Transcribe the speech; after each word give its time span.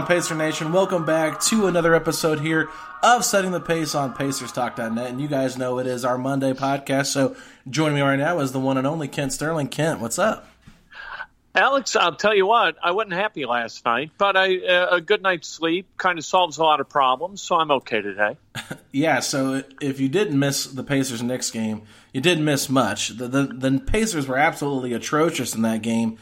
on, 0.00 0.06
Pacer 0.06 0.34
Nation? 0.34 0.72
Welcome 0.72 1.04
back 1.04 1.40
to 1.42 1.66
another 1.66 1.94
episode 1.94 2.40
here 2.40 2.70
of 3.02 3.22
Setting 3.22 3.50
the 3.50 3.60
Pace 3.60 3.94
on 3.94 4.14
PacersTalk.net. 4.14 5.10
And 5.10 5.20
you 5.20 5.28
guys 5.28 5.58
know 5.58 5.78
it 5.78 5.86
is 5.86 6.06
our 6.06 6.16
Monday 6.16 6.54
podcast. 6.54 7.06
So 7.06 7.36
joining 7.68 7.96
me 7.96 8.00
right 8.00 8.16
now 8.16 8.38
is 8.38 8.52
the 8.52 8.60
one 8.60 8.78
and 8.78 8.86
only 8.86 9.08
Kent 9.08 9.34
Sterling. 9.34 9.68
Kent, 9.68 10.00
what's 10.00 10.18
up? 10.18 10.46
Alex, 11.54 11.96
I'll 11.96 12.14
tell 12.14 12.34
you 12.34 12.46
what, 12.46 12.76
I 12.82 12.92
wasn't 12.92 13.14
happy 13.14 13.44
last 13.44 13.84
night, 13.84 14.12
but 14.16 14.36
I, 14.36 14.58
uh, 14.58 14.96
a 14.96 15.00
good 15.00 15.20
night's 15.20 15.48
sleep 15.48 15.86
kind 15.98 16.16
of 16.18 16.24
solves 16.24 16.58
a 16.58 16.62
lot 16.62 16.80
of 16.80 16.88
problems, 16.88 17.42
so 17.42 17.56
I'm 17.56 17.70
okay 17.72 18.00
today. 18.00 18.36
Yeah, 18.92 19.20
so 19.20 19.62
if 19.80 20.00
you 20.00 20.08
didn't 20.08 20.36
miss 20.36 20.64
the 20.64 20.82
Pacers 20.82 21.22
Knicks 21.22 21.52
game, 21.52 21.82
you 22.12 22.20
didn't 22.20 22.44
miss 22.44 22.68
much. 22.68 23.10
The, 23.10 23.28
the, 23.28 23.42
the 23.44 23.78
Pacers 23.78 24.26
were 24.26 24.36
absolutely 24.36 24.94
atrocious 24.94 25.54
in 25.54 25.62
that 25.62 25.82
game. 25.82 26.18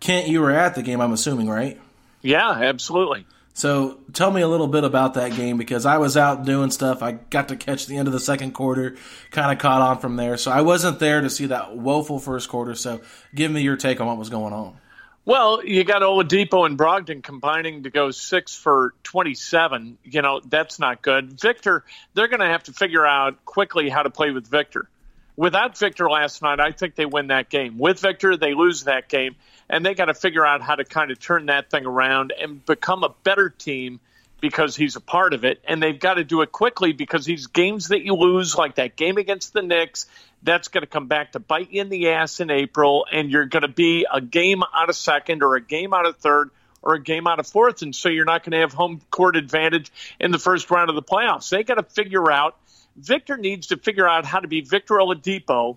Kent, 0.00 0.26
you 0.26 0.40
were 0.40 0.50
at 0.50 0.74
the 0.74 0.82
game, 0.82 1.02
I'm 1.02 1.12
assuming, 1.12 1.46
right? 1.46 1.78
Yeah, 2.26 2.50
absolutely. 2.50 3.24
So 3.54 4.00
tell 4.12 4.32
me 4.32 4.42
a 4.42 4.48
little 4.48 4.66
bit 4.66 4.82
about 4.82 5.14
that 5.14 5.36
game 5.36 5.56
because 5.56 5.86
I 5.86 5.98
was 5.98 6.16
out 6.16 6.44
doing 6.44 6.72
stuff. 6.72 7.02
I 7.02 7.12
got 7.12 7.48
to 7.48 7.56
catch 7.56 7.86
the 7.86 7.96
end 7.96 8.08
of 8.08 8.12
the 8.12 8.20
second 8.20 8.50
quarter, 8.50 8.96
kind 9.30 9.52
of 9.52 9.58
caught 9.58 9.80
on 9.80 9.98
from 10.00 10.16
there. 10.16 10.36
So 10.36 10.50
I 10.50 10.62
wasn't 10.62 10.98
there 10.98 11.20
to 11.20 11.30
see 11.30 11.46
that 11.46 11.76
woeful 11.76 12.18
first 12.18 12.48
quarter. 12.48 12.74
So 12.74 13.00
give 13.32 13.52
me 13.52 13.62
your 13.62 13.76
take 13.76 14.00
on 14.00 14.08
what 14.08 14.18
was 14.18 14.28
going 14.28 14.52
on. 14.52 14.76
Well, 15.24 15.64
you 15.64 15.84
got 15.84 16.02
Oladipo 16.02 16.66
and 16.66 16.76
Brogdon 16.76 17.22
combining 17.22 17.84
to 17.84 17.90
go 17.90 18.10
six 18.10 18.56
for 18.56 18.92
27. 19.04 19.98
You 20.04 20.22
know, 20.22 20.40
that's 20.44 20.80
not 20.80 21.02
good. 21.02 21.40
Victor, 21.40 21.84
they're 22.14 22.28
going 22.28 22.40
to 22.40 22.46
have 22.46 22.64
to 22.64 22.72
figure 22.72 23.06
out 23.06 23.44
quickly 23.44 23.88
how 23.88 24.02
to 24.02 24.10
play 24.10 24.32
with 24.32 24.48
Victor. 24.48 24.88
Without 25.36 25.76
Victor 25.76 26.08
last 26.08 26.40
night, 26.40 26.60
I 26.60 26.72
think 26.72 26.94
they 26.94 27.06
win 27.06 27.26
that 27.26 27.50
game. 27.50 27.78
With 27.78 28.00
Victor, 28.00 28.36
they 28.36 28.54
lose 28.54 28.84
that 28.84 29.08
game. 29.08 29.36
And 29.68 29.84
they 29.84 29.94
got 29.94 30.06
to 30.06 30.14
figure 30.14 30.46
out 30.46 30.62
how 30.62 30.76
to 30.76 30.84
kind 30.84 31.10
of 31.10 31.18
turn 31.18 31.46
that 31.46 31.70
thing 31.70 31.86
around 31.86 32.32
and 32.38 32.64
become 32.64 33.04
a 33.04 33.10
better 33.24 33.50
team 33.50 34.00
because 34.40 34.76
he's 34.76 34.96
a 34.96 35.00
part 35.00 35.34
of 35.34 35.44
it. 35.44 35.60
And 35.66 35.82
they've 35.82 35.98
got 35.98 36.14
to 36.14 36.24
do 36.24 36.42
it 36.42 36.52
quickly 36.52 36.92
because 36.92 37.24
these 37.24 37.48
games 37.48 37.88
that 37.88 38.02
you 38.02 38.14
lose, 38.14 38.56
like 38.56 38.76
that 38.76 38.96
game 38.96 39.16
against 39.16 39.52
the 39.52 39.62
Knicks, 39.62 40.06
that's 40.42 40.68
going 40.68 40.82
to 40.82 40.86
come 40.86 41.06
back 41.06 41.32
to 41.32 41.40
bite 41.40 41.72
you 41.72 41.80
in 41.80 41.88
the 41.88 42.10
ass 42.10 42.40
in 42.40 42.50
April. 42.50 43.06
And 43.10 43.30
you're 43.30 43.46
going 43.46 43.62
to 43.62 43.68
be 43.68 44.06
a 44.10 44.20
game 44.20 44.62
out 44.74 44.88
of 44.88 44.96
second 44.96 45.42
or 45.42 45.56
a 45.56 45.60
game 45.60 45.92
out 45.92 46.06
of 46.06 46.16
third 46.18 46.50
or 46.82 46.94
a 46.94 47.02
game 47.02 47.26
out 47.26 47.40
of 47.40 47.46
fourth. 47.46 47.82
And 47.82 47.94
so 47.94 48.08
you're 48.08 48.24
not 48.24 48.44
going 48.44 48.52
to 48.52 48.58
have 48.58 48.72
home 48.72 49.00
court 49.10 49.36
advantage 49.36 49.90
in 50.20 50.30
the 50.30 50.38
first 50.38 50.70
round 50.70 50.88
of 50.88 50.94
the 50.94 51.02
playoffs. 51.02 51.48
They 51.48 51.64
got 51.64 51.74
to 51.74 51.82
figure 51.82 52.30
out, 52.30 52.56
Victor 52.96 53.36
needs 53.36 53.68
to 53.68 53.76
figure 53.76 54.08
out 54.08 54.24
how 54.24 54.40
to 54.40 54.48
be 54.48 54.60
Victor 54.62 54.94
Oladipo 54.94 55.76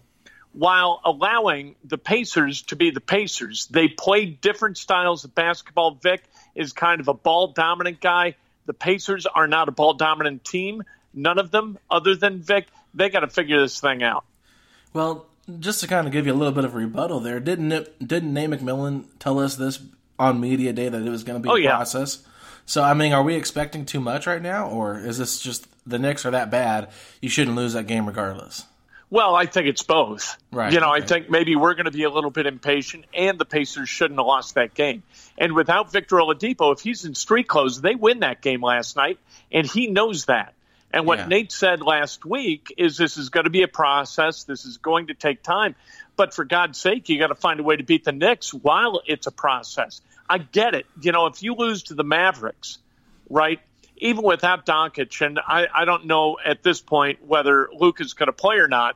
while 0.53 0.99
allowing 1.05 1.75
the 1.83 1.97
Pacers 1.97 2.63
to 2.63 2.75
be 2.75 2.91
the 2.91 3.01
Pacers. 3.01 3.67
They 3.67 3.87
play 3.87 4.25
different 4.25 4.77
styles 4.77 5.23
of 5.25 5.35
basketball. 5.35 5.91
Vic 5.91 6.23
is 6.55 6.73
kind 6.73 6.99
of 7.01 7.07
a 7.07 7.13
ball 7.13 7.47
dominant 7.53 8.01
guy. 8.01 8.35
The 8.65 8.73
Pacers 8.73 9.25
are 9.25 9.47
not 9.47 9.67
a 9.67 9.71
ball 9.71 9.93
dominant 9.93 10.43
team. 10.43 10.83
None 11.13 11.39
of 11.39 11.51
them, 11.51 11.77
other 11.89 12.15
than 12.15 12.41
Vic, 12.41 12.67
they 12.93 13.09
got 13.09 13.21
to 13.21 13.27
figure 13.27 13.59
this 13.61 13.79
thing 13.79 14.01
out. 14.03 14.25
Well, 14.93 15.25
just 15.59 15.81
to 15.81 15.87
kind 15.87 16.07
of 16.07 16.13
give 16.13 16.25
you 16.25 16.33
a 16.33 16.35
little 16.35 16.53
bit 16.53 16.65
of 16.65 16.73
a 16.73 16.77
rebuttal 16.77 17.19
there, 17.19 17.39
didn't 17.39 17.71
it, 17.71 18.07
didn't 18.07 18.33
Nate 18.33 18.49
McMillan 18.49 19.05
tell 19.19 19.39
us 19.39 19.55
this 19.55 19.79
on 20.17 20.39
media 20.39 20.73
day 20.73 20.89
that 20.89 21.01
it 21.01 21.09
was 21.09 21.23
going 21.23 21.41
to 21.41 21.43
be 21.43 21.49
Oh, 21.49 21.55
a 21.55 21.59
yeah. 21.59 21.75
process? 21.75 22.23
So 22.69 22.83
I 22.83 22.93
mean, 22.93 23.13
are 23.13 23.23
we 23.23 23.33
expecting 23.33 23.83
too 23.83 23.99
much 23.99 24.27
right 24.27 24.41
now, 24.41 24.69
or 24.69 24.99
is 24.99 25.17
this 25.17 25.39
just 25.39 25.67
the 25.87 25.97
Knicks 25.97 26.23
are 26.23 26.31
that 26.31 26.51
bad? 26.51 26.89
You 27.19 27.27
shouldn't 27.27 27.57
lose 27.57 27.73
that 27.73 27.87
game 27.87 28.05
regardless. 28.05 28.63
Well, 29.09 29.33
I 29.33 29.47
think 29.47 29.65
it's 29.65 29.81
both. 29.81 30.37
Right, 30.51 30.71
You 30.71 30.79
know, 30.79 30.91
I 30.91 31.01
think 31.01 31.31
maybe 31.31 31.55
we're 31.55 31.73
going 31.73 31.85
to 31.85 31.91
be 31.91 32.03
a 32.03 32.11
little 32.11 32.29
bit 32.29 32.45
impatient, 32.45 33.05
and 33.11 33.39
the 33.39 33.45
Pacers 33.45 33.89
shouldn't 33.89 34.19
have 34.19 34.27
lost 34.27 34.53
that 34.53 34.75
game. 34.75 35.01
And 35.35 35.53
without 35.53 35.91
Victor 35.91 36.17
Oladipo, 36.17 36.71
if 36.71 36.81
he's 36.81 37.05
in 37.05 37.15
street 37.15 37.47
clothes, 37.47 37.81
they 37.81 37.95
win 37.95 38.19
that 38.19 38.39
game 38.39 38.61
last 38.61 38.95
night, 38.95 39.17
and 39.51 39.65
he 39.65 39.87
knows 39.87 40.25
that. 40.25 40.53
And 40.93 41.07
what 41.07 41.17
Yeah. 41.17 41.25
Nate 41.25 41.51
said 41.51 41.81
last 41.81 42.23
week 42.23 42.71
is 42.77 42.97
this 42.97 43.17
is 43.17 43.29
going 43.29 43.45
to 43.45 43.49
be 43.49 43.63
a 43.63 43.67
process. 43.67 44.43
This 44.43 44.65
is 44.65 44.77
going 44.77 45.07
to 45.07 45.15
take 45.15 45.41
time. 45.41 45.73
But 46.15 46.35
for 46.35 46.45
God's 46.45 46.79
sake, 46.79 47.09
you 47.09 47.17
got 47.17 47.27
to 47.27 47.35
find 47.35 47.59
a 47.59 47.63
way 47.63 47.77
to 47.77 47.83
beat 47.83 48.03
the 48.03 48.11
Knicks 48.11 48.53
while 48.53 49.01
it's 49.07 49.25
a 49.25 49.31
process. 49.31 50.01
I 50.29 50.37
get 50.37 50.75
it. 50.75 50.85
You 51.01 51.11
know, 51.11 51.25
if 51.25 51.41
you 51.41 51.55
lose 51.55 51.83
to 51.83 51.95
the 51.95 52.03
Mavericks, 52.03 52.77
right? 53.29 53.59
Even 53.97 54.23
without 54.23 54.65
Doncic, 54.65 55.25
and 55.25 55.39
I, 55.39 55.67
I 55.73 55.85
don't 55.85 56.05
know 56.05 56.37
at 56.43 56.63
this 56.63 56.79
point 56.79 57.25
whether 57.25 57.69
Luka 57.73 58.03
is 58.03 58.13
going 58.13 58.27
to 58.27 58.33
play 58.33 58.57
or 58.57 58.67
not. 58.67 58.95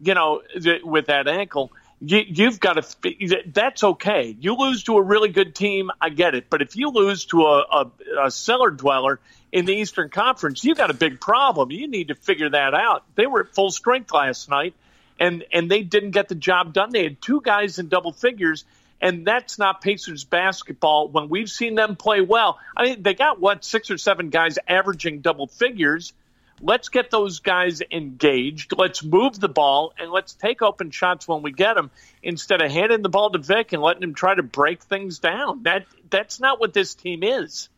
You 0.00 0.14
know, 0.14 0.42
th- 0.60 0.82
with 0.84 1.06
that 1.06 1.26
ankle, 1.26 1.72
you, 2.00 2.22
you've 2.26 2.60
got 2.60 2.74
to. 2.74 3.42
That's 3.46 3.82
okay. 3.82 4.36
You 4.38 4.56
lose 4.56 4.84
to 4.84 4.96
a 4.98 5.02
really 5.02 5.30
good 5.30 5.54
team, 5.54 5.90
I 6.00 6.10
get 6.10 6.34
it. 6.34 6.50
But 6.50 6.62
if 6.62 6.76
you 6.76 6.90
lose 6.90 7.24
to 7.26 7.42
a, 7.42 7.58
a, 7.60 7.90
a 8.26 8.30
cellar 8.30 8.70
dweller 8.70 9.20
in 9.50 9.64
the 9.64 9.72
Eastern 9.72 10.10
Conference, 10.10 10.64
you 10.64 10.74
got 10.74 10.90
a 10.90 10.94
big 10.94 11.20
problem. 11.20 11.70
You 11.70 11.88
need 11.88 12.08
to 12.08 12.14
figure 12.14 12.50
that 12.50 12.74
out. 12.74 13.04
They 13.14 13.26
were 13.26 13.40
at 13.40 13.54
full 13.54 13.70
strength 13.70 14.12
last 14.12 14.48
night, 14.48 14.74
and 15.18 15.44
and 15.52 15.70
they 15.70 15.82
didn't 15.82 16.10
get 16.10 16.28
the 16.28 16.34
job 16.34 16.74
done. 16.74 16.90
They 16.90 17.04
had 17.04 17.22
two 17.22 17.40
guys 17.40 17.78
in 17.78 17.88
double 17.88 18.12
figures, 18.12 18.64
and 19.04 19.26
that's 19.26 19.58
not 19.58 19.82
Pacers 19.82 20.24
basketball. 20.24 21.08
When 21.08 21.28
we've 21.28 21.50
seen 21.50 21.74
them 21.74 21.94
play 21.94 22.22
well, 22.22 22.58
I 22.74 22.84
mean, 22.84 23.02
they 23.02 23.12
got 23.12 23.38
what 23.38 23.62
six 23.62 23.90
or 23.90 23.98
seven 23.98 24.30
guys 24.30 24.58
averaging 24.66 25.20
double 25.20 25.46
figures. 25.46 26.14
Let's 26.62 26.88
get 26.88 27.10
those 27.10 27.40
guys 27.40 27.82
engaged. 27.90 28.72
Let's 28.74 29.04
move 29.04 29.38
the 29.38 29.50
ball 29.50 29.92
and 29.98 30.10
let's 30.10 30.32
take 30.32 30.62
open 30.62 30.90
shots 30.90 31.28
when 31.28 31.42
we 31.42 31.52
get 31.52 31.74
them 31.74 31.90
instead 32.22 32.62
of 32.62 32.70
handing 32.70 33.02
the 33.02 33.10
ball 33.10 33.30
to 33.30 33.38
Vic 33.38 33.74
and 33.74 33.82
letting 33.82 34.02
him 34.02 34.14
try 34.14 34.34
to 34.34 34.42
break 34.42 34.82
things 34.82 35.18
down. 35.18 35.64
That 35.64 35.84
that's 36.08 36.40
not 36.40 36.58
what 36.58 36.72
this 36.72 36.94
team 36.94 37.22
is. 37.22 37.68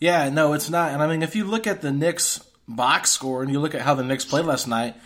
Yeah, 0.00 0.30
no, 0.30 0.54
it's 0.54 0.70
not. 0.70 0.92
And 0.92 1.02
I 1.02 1.06
mean, 1.06 1.22
if 1.22 1.36
you 1.36 1.44
look 1.44 1.66
at 1.66 1.82
the 1.82 1.92
Knicks 1.92 2.42
box 2.66 3.10
score 3.10 3.42
and 3.42 3.52
you 3.52 3.60
look 3.60 3.74
at 3.74 3.82
how 3.82 3.94
the 3.94 4.04
Knicks 4.04 4.24
played 4.24 4.46
last 4.46 4.66
night, 4.66 4.96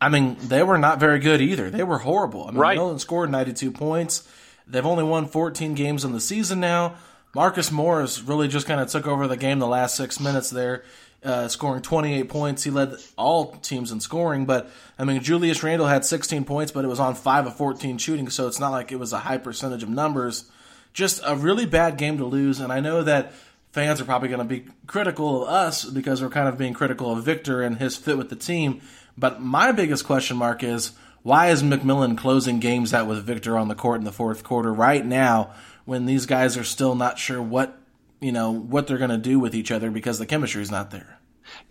I 0.00 0.08
mean, 0.08 0.38
they 0.40 0.62
were 0.62 0.78
not 0.78 0.98
very 0.98 1.18
good 1.18 1.42
either. 1.42 1.68
They 1.68 1.82
were 1.82 1.98
horrible. 1.98 2.44
I 2.44 2.52
mean, 2.52 2.56
right. 2.56 2.76
Nolan 2.76 2.98
scored 2.98 3.30
92 3.30 3.70
points. 3.70 4.26
They've 4.70 4.86
only 4.86 5.04
won 5.04 5.26
14 5.26 5.74
games 5.74 6.04
in 6.04 6.12
the 6.12 6.20
season 6.20 6.60
now. 6.60 6.96
Marcus 7.34 7.70
Morris 7.70 8.22
really 8.22 8.48
just 8.48 8.66
kind 8.66 8.80
of 8.80 8.88
took 8.88 9.06
over 9.06 9.28
the 9.28 9.36
game 9.36 9.58
the 9.60 9.66
last 9.66 9.94
six 9.94 10.18
minutes 10.18 10.50
there, 10.50 10.82
uh, 11.22 11.46
scoring 11.48 11.80
28 11.80 12.28
points. 12.28 12.64
He 12.64 12.70
led 12.70 12.96
all 13.16 13.52
teams 13.56 13.92
in 13.92 14.00
scoring, 14.00 14.46
but 14.46 14.68
I 14.98 15.04
mean, 15.04 15.22
Julius 15.22 15.62
Randle 15.62 15.86
had 15.86 16.04
16 16.04 16.44
points, 16.44 16.72
but 16.72 16.84
it 16.84 16.88
was 16.88 16.98
on 16.98 17.14
5 17.14 17.46
of 17.46 17.56
14 17.56 17.98
shooting, 17.98 18.28
so 18.30 18.48
it's 18.48 18.58
not 18.58 18.72
like 18.72 18.90
it 18.90 18.98
was 18.98 19.12
a 19.12 19.20
high 19.20 19.38
percentage 19.38 19.82
of 19.82 19.88
numbers. 19.88 20.50
Just 20.92 21.20
a 21.24 21.36
really 21.36 21.66
bad 21.66 21.98
game 21.98 22.18
to 22.18 22.24
lose, 22.24 22.58
and 22.58 22.72
I 22.72 22.80
know 22.80 23.04
that 23.04 23.32
fans 23.72 24.00
are 24.00 24.04
probably 24.04 24.28
going 24.28 24.40
to 24.40 24.44
be 24.44 24.66
critical 24.88 25.44
of 25.44 25.48
us 25.48 25.84
because 25.84 26.20
we're 26.20 26.30
kind 26.30 26.48
of 26.48 26.58
being 26.58 26.74
critical 26.74 27.12
of 27.12 27.24
Victor 27.24 27.62
and 27.62 27.78
his 27.78 27.96
fit 27.96 28.18
with 28.18 28.28
the 28.28 28.36
team. 28.36 28.80
But 29.16 29.40
my 29.40 29.70
biggest 29.70 30.04
question 30.04 30.36
mark 30.36 30.64
is 30.64 30.92
why 31.22 31.48
is 31.48 31.62
McMillan 31.62 32.16
closing 32.16 32.60
games 32.60 32.94
out 32.94 33.06
with 33.06 33.24
Victor 33.24 33.58
on 33.58 33.68
the 33.68 33.74
court 33.74 33.98
in 33.98 34.04
the 34.04 34.12
fourth 34.12 34.42
quarter 34.42 34.72
right 34.72 35.04
now 35.04 35.52
when 35.84 36.06
these 36.06 36.26
guys 36.26 36.56
are 36.56 36.64
still 36.64 36.94
not 36.94 37.18
sure 37.18 37.42
what 37.42 37.78
you 38.20 38.32
know 38.32 38.50
what 38.50 38.86
they're 38.86 38.98
going 38.98 39.10
to 39.10 39.18
do 39.18 39.38
with 39.38 39.54
each 39.54 39.70
other 39.70 39.90
because 39.90 40.18
the 40.18 40.26
chemistry 40.26 40.62
is 40.62 40.70
not 40.70 40.90
there. 40.90 41.18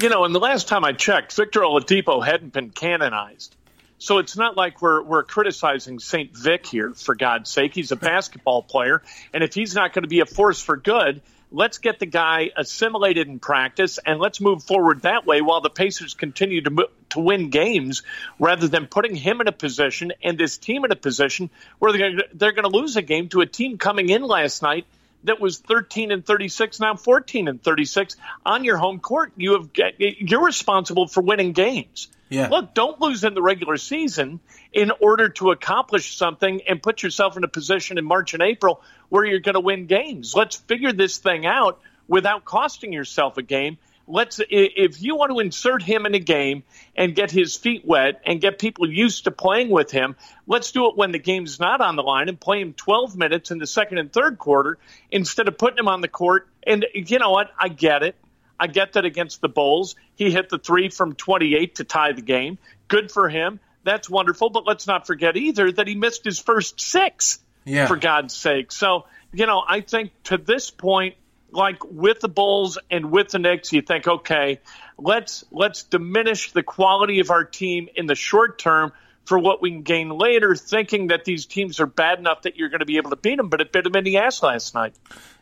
You 0.01 0.10
know, 0.10 0.25
and 0.25 0.36
the 0.36 0.40
last 0.40 0.68
time 0.68 0.84
I 0.84 0.94
checked, 0.94 1.36
Victor 1.36 1.62
Oladipo 1.62 2.25
hadn't 2.25 2.54
been 2.54 2.69
canonized. 2.69 3.56
So 3.98 4.18
it's 4.18 4.38
not 4.38 4.56
like 4.56 4.81
we're 4.81 5.04
we're 5.04 5.24
criticizing 5.24 6.00
St. 6.00 6.36
Vic 6.36 6.66
here, 6.66 6.94
for 6.94 7.16
God's 7.16 7.50
sake. 7.50 7.74
He's 7.74 7.92
a 7.92 7.98
basketball 7.98 8.63
player, 8.63 9.04
and 9.34 9.44
if 9.44 9.54
he's 9.54 9.75
not 9.75 9.94
going 9.94 10.04
to 10.04 10.10
be 10.10 10.22
a 10.22 10.25
force 10.25 10.62
for 10.62 10.78
good, 10.78 11.22
let's 11.51 11.80
get 11.80 12.00
the 12.00 12.06
guy 12.06 12.51
assimilated 12.56 13.28
in 13.28 13.40
practice 13.40 14.00
and 14.06 14.19
let's 14.19 14.40
move 14.40 14.63
forward 14.63 15.01
that 15.01 15.25
way 15.25 15.42
while 15.42 15.62
the 15.62 15.69
Pacers 15.69 16.13
continue 16.13 16.62
to 16.62 16.90
to 17.10 17.19
win 17.19 17.50
games 17.50 18.04
rather 18.38 18.68
than 18.68 18.86
putting 18.86 19.16
him 19.16 19.42
in 19.42 19.48
a 19.48 19.51
position 19.51 20.13
and 20.24 20.38
this 20.38 20.57
team 20.57 20.86
in 20.86 20.92
a 20.92 20.96
position 20.96 21.50
where 21.80 21.92
they're 22.34 22.51
going 22.51 22.69
to 22.72 22.78
lose 22.78 22.96
a 22.98 23.01
game 23.01 23.30
to 23.30 23.42
a 23.42 23.48
team 23.48 23.78
coming 23.78 24.10
in 24.10 24.22
last 24.22 24.62
night 24.62 24.86
that 25.24 25.39
was 25.39 25.60
13 25.60 26.12
and 26.12 26.25
36 26.25 26.80
now 26.80 26.95
14 26.95 27.48
and 27.48 27.62
36 27.62 28.16
on 28.45 28.63
your 28.63 28.77
home 28.77 29.00
court 29.00 29.31
you 29.38 29.54
have 29.54 29.92
you're 29.98 30.44
responsible 30.44 31.07
for 31.07 31.21
winning 31.21 31.51
games 31.51 32.07
yeah. 32.30 32.48
Look, 32.48 32.75
don't 32.75 33.01
lose 33.01 33.24
in 33.24 33.33
the 33.33 33.42
regular 33.42 33.77
season 33.77 34.39
in 34.71 34.92
order 35.01 35.30
to 35.30 35.50
accomplish 35.50 36.16
something 36.16 36.62
and 36.69 36.81
put 36.81 37.01
yourself 37.01 37.36
in 37.38 37.44
a 37.44 37.48
position 37.48 37.98
in 37.98 38.06
March 38.06 38.33
and 38.36 38.44
April 38.44 38.81
where 39.10 39.25
you're 39.25 39.39
going 39.39 39.56
to 39.56 39.60
win 39.60 39.88
games. 39.88 40.36
Let's 40.36 40.56
figure 40.56 40.94
this 40.94 41.18
thing 41.18 41.48
out 41.48 41.81
without 42.07 42.45
costing 42.45 42.94
yourself 42.94 43.38
a 43.38 43.42
game. 43.42 43.80
Let's 44.09 44.41
if 44.50 45.01
you 45.01 45.15
want 45.15 45.31
to 45.31 45.39
insert 45.39 45.83
him 45.83 46.06
in 46.06 46.15
a 46.15 46.19
game 46.19 46.63
and 46.95 47.15
get 47.15 47.29
his 47.29 47.56
feet 47.56 47.85
wet 47.85 48.21
and 48.25 48.41
get 48.41 48.57
people 48.57 48.89
used 48.89 49.25
to 49.25 49.31
playing 49.31 49.69
with 49.69 49.91
him, 49.91 50.15
let's 50.47 50.71
do 50.71 50.89
it 50.89 50.97
when 50.97 51.11
the 51.11 51.19
game's 51.19 51.59
not 51.59 51.79
on 51.79 51.95
the 51.95 52.01
line 52.03 52.27
and 52.27 52.39
play 52.39 52.59
him 52.59 52.73
12 52.73 53.15
minutes 53.15 53.51
in 53.51 53.59
the 53.59 53.67
second 53.67 54.00
and 54.00 54.11
third 54.11 54.39
quarter 54.39 54.79
instead 55.11 55.47
of 55.47 55.57
putting 55.57 55.77
him 55.77 55.88
on 55.88 56.01
the 56.01 56.07
court. 56.07 56.47
And 56.65 56.85
you 56.94 57.19
know 57.19 57.29
what? 57.29 57.51
I 57.57 57.69
get 57.69 58.01
it. 58.01 58.15
I 58.59 58.67
get 58.67 58.94
that 58.94 59.06
against 59.06 59.41
the 59.41 59.47
Bulls. 59.47 59.95
He 60.15 60.31
hit 60.31 60.50
the 60.50 60.57
three 60.57 60.89
from 60.89 61.13
28 61.13 61.75
to 61.75 61.83
tie 61.83 62.12
the 62.12 62.21
game. 62.21 62.57
Good 62.88 63.12
for 63.12 63.29
him. 63.29 63.59
That's 63.83 64.09
wonderful. 64.09 64.50
But 64.50 64.65
let's 64.65 64.88
not 64.88 65.07
forget 65.07 65.38
either 65.38 65.71
that 65.71 65.88
he 65.88 65.95
missed 65.95 66.25
his 66.25 66.39
first 66.39 66.81
six, 66.81 67.39
yeah. 67.63 67.88
for 67.88 67.95
God's 67.95 68.35
sake. 68.35 68.71
So, 68.71 69.05
you 69.31 69.45
know, 69.45 69.63
I 69.65 69.81
think 69.81 70.12
to 70.25 70.38
this 70.38 70.71
point, 70.71 71.15
like 71.51 71.78
with 71.86 72.19
the 72.19 72.30
Bulls 72.30 72.78
and 72.92 73.12
with 73.12 73.30
the 73.30 73.40
Knicks, 73.40 73.72
you 73.74 73.81
think, 73.81 74.07
okay, 74.07 74.60
let's 74.98 75.44
let's 75.51 75.84
diminish 75.84 76.51
the 76.51 76.63
quality 76.63 77.19
of 77.19 77.31
our 77.31 77.44
team 77.44 77.90
in 77.96 78.06
the 78.06 78.16
short 78.16 78.60
term 78.60 78.92
for 79.25 79.38
what 79.38 79.62
we 79.62 79.69
can 79.69 79.84
gain 79.84 80.10
later, 80.10 80.56
thinking 80.56 81.07
that 81.07 81.24
these 81.24 81.46
teams 81.46 81.80
are 81.80 81.86
bad 81.86 82.18
enough 82.18 82.42
that 82.44 82.56
you're 82.57 82.69
going 82.69 82.80
to 82.80 82.86
be 82.86 82.98
able 82.98 83.12
to 83.12 83.16
beat 83.16 83.38
them. 83.38 83.50
But 83.50 83.62
it 83.62 83.72
bit 83.72 83.84
them 83.84 83.96
in 83.96 84.04
the 84.04 84.18
ass 84.18 84.42
last 84.42 84.74
night. 84.74 84.96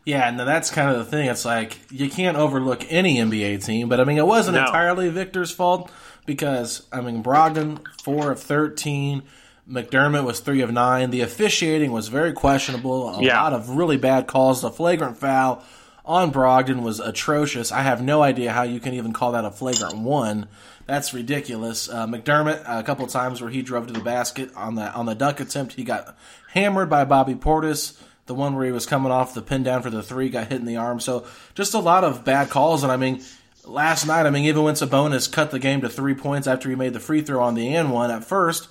Yeah, 0.04 0.28
and 0.28 0.38
that's 0.38 0.70
kind 0.70 0.90
of 0.90 0.98
the 0.98 1.04
thing. 1.04 1.28
It's 1.28 1.44
like 1.44 1.78
you 1.90 2.08
can't 2.10 2.36
overlook 2.36 2.84
any 2.90 3.16
NBA 3.16 3.64
team, 3.64 3.88
but 3.88 3.98
I 4.00 4.04
mean, 4.04 4.18
it 4.18 4.26
wasn't 4.26 4.56
No. 4.56 4.64
entirely 4.64 5.08
Victor's 5.08 5.50
fault 5.50 5.90
because 6.26 6.86
I 6.92 7.00
mean, 7.00 7.22
Brogdon 7.22 7.80
four 8.02 8.30
of 8.30 8.40
thirteen, 8.40 9.22
McDermott 9.70 10.24
was 10.24 10.40
three 10.40 10.60
of 10.62 10.70
nine. 10.70 11.10
The 11.10 11.20
officiating 11.22 11.90
was 11.92 12.08
very 12.08 12.32
questionable. 12.32 13.08
A 13.08 13.22
Yeah. 13.22 13.42
lot 13.42 13.52
of 13.52 13.70
really 13.70 13.96
bad 13.96 14.26
calls. 14.26 14.60
The 14.62 14.70
flagrant 14.70 15.16
foul 15.18 15.62
on 16.08 16.32
Brogdon 16.32 16.82
was 16.82 17.00
atrocious. 17.00 17.70
I 17.70 17.82
have 17.82 18.02
no 18.02 18.22
idea 18.22 18.50
how 18.50 18.62
you 18.62 18.80
can 18.80 18.94
even 18.94 19.12
call 19.12 19.32
that 19.32 19.44
a 19.44 19.50
flagrant 19.50 19.98
one. 19.98 20.48
That's 20.86 21.12
ridiculous. 21.12 21.88
Uh, 21.88 22.06
McDermott, 22.06 22.62
a 22.66 22.82
couple 22.82 23.06
times 23.06 23.42
where 23.42 23.50
he 23.50 23.60
drove 23.60 23.86
to 23.88 23.92
the 23.92 24.00
basket 24.00 24.50
on 24.56 24.74
the 24.74 24.90
on 24.92 25.04
the 25.04 25.14
dunk 25.14 25.38
attempt, 25.38 25.74
he 25.74 25.84
got 25.84 26.16
hammered 26.52 26.88
by 26.88 27.04
Bobby 27.04 27.34
Portis. 27.34 28.00
The 28.24 28.34
one 28.34 28.56
where 28.56 28.66
he 28.66 28.72
was 28.72 28.86
coming 28.86 29.12
off 29.12 29.34
the 29.34 29.42
pin 29.42 29.62
down 29.62 29.82
for 29.82 29.90
the 29.90 30.02
three 30.02 30.28
got 30.28 30.48
hit 30.48 30.60
in 30.60 30.66
the 30.66 30.76
arm. 30.76 30.98
So 30.98 31.26
just 31.54 31.74
a 31.74 31.78
lot 31.78 32.04
of 32.04 32.24
bad 32.24 32.50
calls. 32.50 32.82
And 32.82 32.92
I 32.92 32.96
mean, 32.96 33.22
last 33.64 34.06
night, 34.06 34.26
I 34.26 34.30
mean, 34.30 34.44
even 34.44 34.62
when 34.62 34.74
Sabonis 34.74 35.30
cut 35.30 35.50
the 35.50 35.58
game 35.58 35.82
to 35.82 35.88
three 35.88 36.14
points 36.14 36.46
after 36.46 36.68
he 36.68 36.74
made 36.74 36.92
the 36.94 37.00
free 37.00 37.20
throw 37.22 37.42
on 37.42 37.54
the 37.54 37.74
and 37.74 37.92
one, 37.92 38.10
at 38.10 38.24
first, 38.24 38.68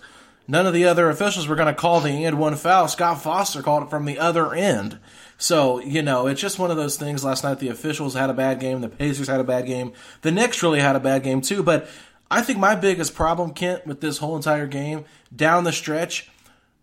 none 0.47 0.67
of 0.67 0.73
the 0.73 0.85
other 0.85 1.09
officials 1.09 1.47
were 1.47 1.55
going 1.55 1.73
to 1.73 1.79
call 1.79 2.01
the 2.01 2.23
and 2.25 2.39
one 2.39 2.55
foul. 2.55 2.87
Scott 2.87 3.21
Foster 3.21 3.61
called 3.63 3.83
it 3.83 3.89
from 3.89 4.05
the 4.05 4.19
other 4.19 4.53
end. 4.53 4.99
So, 5.37 5.79
you 5.79 6.01
know, 6.01 6.27
it's 6.27 6.41
just 6.41 6.57
one 6.57 6.71
of 6.71 6.77
those 6.77 6.97
things. 6.97 7.23
Last 7.23 7.43
night, 7.43 7.59
the 7.59 7.69
officials 7.69 8.15
had 8.15 8.29
a 8.29 8.33
bad 8.33 8.59
game. 8.59 8.81
The 8.81 8.89
Pacers 8.89 9.27
had 9.27 9.39
a 9.39 9.43
bad 9.43 9.65
game. 9.67 9.93
The 10.21 10.31
Knicks 10.31 10.63
really 10.63 10.79
had 10.79 10.95
a 10.95 10.99
bad 10.99 11.23
game, 11.23 11.41
too. 11.41 11.61
But 11.61 11.87
I 12.31 12.41
think 12.41 12.57
my 12.59 12.75
biggest 12.75 13.13
problem, 13.13 13.53
Kent, 13.53 13.85
with 13.85 14.01
this 14.01 14.17
whole 14.17 14.35
entire 14.35 14.65
game, 14.67 15.05
down 15.35 15.63
the 15.63 15.71
stretch, 15.71 16.29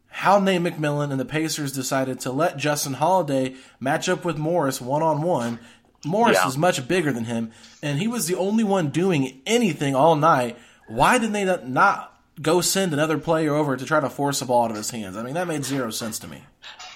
how 0.09 0.39
Nate 0.39 0.63
McMillan 0.63 1.11
and 1.11 1.19
the 1.19 1.25
Pacers 1.25 1.73
decided 1.73 2.21
to 2.21 2.31
let 2.31 2.57
Justin 2.57 2.95
Holiday 2.95 3.57
match 3.81 4.09
up 4.09 4.25
with 4.25 4.39
Morris 4.39 4.81
one 4.81 5.03
on 5.03 5.23
one. 5.23 5.59
Morris 6.07 6.39
Yeah. 6.41 6.47
is 6.49 6.57
much 6.57 6.87
bigger 6.87 7.13
than 7.13 7.25
him, 7.25 7.51
and 7.83 7.99
he 7.99 8.07
was 8.07 8.27
the 8.27 8.37
only 8.37 8.63
one 8.63 8.91
doing 8.91 9.41
anything 9.47 9.97
all 9.97 10.15
night. 10.15 10.57
Why 10.87 11.19
didn't 11.19 11.33
they 11.33 11.45
not- 11.45 11.67
not 11.69 12.15
go 12.41 12.61
send 12.61 12.93
another 12.93 13.19
player 13.19 13.53
over 13.55 13.77
to 13.77 13.85
try 13.85 13.99
to 14.01 14.11
force 14.11 14.39
the 14.39 14.45
ball 14.45 14.67
out 14.67 14.71
of 14.71 14.77
his 14.77 14.91
hands? 14.91 15.17
I 15.17 15.23
mean, 15.23 15.35
that 15.35 15.49
made 15.49 15.65
zero 15.65 15.91
sense 15.91 16.19
to 16.21 16.29
me. 16.29 16.45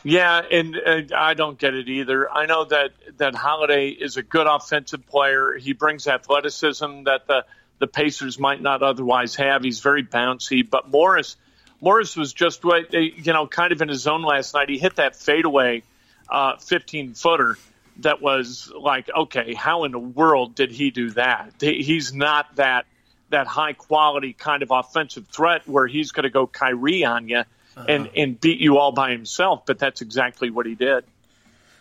Yeah, 0.05 0.41
and 0.51 0.77
uh, 0.77 1.03
I 1.17 1.35
don't 1.35 1.59
get 1.59 1.75
it 1.75 1.89
either. 1.89 2.31
I 2.31 2.47
know 2.47 2.65
that 2.65 2.93
that 3.17 3.35
Holiday 3.35 3.89
is 3.89 4.17
a 4.17 4.23
good 4.23 4.47
offensive 4.47 5.07
player. 5.07 5.55
He 5.55 5.73
brings 5.73 6.07
athleticism 6.07 7.05
that 7.05 7.27
the 7.27 7.45
the 7.79 7.87
Pacers 7.87 8.39
might 8.39 8.61
not 8.61 8.83
otherwise 8.83 9.35
have. 9.37 9.63
He's 9.63 9.81
very 9.81 10.03
bouncy, 10.05 10.69
but 10.69 10.89
Morris 10.89 11.37
Morris 11.81 12.17
was 12.17 12.33
just 12.33 12.65
what 12.65 12.95
uh, 12.95 12.99
you 12.99 13.33
know, 13.33 13.47
kind 13.47 13.73
of 13.73 13.83
in 13.83 13.89
his 13.89 14.03
zone 14.03 14.23
last 14.23 14.55
night. 14.55 14.69
He 14.69 14.79
hit 14.79 14.97
that 14.97 15.17
fadeaway 15.17 15.83
uh, 16.29 16.57
15 16.57 17.15
footer 17.15 17.59
that 17.99 18.23
was 18.23 18.71
like, 18.79 19.09
okay, 19.15 19.55
how 19.55 19.85
in 19.85 19.93
the 19.93 19.99
world 19.99 20.55
did 20.55 20.71
he 20.71 20.91
do 20.91 21.11
that? 21.11 21.55
He's 21.61 22.13
not 22.13 22.57
that 22.57 22.87
that 23.31 23.47
high 23.47 23.75
quality 23.75 24.33
kind 24.33 24.63
of 24.63 24.71
offensive 24.71 25.27
threat 25.29 25.69
where 25.69 25.87
he's 25.87 26.13
going 26.13 26.23
to 26.23 26.31
go 26.31 26.47
Kyrie 26.47 27.05
on 27.05 27.29
you 27.29 27.43
and 27.89 28.11
and 28.17 28.41
beat 28.41 28.61
you 28.61 28.79
all 28.79 28.93
by 28.93 29.11
himself. 29.13 29.67
But 29.67 29.79
that's 29.79 30.01
exactly 30.01 30.51
what 30.51 30.67
he 30.67 30.75
did. 30.75 31.05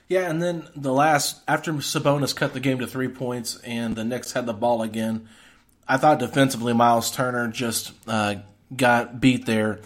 Yeah, 0.10 0.30
and 0.30 0.42
then 0.42 0.68
the 0.76 0.94
last 0.94 1.42
after 1.48 1.74
Sabonis 1.74 2.36
cut 2.36 2.54
the 2.54 2.60
game 2.60 2.80
to 2.80 2.88
three 2.88 3.10
points 3.10 3.58
and 3.62 3.96
the 3.96 4.04
Knicks 4.04 4.32
had 4.34 4.46
the 4.46 4.54
ball 4.54 4.82
again, 4.82 5.28
I 5.88 5.98
thought 5.98 6.20
defensively 6.20 6.74
Myles 6.74 7.12
Turner 7.12 7.48
just 7.50 7.92
uh, 8.08 8.36
got 8.76 9.20
beat 9.20 9.46
there 9.46 9.80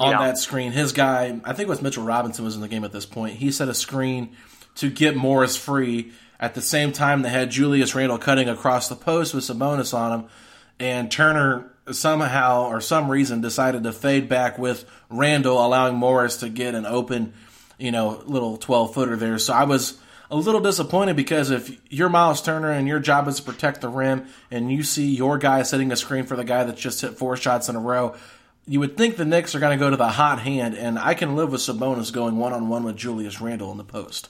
on 0.00 0.10
Yeah. 0.10 0.18
that 0.26 0.38
screen. 0.38 0.72
His 0.72 0.92
guy, 0.92 1.40
I 1.44 1.52
think 1.52 1.68
it 1.68 1.70
was 1.70 1.80
Mitchell 1.82 2.02
Robinson, 2.04 2.44
was 2.44 2.56
in 2.56 2.60
the 2.60 2.66
game 2.68 2.82
at 2.84 2.90
this 2.92 3.06
point. 3.06 3.36
He 3.36 3.52
set 3.52 3.68
a 3.68 3.74
screen 3.74 4.36
to 4.76 4.90
get 4.90 5.14
Morris 5.16 5.56
free. 5.56 6.12
At 6.40 6.54
the 6.54 6.60
same 6.62 6.90
time, 6.90 7.22
they 7.22 7.28
had 7.28 7.52
Julius 7.52 7.94
Randle 7.94 8.18
cutting 8.18 8.48
across 8.48 8.88
the 8.88 8.96
post 8.96 9.32
with 9.32 9.44
Sabonis 9.44 9.94
on 9.94 10.20
him, 10.22 10.28
and 10.80 11.08
Turner 11.08 11.71
somehow 11.90 12.68
or 12.68 12.80
some 12.80 13.10
reason 13.10 13.40
decided 13.40 13.82
to 13.82 13.92
fade 13.92 14.28
back 14.28 14.58
with 14.58 14.84
Randle, 15.10 15.64
allowing 15.64 15.96
Morris 15.96 16.38
to 16.38 16.48
get 16.48 16.74
an 16.74 16.86
open, 16.86 17.32
you 17.78 17.90
know, 17.90 18.22
little 18.26 18.56
twelve 18.56 18.94
footer 18.94 19.16
there. 19.16 19.38
So 19.38 19.52
I 19.52 19.64
was 19.64 19.98
a 20.30 20.36
little 20.36 20.60
disappointed 20.60 21.16
because 21.16 21.50
if 21.50 21.76
you're 21.90 22.08
Myles 22.08 22.40
Turner 22.40 22.70
and 22.70 22.88
your 22.88 23.00
job 23.00 23.28
is 23.28 23.36
to 23.36 23.42
protect 23.42 23.80
the 23.80 23.88
rim 23.88 24.26
and 24.50 24.72
you 24.72 24.82
see 24.82 25.14
your 25.14 25.36
guy 25.36 25.62
setting 25.62 25.92
a 25.92 25.96
screen 25.96 26.24
for 26.24 26.36
the 26.36 26.44
guy 26.44 26.64
that 26.64 26.76
just 26.76 27.00
hit 27.00 27.18
four 27.18 27.36
shots 27.36 27.68
in 27.68 27.76
a 27.76 27.80
row, 27.80 28.14
you 28.66 28.80
would 28.80 28.96
think 28.96 29.16
the 29.16 29.24
Knicks 29.24 29.54
are 29.54 29.60
going 29.60 29.76
to 29.76 29.84
go 29.84 29.90
to 29.90 29.96
the 29.96 30.08
hot 30.08 30.38
hand, 30.38 30.76
and 30.76 30.98
I 30.98 31.14
can 31.14 31.34
live 31.34 31.50
with 31.50 31.60
Sabonis 31.60 32.12
going 32.12 32.36
one 32.36 32.52
on 32.52 32.68
one 32.68 32.84
with 32.84 32.96
Julius 32.96 33.40
Randle 33.40 33.72
in 33.72 33.76
the 33.76 33.84
post. 33.84 34.28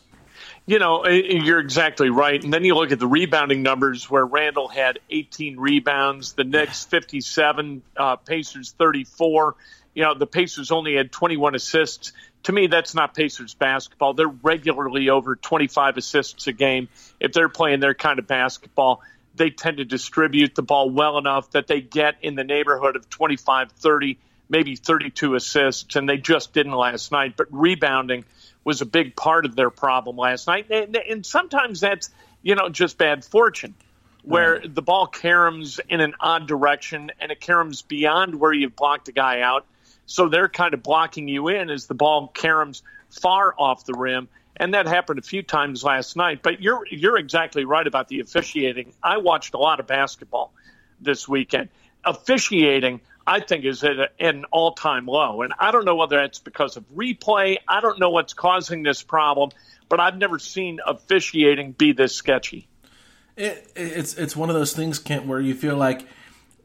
You 0.64 0.78
know, 0.78 1.06
you're 1.08 1.58
exactly 1.58 2.10
right. 2.10 2.42
And 2.42 2.54
then 2.54 2.64
you 2.64 2.76
look 2.76 2.92
at 2.92 3.00
the 3.00 3.06
rebounding 3.06 3.62
numbers 3.62 4.08
where 4.08 4.24
Randle 4.24 4.68
had 4.68 5.00
18 5.10 5.58
rebounds, 5.58 6.34
the 6.34 6.44
Knicks 6.44 6.84
57, 6.86 7.82
uh, 7.96 8.16
Pacers 8.16 8.72
34. 8.78 9.56
You 9.94 10.04
know, 10.04 10.14
the 10.14 10.26
Pacers 10.26 10.70
only 10.70 10.94
had 10.94 11.10
21 11.10 11.56
assists. 11.56 12.12
To 12.44 12.52
me, 12.52 12.68
that's 12.68 12.94
not 12.94 13.14
Pacers 13.14 13.54
basketball. 13.54 14.14
They're 14.14 14.28
regularly 14.28 15.10
over 15.10 15.34
25 15.34 15.96
assists 15.96 16.46
a 16.46 16.52
game. 16.52 16.88
If 17.18 17.32
they're 17.32 17.48
playing 17.48 17.80
their 17.80 17.94
kind 17.94 18.20
of 18.20 18.28
basketball, 18.28 19.02
they 19.34 19.50
tend 19.50 19.78
to 19.78 19.84
distribute 19.84 20.54
the 20.54 20.62
ball 20.62 20.90
well 20.90 21.18
enough 21.18 21.50
that 21.52 21.66
they 21.66 21.80
get 21.80 22.16
in 22.22 22.36
the 22.36 22.44
neighborhood 22.44 22.94
of 22.94 23.10
25, 23.10 23.72
30, 23.72 24.18
maybe 24.48 24.76
32 24.76 25.34
assists, 25.34 25.96
and 25.96 26.08
they 26.08 26.18
just 26.18 26.52
didn't 26.52 26.72
last 26.72 27.10
night. 27.10 27.34
But 27.36 27.48
rebounding– 27.50 28.24
was 28.64 28.80
a 28.80 28.86
big 28.86 29.16
part 29.16 29.44
of 29.44 29.56
their 29.56 29.70
problem 29.70 30.16
last 30.16 30.46
night. 30.46 30.70
And, 30.70 30.96
and 30.96 31.26
sometimes 31.26 31.80
that's, 31.80 32.10
you 32.42 32.54
know, 32.54 32.68
just 32.68 32.98
bad 32.98 33.24
fortune 33.24 33.74
where 34.22 34.54
right. 34.54 34.74
the 34.74 34.82
ball 34.82 35.08
caroms 35.08 35.80
in 35.88 36.00
an 36.00 36.14
odd 36.20 36.46
direction 36.46 37.10
and 37.20 37.32
it 37.32 37.40
caroms 37.40 37.86
beyond 37.86 38.34
where 38.36 38.52
you've 38.52 38.76
blocked 38.76 39.08
a 39.08 39.12
guy 39.12 39.40
out. 39.40 39.66
So 40.06 40.28
they're 40.28 40.48
kind 40.48 40.74
of 40.74 40.82
blocking 40.82 41.28
you 41.28 41.48
in 41.48 41.70
as 41.70 41.86
the 41.86 41.94
ball 41.94 42.30
caroms 42.32 42.82
far 43.10 43.54
off 43.58 43.84
the 43.84 43.94
rim. 43.94 44.28
And 44.56 44.74
that 44.74 44.86
happened 44.86 45.18
a 45.18 45.22
few 45.22 45.42
times 45.42 45.82
last 45.82 46.16
night. 46.16 46.42
But 46.42 46.60
you're 46.60 46.86
you're 46.88 47.16
exactly 47.16 47.64
right 47.64 47.86
about 47.86 48.08
the 48.08 48.20
officiating. 48.20 48.92
I 49.02 49.18
watched 49.18 49.54
a 49.54 49.58
lot 49.58 49.80
of 49.80 49.86
basketball 49.86 50.52
this 51.00 51.26
weekend. 51.26 51.70
Officiating 52.04 53.00
I 53.26 53.40
think 53.40 53.64
is 53.64 53.84
at 53.84 54.12
an 54.18 54.44
all 54.50 54.72
time 54.72 55.06
low. 55.06 55.42
And 55.42 55.52
I 55.58 55.70
don't 55.70 55.84
know 55.84 55.96
whether 55.96 56.16
that's 56.16 56.38
because 56.38 56.76
of 56.76 56.84
replay. 56.94 57.58
I 57.68 57.80
don't 57.80 57.98
know 57.98 58.10
what's 58.10 58.34
causing 58.34 58.82
this 58.82 59.02
problem, 59.02 59.50
but 59.88 60.00
I've 60.00 60.16
never 60.16 60.38
seen 60.38 60.80
officiating 60.86 61.72
be 61.72 61.92
this 61.92 62.14
sketchy. 62.14 62.68
It, 63.36 63.70
it's 63.74 64.14
it's 64.14 64.36
one 64.36 64.50
of 64.50 64.54
those 64.54 64.74
things, 64.74 64.98
Kent, 64.98 65.26
where 65.26 65.40
you 65.40 65.54
feel 65.54 65.76
like 65.76 66.06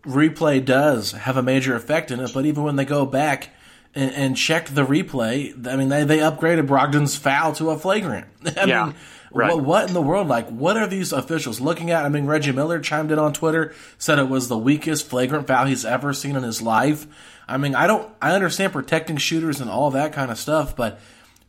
replay 0.04 0.64
does 0.64 1.12
have 1.12 1.38
a 1.38 1.44
major 1.44 1.76
effect 1.76 2.12
in 2.12 2.20
it, 2.20 2.32
but 2.34 2.46
even 2.46 2.64
when 2.64 2.76
they 2.76 2.86
go 2.86 3.06
back 3.06 3.50
and, 3.94 4.12
and 4.14 4.38
check 4.38 4.68
the 4.70 4.86
replay, 4.86 5.68
I 5.68 5.76
mean, 5.76 5.90
they, 5.90 6.04
they 6.04 6.20
upgraded 6.20 6.68
Brogdon's 6.68 7.16
foul 7.16 7.54
to 7.54 7.70
a 7.72 7.78
flagrant. 7.78 8.28
I 8.58 8.66
yeah. 8.66 8.86
mean, 8.86 8.96
Right. 9.32 9.54
What, 9.54 9.64
what, 9.64 9.88
in 9.88 9.94
the 9.94 10.02
world? 10.02 10.28
Like, 10.28 10.48
what 10.50 10.78
are 10.78 10.88
these 10.88 11.12
officials 11.12 11.60
looking 11.60 11.92
at? 11.92 12.06
I 12.06 12.10
mean, 12.10 12.26
Reggie 12.26 12.52
Miller 12.52 12.80
chimed 12.80 13.12
in 13.12 13.20
on 13.20 13.34
Twitter, 13.34 13.74
said 13.98 14.20
it 14.20 14.30
was 14.30 14.48
the 14.48 14.58
weakest 14.58 15.10
flagrant 15.10 15.48
foul 15.48 15.66
he's 15.66 15.86
ever 15.86 16.14
seen 16.14 16.36
in 16.36 16.44
his 16.44 16.62
life. 16.62 17.06
I 17.48 17.58
mean, 17.58 17.76
I 17.76 17.88
don't, 17.88 18.10
I 18.22 18.34
understand 18.34 18.74
protecting 18.74 19.18
shooters 19.18 19.62
and 19.62 19.70
all 19.70 19.92
that 19.92 20.14
kind 20.14 20.32
of 20.32 20.38
stuff, 20.38 20.76
but 20.76 21.00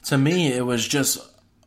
to 0.05 0.19
me, 0.19 0.53
it 0.53 0.65
was 0.65 0.87
just 0.87 1.19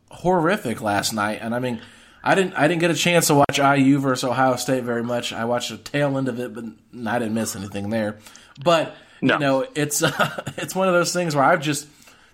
horrific 0.10 0.82
last 0.82 1.13
night. 1.13 1.39
And 1.41 1.56
I 1.56 1.60
mean, 1.60 1.82
I 2.24 2.36
didn't, 2.36 2.53
I 2.53 2.68
didn't 2.68 2.82
get 2.82 2.91
a 2.91 2.96
chance 2.96 3.27
to 3.27 3.36
watch 3.36 3.58
IU 3.60 4.00
versus 4.00 4.24
Ohio 4.24 4.56
State 4.56 4.84
very 4.84 5.03
much. 5.03 5.34
I 5.34 5.46
watched 5.46 5.72
the 5.72 5.77
tail 5.77 6.18
end 6.18 6.27
of 6.27 6.39
it, 6.39 6.53
but 6.53 6.65
I 7.08 7.20
didn't 7.20 7.34
miss 7.34 7.56
anything 7.56 7.89
there. 7.89 8.20
But 8.63 8.96
no. 9.22 9.36
you 9.36 9.39
know, 9.39 9.68
it's, 9.75 10.03
uh, 10.03 10.44
it's 10.58 10.75
one 10.75 10.88
of 10.88 10.94
those 10.94 11.13
things 11.13 11.36
where 11.36 11.44
I've 11.44 11.62
just 11.62 11.88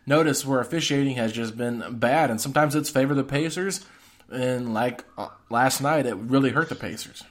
notice 0.08 0.46
where 0.46 0.60
officiating 0.60 1.18
has 1.18 1.34
just 1.34 1.56
been 1.56 1.84
bad, 2.00 2.32
and 2.32 2.42
sometimes 2.42 2.74
it's 2.74 2.90
favor 2.90 3.14
the 3.14 3.24
Pacers, 3.24 3.86
and 4.32 4.74
like 4.74 5.04
uh, 5.18 5.28
last 5.50 5.82
night, 5.82 6.06
it 6.06 6.16
really 6.16 6.50
hurt 6.50 6.70
the 6.70 6.76
Pacers. 6.76 7.24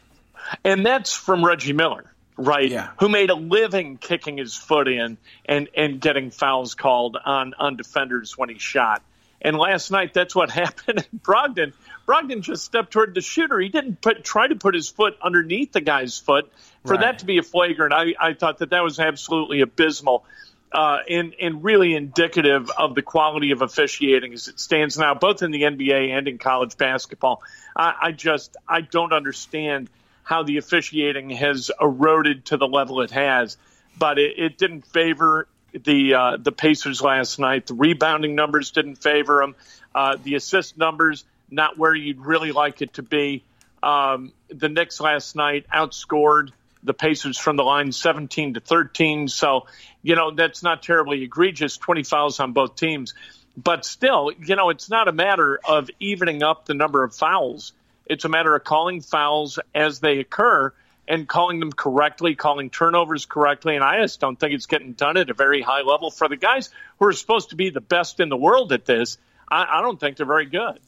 And 0.62 0.86
that's 0.86 1.12
from 1.12 1.44
Reggie 1.44 1.72
Miller, 1.72 2.12
right? 2.36 2.70
Yeah. 2.70 2.90
Who 3.00 3.08
made 3.08 3.30
a 3.30 3.34
living 3.34 3.96
kicking 3.96 4.36
his 4.36 4.54
foot 4.54 4.86
in 4.86 5.18
and 5.44 5.68
and 5.74 6.00
getting 6.00 6.30
fouls 6.30 6.74
called 6.74 7.16
on 7.24 7.54
on 7.58 7.76
defenders 7.76 8.38
when 8.38 8.48
he 8.48 8.58
shot. 8.58 9.02
And 9.42 9.56
last 9.58 9.90
night, 9.90 10.14
that's 10.14 10.34
what 10.34 10.50
happened. 10.62 11.06
Brogdon, 11.16 11.72
Brogdon 12.06 12.42
just 12.42 12.64
stepped 12.64 12.92
toward 12.92 13.14
the 13.14 13.20
shooter. 13.20 13.58
He 13.58 13.68
didn't 13.68 14.00
put 14.00 14.24
try 14.24 14.46
to 14.46 14.54
put 14.54 14.74
his 14.74 14.88
foot 14.88 15.16
underneath 15.20 15.72
the 15.72 15.80
guy's 15.80 16.18
foot. 16.18 16.50
For 16.84 16.92
right. 16.92 17.00
that 17.00 17.18
to 17.20 17.26
be 17.26 17.38
a 17.38 17.42
flagrant, 17.42 17.92
I, 17.92 18.14
I 18.20 18.34
thought 18.34 18.58
that 18.58 18.70
that 18.70 18.84
was 18.84 19.00
absolutely 19.00 19.60
abysmal 19.60 20.24
uh, 20.72 20.98
and, 21.08 21.34
and 21.40 21.64
really 21.64 21.94
indicative 21.94 22.70
of 22.70 22.94
the 22.94 23.02
quality 23.02 23.52
of 23.52 23.62
officiating 23.62 24.34
as 24.34 24.48
it 24.48 24.60
stands 24.60 24.98
now, 24.98 25.14
both 25.14 25.42
in 25.42 25.50
the 25.50 25.62
NBA 25.62 26.10
and 26.10 26.28
in 26.28 26.38
college 26.38 26.76
basketball. 26.76 27.42
I, 27.74 27.94
I 28.02 28.12
just 28.12 28.56
I 28.68 28.80
don't 28.80 29.12
understand 29.12 29.88
how 30.22 30.42
the 30.42 30.56
officiating 30.56 31.30
has 31.30 31.70
eroded 31.80 32.46
to 32.46 32.56
the 32.56 32.66
level 32.66 33.00
it 33.00 33.12
has, 33.12 33.56
but 33.98 34.18
it, 34.18 34.38
it 34.38 34.58
didn't 34.58 34.86
favor 34.86 35.46
the 35.72 36.14
uh, 36.14 36.36
the 36.36 36.52
Pacers 36.52 37.00
last 37.00 37.38
night. 37.38 37.66
The 37.66 37.74
rebounding 37.74 38.34
numbers 38.34 38.70
didn't 38.72 38.96
favor 38.96 39.40
them. 39.40 39.54
Uh, 39.94 40.16
the 40.22 40.34
assist 40.34 40.76
numbers 40.76 41.24
not 41.50 41.78
where 41.78 41.94
you'd 41.94 42.20
really 42.20 42.52
like 42.52 42.82
it 42.82 42.94
to 42.94 43.02
be. 43.02 43.44
Um, 43.82 44.32
the 44.48 44.68
Knicks 44.68 45.00
last 45.00 45.36
night 45.36 45.66
outscored 45.72 46.50
the 46.86 46.94
Pacers 46.94 47.36
from 47.36 47.56
the 47.56 47.64
line 47.64 47.92
17 47.92 48.54
to 48.54 48.60
13. 48.60 49.28
So, 49.28 49.66
you 50.02 50.14
know, 50.14 50.30
that's 50.30 50.62
not 50.62 50.82
terribly 50.82 51.22
egregious, 51.22 51.76
20 51.76 52.04
fouls 52.04 52.40
on 52.40 52.52
both 52.52 52.76
teams. 52.76 53.12
But 53.56 53.84
still, 53.84 54.30
you 54.38 54.54
know, 54.54 54.70
it's 54.70 54.88
not 54.88 55.08
a 55.08 55.12
matter 55.12 55.58
of 55.68 55.90
evening 55.98 56.42
up 56.42 56.66
the 56.66 56.74
number 56.74 57.02
of 57.02 57.14
fouls. 57.14 57.72
It's 58.06 58.24
a 58.24 58.28
matter 58.28 58.54
of 58.54 58.64
calling 58.64 59.00
fouls 59.00 59.58
as 59.74 59.98
they 60.00 60.18
occur 60.20 60.72
and 61.08 61.28
calling 61.28 61.60
them 61.60 61.72
correctly, 61.72 62.34
calling 62.34 62.70
turnovers 62.70 63.26
correctly. 63.26 63.74
And 63.74 63.84
I 63.84 64.00
just 64.02 64.20
don't 64.20 64.38
think 64.38 64.52
it's 64.54 64.66
getting 64.66 64.92
done 64.92 65.16
at 65.16 65.30
a 65.30 65.34
very 65.34 65.62
high 65.62 65.82
level 65.82 66.10
for 66.10 66.28
the 66.28 66.36
guys 66.36 66.70
who 66.98 67.06
are 67.06 67.12
supposed 67.12 67.50
to 67.50 67.56
be 67.56 67.70
the 67.70 67.80
best 67.80 68.20
in 68.20 68.28
the 68.28 68.36
world 68.36 68.72
at 68.72 68.84
this. 68.84 69.18
I, 69.48 69.78
I 69.78 69.82
don't 69.82 69.98
think 69.98 70.16
they're 70.16 70.26
very 70.26 70.46
good. 70.46 70.78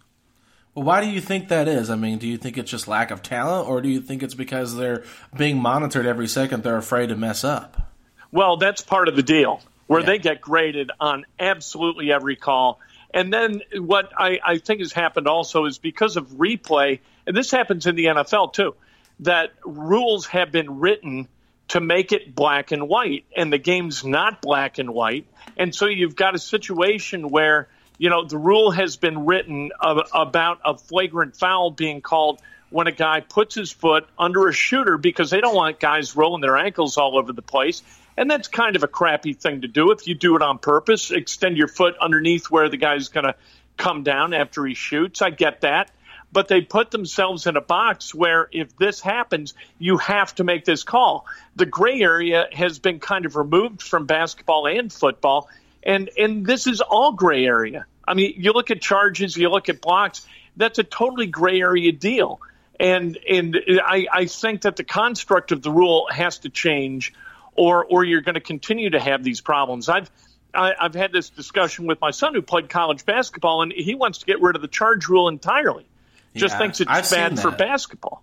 Well, 0.78 0.84
why 0.84 1.00
do 1.00 1.10
you 1.10 1.20
think 1.20 1.48
that 1.48 1.66
is? 1.66 1.90
I 1.90 1.96
mean, 1.96 2.18
do 2.18 2.28
you 2.28 2.38
think 2.38 2.56
it's 2.56 2.70
just 2.70 2.86
lack 2.86 3.10
of 3.10 3.20
talent, 3.20 3.68
or 3.68 3.80
do 3.80 3.88
you 3.88 4.00
think 4.00 4.22
it's 4.22 4.34
because 4.34 4.76
they're 4.76 5.02
being 5.36 5.60
monitored 5.60 6.06
every 6.06 6.28
second? 6.28 6.62
They're 6.62 6.76
afraid 6.76 7.08
to 7.08 7.16
mess 7.16 7.42
up. 7.42 7.90
Well, 8.30 8.58
that's 8.58 8.80
part 8.80 9.08
of 9.08 9.16
the 9.16 9.24
deal, 9.24 9.60
where 9.88 9.98
yeah. 10.02 10.06
they 10.06 10.18
get 10.18 10.40
graded 10.40 10.92
on 11.00 11.26
absolutely 11.40 12.12
every 12.12 12.36
call. 12.36 12.78
And 13.12 13.32
then 13.32 13.62
what 13.76 14.12
I, 14.16 14.38
I 14.46 14.58
think 14.58 14.78
has 14.78 14.92
happened 14.92 15.26
also 15.26 15.64
is 15.64 15.78
because 15.78 16.16
of 16.16 16.28
replay, 16.28 17.00
and 17.26 17.36
this 17.36 17.50
happens 17.50 17.88
in 17.88 17.96
the 17.96 18.04
NFL 18.04 18.52
too, 18.52 18.76
that 19.18 19.54
rules 19.64 20.26
have 20.26 20.52
been 20.52 20.78
written 20.78 21.26
to 21.68 21.80
make 21.80 22.12
it 22.12 22.36
black 22.36 22.70
and 22.70 22.88
white, 22.88 23.24
and 23.36 23.52
the 23.52 23.58
game's 23.58 24.04
not 24.04 24.40
black 24.40 24.78
and 24.78 24.90
white. 24.90 25.26
And 25.56 25.74
so 25.74 25.86
you've 25.86 26.14
got 26.14 26.36
a 26.36 26.38
situation 26.38 27.30
where 27.30 27.66
you 27.98 28.10
know, 28.10 28.24
the 28.24 28.38
rule 28.38 28.70
has 28.70 28.96
been 28.96 29.26
written 29.26 29.70
of, 29.78 29.98
about 30.14 30.60
a 30.64 30.76
flagrant 30.78 31.36
foul 31.36 31.70
being 31.70 32.00
called 32.00 32.40
when 32.70 32.86
a 32.86 32.92
guy 32.92 33.20
puts 33.20 33.54
his 33.54 33.72
foot 33.72 34.06
under 34.18 34.48
a 34.48 34.52
shooter 34.52 34.96
because 34.96 35.30
they 35.30 35.40
don't 35.40 35.54
want 35.54 35.80
guys 35.80 36.14
rolling 36.14 36.40
their 36.40 36.56
ankles 36.56 36.96
all 36.96 37.18
over 37.18 37.32
the 37.32 37.42
place. 37.42 37.82
And 38.16 38.30
that's 38.30 38.48
kind 38.48 38.76
of 38.76 38.82
a 38.82 38.88
crappy 38.88 39.32
thing 39.32 39.62
to 39.62 39.68
do 39.68 39.90
if 39.90 40.06
you 40.06 40.14
do 40.14 40.36
it 40.36 40.42
on 40.42 40.58
purpose. 40.58 41.10
Extend 41.10 41.56
your 41.56 41.68
foot 41.68 41.96
underneath 42.00 42.50
where 42.50 42.68
the 42.68 42.76
guy's 42.76 43.08
going 43.08 43.26
to 43.26 43.34
come 43.76 44.02
down 44.02 44.34
after 44.34 44.64
he 44.64 44.74
shoots. 44.74 45.22
I 45.22 45.30
get 45.30 45.62
that. 45.62 45.90
But 46.30 46.48
they 46.48 46.60
put 46.60 46.90
themselves 46.90 47.46
in 47.46 47.56
a 47.56 47.60
box 47.60 48.14
where 48.14 48.48
if 48.52 48.76
this 48.76 49.00
happens, 49.00 49.54
you 49.78 49.96
have 49.96 50.34
to 50.34 50.44
make 50.44 50.64
this 50.64 50.82
call. 50.82 51.26
The 51.56 51.64
gray 51.64 52.00
area 52.02 52.48
has 52.52 52.78
been 52.78 53.00
kind 53.00 53.24
of 53.24 53.34
removed 53.34 53.82
from 53.82 54.04
basketball 54.04 54.66
and 54.66 54.92
football 54.92 55.48
and 55.82 56.10
and 56.18 56.46
this 56.46 56.66
is 56.66 56.80
all 56.80 57.12
gray 57.12 57.44
area. 57.44 57.86
I 58.06 58.14
mean, 58.14 58.34
you 58.36 58.52
look 58.52 58.70
at 58.70 58.80
charges, 58.80 59.36
you 59.36 59.48
look 59.50 59.68
at 59.68 59.80
blocks. 59.80 60.26
That's 60.56 60.78
a 60.78 60.84
totally 60.84 61.26
gray 61.26 61.60
area 61.60 61.92
deal. 61.92 62.40
And 62.80 63.18
and 63.28 63.58
I, 63.84 64.06
I 64.12 64.26
think 64.26 64.62
that 64.62 64.76
the 64.76 64.84
construct 64.84 65.52
of 65.52 65.62
the 65.62 65.70
rule 65.70 66.08
has 66.10 66.38
to 66.40 66.48
change, 66.48 67.12
or 67.54 67.84
or 67.84 68.04
you're 68.04 68.20
going 68.20 68.36
to 68.36 68.40
continue 68.40 68.90
to 68.90 69.00
have 69.00 69.24
these 69.24 69.40
problems. 69.40 69.88
I've 69.88 70.10
I, 70.54 70.74
I've 70.80 70.94
had 70.94 71.12
this 71.12 71.30
discussion 71.30 71.86
with 71.86 72.00
my 72.00 72.12
son 72.12 72.34
who 72.34 72.42
played 72.42 72.68
college 72.68 73.04
basketball, 73.04 73.62
and 73.62 73.72
he 73.72 73.94
wants 73.94 74.18
to 74.18 74.26
get 74.26 74.40
rid 74.40 74.56
of 74.56 74.62
the 74.62 74.68
charge 74.68 75.08
rule 75.08 75.28
entirely. 75.28 75.86
Just 76.34 76.54
yeah, 76.54 76.58
thinks 76.58 76.80
it's 76.80 76.90
I've 76.90 77.10
bad 77.10 77.40
for 77.40 77.50
basketball 77.50 78.22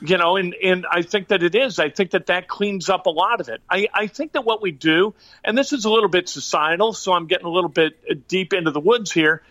you 0.00 0.18
know, 0.18 0.36
and, 0.36 0.54
and 0.54 0.86
I 0.90 1.02
think 1.02 1.28
that 1.28 1.42
it 1.42 1.54
is. 1.54 1.78
I 1.78 1.88
think 1.88 2.10
that 2.10 2.26
that 2.26 2.48
cleans 2.48 2.88
up 2.88 3.06
a 3.06 3.10
lot 3.10 3.40
of 3.40 3.48
it. 3.48 3.62
I, 3.70 3.88
I 3.94 4.06
think 4.06 4.32
that 4.32 4.44
what 4.44 4.60
we 4.60 4.70
do, 4.70 5.14
and 5.44 5.56
this 5.56 5.72
is 5.72 5.84
a 5.84 5.90
little 5.90 6.08
bit 6.08 6.28
societal, 6.28 6.92
so 6.92 7.12
I'm 7.12 7.26
getting 7.26 7.46
a 7.46 7.50
little 7.50 7.70
bit 7.70 7.98
uh, 8.10 8.14
deep 8.28 8.52
into 8.52 8.70
the 8.70 8.80
woods 8.80 9.12
here, 9.12 9.42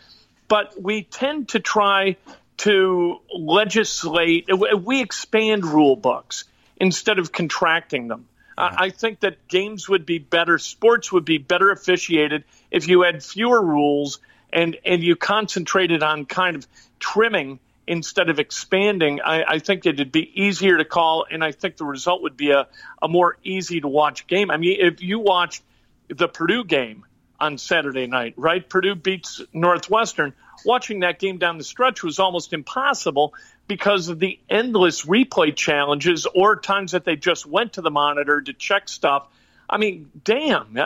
but 0.48 0.82
we 0.82 1.04
tend 1.04 1.50
to 1.50 1.60
try 1.60 2.18
to 2.58 3.20
legislate, 3.34 4.50
uh, 4.52 4.78
we 4.78 5.02
expand 5.02 5.66
rule 5.66 5.96
books 5.96 6.44
instead 6.78 7.20
of 7.20 7.32
contracting 7.32 8.08
them. 8.08 8.28
Yeah. 8.58 8.70
Mm-hmm. 8.70 8.84
I 8.84 8.90
think 8.92 9.22
that 9.22 9.48
games 9.48 9.90
would 9.90 10.06
be 10.06 10.20
better, 10.20 10.60
sports 10.60 11.12
would 11.12 11.26
be 11.26 11.38
better 11.38 11.72
officiated 11.72 12.44
if 12.70 12.88
you 12.88 13.02
had 13.02 13.24
fewer 13.24 13.62
rules 13.62 14.20
and 14.54 14.78
and 14.86 15.04
you 15.04 15.16
concentrated 15.16 16.04
on 16.04 16.26
kind 16.26 16.56
of 16.56 16.68
trimming 17.00 17.60
instead 17.88 18.30
of 18.30 18.40
expanding, 18.40 19.22
I, 19.22 19.44
I 19.44 19.60
think 19.60 19.86
it'd 19.86 20.12
be 20.12 20.42
easier 20.42 20.78
to 20.78 20.86
call, 20.86 21.26
and 21.30 21.44
I 21.44 21.52
think 21.52 21.78
the 21.78 21.86
result 21.86 22.24
would 22.24 22.38
be 22.38 22.52
a, 22.52 22.68
a 23.02 23.08
more 23.08 23.38
easy 23.44 23.82
to 23.82 23.88
watch 23.88 24.28
game. 24.28 24.52
I 24.52 24.58
mean, 24.58 24.78
if 24.80 25.02
you 25.02 25.20
watched 25.20 25.64
the 26.08 26.28
Purdue 26.28 26.64
game 26.64 27.06
on 27.40 27.58
Saturday 27.58 28.08
night, 28.08 28.36
right? 28.38 28.68
Purdue 28.68 28.96
beats 28.96 29.42
Northwestern. 29.52 30.34
Watching 30.66 31.02
that 31.02 31.20
game 31.20 31.40
down 31.40 31.58
the 31.58 31.64
stretch 31.64 32.04
was 32.04 32.20
almost 32.20 32.54
impossible 32.54 33.34
because 33.68 34.08
of 34.08 34.20
the 34.20 34.40
endless 34.50 35.06
replay 35.06 35.54
challenges 35.56 36.26
or 36.26 36.56
times 36.58 36.92
that 36.92 37.04
they 37.04 37.16
just 37.16 37.46
went 37.46 37.74
to 37.74 37.82
the 37.82 37.92
monitor 37.92 38.42
to 38.42 38.54
check 38.54 38.88
stuff. 38.88 39.28
I 39.70 39.78
mean, 39.78 40.10
damn, 40.24 40.78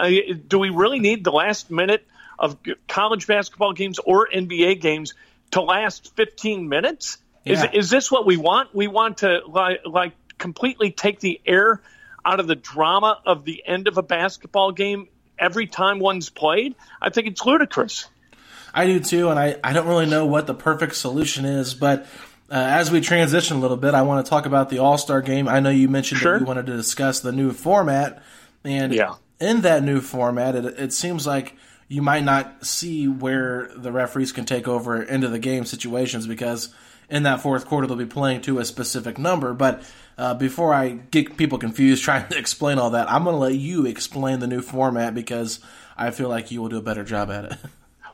do 0.48 0.60
we 0.60 0.70
really 0.70 1.00
need 1.00 1.24
the 1.24 1.32
last 1.32 1.70
minute 1.70 2.06
of 2.40 2.58
college 2.88 3.28
basketball 3.28 3.74
games 3.74 4.00
or 4.00 4.28
NBA 4.28 4.80
games 4.82 5.14
to 5.52 5.62
last 5.62 6.16
15 6.16 6.70
minutes? 6.70 7.18
Yeah. 7.44 7.54
Is, 7.54 7.86
is 7.86 7.90
this 7.90 8.12
what 8.12 8.26
we 8.26 8.38
want? 8.38 8.76
We 8.76 8.88
want 8.88 9.20
to 9.20 9.42
like, 9.48 9.82
like 9.86 10.14
completely 10.38 10.92
take 10.92 11.20
the 11.20 11.40
air 11.46 11.82
out 12.26 12.40
of 12.40 12.48
the 12.48 12.56
drama 12.56 13.20
of 13.26 13.46
the 13.46 13.64
end 13.66 13.88
of 13.88 13.98
a 13.98 14.04
basketball 14.04 14.72
game 14.72 15.08
every 15.40 15.68
time 15.68 16.00
one's 16.00 16.30
played? 16.30 16.76
I 17.02 17.10
think 17.10 17.28
it's 17.28 17.46
ludicrous. 17.46 18.08
I 18.74 18.86
do 18.86 19.00
too, 19.00 19.30
and 19.30 19.40
I, 19.40 19.56
I 19.64 19.74
don't 19.74 19.88
really 19.88 20.06
know 20.06 20.26
what 20.26 20.46
the 20.46 20.54
perfect 20.54 20.96
solution 20.96 21.46
is, 21.46 21.74
but 21.74 22.06
uh, 22.50 22.56
as 22.56 22.92
we 22.92 23.02
transition 23.02 23.58
a 23.58 23.60
little 23.60 23.78
bit, 23.78 23.94
I 23.94 24.04
want 24.04 24.26
to 24.26 24.30
talk 24.30 24.46
about 24.46 24.70
the 24.70 24.80
All 24.80 24.98
Star 24.98 25.22
game. 25.22 25.48
I 25.48 25.60
know 25.60 25.70
you 25.70 25.90
mentioned 25.90 26.22
sure. 26.22 26.34
that 26.34 26.42
you 26.42 26.46
wanted 26.46 26.68
to 26.68 26.76
discuss 26.76 27.22
the 27.22 27.32
new 27.32 27.52
format, 27.52 28.22
and 28.64 28.94
yeah. 28.94 29.16
in 29.40 29.62
that 29.62 29.84
new 29.84 30.02
format, 30.02 30.56
it, 30.56 30.66
it 30.66 30.94
seems 30.94 31.26
like 31.26 31.56
you 31.88 32.02
might 32.02 32.24
not 32.24 32.66
see 32.66 33.08
where 33.08 33.72
the 33.76 33.92
referees 33.92 34.32
can 34.32 34.46
take 34.46 34.68
over 34.68 35.02
into 35.02 35.28
the 35.30 35.40
game 35.40 35.66
situations 35.66 36.28
because 36.28 36.70
in 37.10 37.24
that 37.24 37.42
fourth 37.42 37.66
quarter 37.66 37.88
they'll 37.88 37.96
be 37.96 38.06
playing 38.06 38.42
to 38.42 38.60
a 38.60 38.66
specific 38.66 39.18
number. 39.18 39.54
But 39.54 39.84
uh, 40.18 40.34
before 40.34 40.74
I 40.74 40.90
get 40.90 41.38
people 41.38 41.58
confused 41.58 42.04
trying 42.06 42.28
to 42.30 42.38
explain 42.38 42.80
all 42.80 42.92
that, 42.92 43.10
I'm 43.10 43.24
going 43.24 43.36
to 43.36 43.40
let 43.40 43.56
you 43.56 43.86
explain 43.86 44.40
the 44.40 44.48
new 44.48 44.62
format 44.62 45.16
because 45.16 45.60
I 45.98 46.12
feel 46.12 46.30
like 46.30 46.52
you 46.52 46.62
will 46.62 46.70
do 46.70 46.78
a 46.78 46.82
better 46.82 47.04
job 47.04 47.32
at 47.32 47.46
it. 47.46 47.54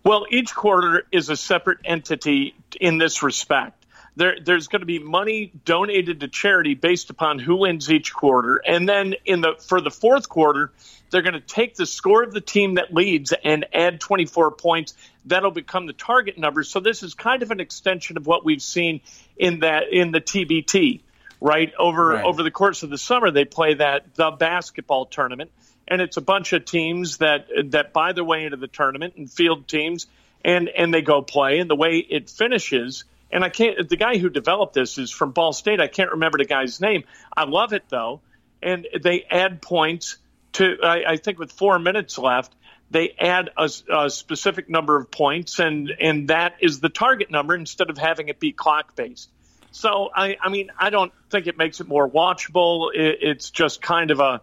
Well, 0.05 0.25
each 0.29 0.53
quarter 0.53 1.03
is 1.13 1.29
a 1.29 1.37
separate 1.37 1.77
entity 1.85 2.55
in 2.79 2.97
this 2.97 3.23
respect. 3.23 3.85
There, 4.17 4.35
there's 4.43 4.67
going 4.67 4.81
to 4.81 4.85
be 4.85 4.99
money 4.99 5.53
donated 5.63 6.19
to 6.19 6.27
charity 6.27 6.75
based 6.75 7.09
upon 7.09 7.39
who 7.39 7.55
wins 7.55 7.89
each 7.89 8.13
quarter, 8.13 8.57
and 8.57 8.87
then 8.87 9.15
in 9.25 9.39
the 9.41 9.55
for 9.65 9.79
the 9.79 9.89
fourth 9.89 10.27
quarter, 10.27 10.73
they're 11.13 11.21
going 11.21 11.33
to 11.33 11.39
take 11.39 11.75
the 11.75 11.85
score 11.85 12.23
of 12.23 12.33
the 12.33 12.41
team 12.41 12.73
that 12.73 12.93
leads 12.93 13.33
and 13.43 13.65
add 13.73 14.01
24 14.01 14.51
points. 14.51 14.95
That'll 15.25 15.51
become 15.51 15.85
the 15.85 15.93
target 15.93 16.37
number. 16.37 16.63
So 16.63 16.81
this 16.81 17.03
is 17.03 17.13
kind 17.13 17.43
of 17.43 17.51
an 17.51 17.61
extension 17.61 18.17
of 18.17 18.27
what 18.27 18.43
we've 18.43 18.61
seen 18.61 18.99
in 19.37 19.59
that 19.59 19.93
in 19.93 20.11
the 20.11 20.19
TBT 20.19 21.01
right? 21.43 21.73
Over 21.77 22.07
right. 22.07 22.23
over 22.23 22.41
the 22.41 22.51
course 22.51 22.83
of 22.83 22.89
the 22.89 22.97
summer, 22.97 23.29
they 23.29 23.45
play 23.45 23.75
that 23.75 24.15
the 24.15 24.31
basketball 24.31 25.05
tournament, 25.05 25.51
and 25.87 26.01
it's 26.01 26.15
a 26.15 26.21
bunch 26.21 26.53
of 26.53 26.63
teams 26.63 27.17
that 27.17 27.47
that 27.71 27.91
buy 27.91 28.13
their 28.13 28.23
way 28.23 28.45
into 28.45 28.57
the 28.57 28.67
tournament 28.67 29.15
and 29.17 29.29
field 29.29 29.67
teams, 29.67 30.07
and 30.43 30.69
and 30.69 30.93
they 30.93 31.01
go 31.01 31.21
play. 31.21 31.59
And 31.59 31.69
the 31.69 31.75
way 31.75 31.97
it 31.97 32.29
finishes, 32.29 33.03
and 33.29 33.43
I 33.43 33.49
can't. 33.49 33.87
The 33.87 33.97
guy 33.97 34.17
who 34.17 34.29
developed 34.29 34.73
this 34.73 34.97
is 34.97 35.11
from 35.11 35.31
Ball 35.31 35.51
State. 35.51 35.81
I 35.81 35.87
can't 35.87 36.11
remember 36.11 36.37
the 36.37 36.45
guy's 36.45 36.79
name. 36.79 37.03
I 37.35 37.43
love 37.43 37.73
it 37.73 37.83
though, 37.89 38.21
and 38.61 38.87
they 39.03 39.25
add 39.29 39.61
points 39.61 40.17
to. 40.53 40.77
I, 40.83 41.13
I 41.13 41.17
think 41.17 41.39
with 41.39 41.51
four 41.51 41.79
minutes 41.79 42.17
left. 42.17 42.53
They 42.91 43.15
add 43.19 43.49
a, 43.57 43.71
a 43.91 44.09
specific 44.11 44.69
number 44.69 44.95
of 44.95 45.09
points, 45.09 45.57
and, 45.57 45.91
and 45.99 46.27
that 46.27 46.57
is 46.59 46.79
the 46.79 46.89
target 46.89 47.31
number 47.31 47.55
instead 47.55 47.89
of 47.89 47.97
having 47.97 48.27
it 48.27 48.39
be 48.39 48.51
clock 48.51 48.95
based. 48.95 49.31
So 49.71 50.11
I, 50.15 50.37
I 50.39 50.49
mean, 50.49 50.69
I 50.77 50.91
don't 50.91 51.11
think 51.31 51.47
it 51.47 51.57
makes 51.57 51.81
it 51.81 51.87
more 51.87 52.07
watchable. 52.07 52.91
It, 52.93 53.17
it's 53.21 53.49
just 53.49 53.81
kind 53.81 54.11
of 54.11 54.19
a, 54.19 54.41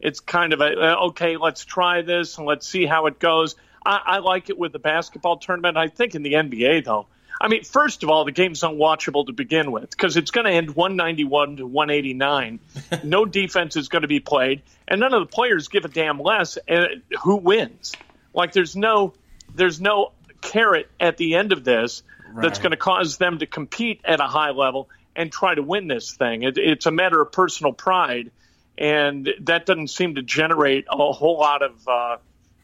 it's 0.00 0.18
kind 0.18 0.52
of 0.52 0.60
a 0.60 0.64
uh, 0.64 1.06
okay. 1.06 1.36
Let's 1.36 1.64
try 1.64 2.02
this 2.02 2.36
and 2.36 2.46
let's 2.46 2.68
see 2.68 2.84
how 2.84 3.06
it 3.06 3.20
goes. 3.20 3.54
I, 3.86 4.00
I 4.04 4.18
like 4.18 4.50
it 4.50 4.58
with 4.58 4.72
the 4.72 4.80
basketball 4.80 5.36
tournament. 5.36 5.76
I 5.76 5.86
think 5.86 6.16
in 6.16 6.24
the 6.24 6.32
NBA 6.32 6.84
though, 6.84 7.06
I 7.40 7.48
mean, 7.48 7.64
first 7.64 8.02
of 8.02 8.10
all, 8.10 8.24
the 8.24 8.32
game's 8.32 8.60
unwatchable 8.60 9.26
to 9.26 9.32
begin 9.32 9.72
with 9.72 9.90
because 9.90 10.16
it's 10.16 10.30
going 10.30 10.46
to 10.46 10.52
end 10.52 10.74
191 10.74 11.56
to 11.56 11.66
189. 11.66 12.60
no 13.04 13.24
defense 13.24 13.76
is 13.76 13.88
going 13.88 14.02
to 14.02 14.08
be 14.08 14.20
played, 14.20 14.62
and 14.86 15.00
none 15.00 15.12
of 15.12 15.20
the 15.20 15.32
players 15.34 15.68
give 15.68 15.84
a 15.84 15.88
damn 15.88 16.20
less 16.20 16.58
uh, 16.68 16.86
who 17.22 17.36
wins. 17.36 17.92
Like, 18.32 18.52
there's 18.52 18.76
no, 18.76 19.14
there's 19.54 19.80
no 19.80 20.12
carrot 20.40 20.88
at 21.00 21.16
the 21.16 21.34
end 21.34 21.52
of 21.52 21.64
this 21.64 22.02
right. 22.32 22.42
that's 22.42 22.58
going 22.58 22.72
to 22.72 22.76
cause 22.76 23.18
them 23.18 23.38
to 23.38 23.46
compete 23.46 24.00
at 24.04 24.20
a 24.20 24.26
high 24.26 24.50
level 24.50 24.88
and 25.16 25.30
try 25.30 25.54
to 25.54 25.62
win 25.62 25.88
this 25.88 26.14
thing. 26.14 26.42
It, 26.42 26.58
it's 26.58 26.86
a 26.86 26.90
matter 26.90 27.20
of 27.20 27.32
personal 27.32 27.72
pride, 27.72 28.30
and 28.76 29.28
that 29.42 29.66
doesn't 29.66 29.88
seem 29.88 30.16
to 30.16 30.22
generate 30.22 30.86
a 30.90 31.12
whole 31.12 31.38
lot 31.38 31.62
of 31.62 31.88
uh, 31.88 32.16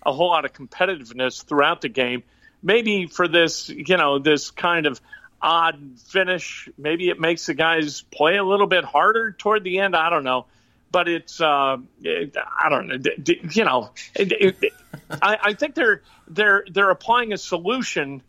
a 0.04 0.12
whole 0.12 0.28
lot 0.28 0.44
of 0.44 0.52
competitiveness 0.52 1.44
throughout 1.44 1.80
the 1.80 1.88
game. 1.88 2.22
Maybe 2.62 3.06
for 3.06 3.28
this, 3.28 3.68
you 3.68 3.96
know, 3.96 4.18
this 4.18 4.50
kind 4.50 4.86
of 4.86 5.00
odd 5.40 5.80
finish, 6.08 6.68
maybe 6.76 7.08
it 7.08 7.18
makes 7.18 7.46
the 7.46 7.54
guys 7.54 8.02
play 8.02 8.36
a 8.36 8.44
little 8.44 8.66
bit 8.66 8.84
harder 8.84 9.32
toward 9.32 9.64
the 9.64 9.78
end. 9.78 9.96
I 9.96 10.10
don't 10.10 10.24
know. 10.24 10.46
But 10.92 11.08
it's 11.08 11.40
uh, 11.40 11.76
I 12.04 12.68
don't 12.68 12.88
know, 12.88 13.12
you 13.52 13.64
know, 13.64 13.90
it, 14.16 14.72
I, 15.10 15.38
I 15.40 15.54
think 15.54 15.76
they're 15.76 16.02
they're 16.26 16.64
they're 16.68 16.90
applying 16.90 17.32
a 17.32 17.38
solution 17.38 18.22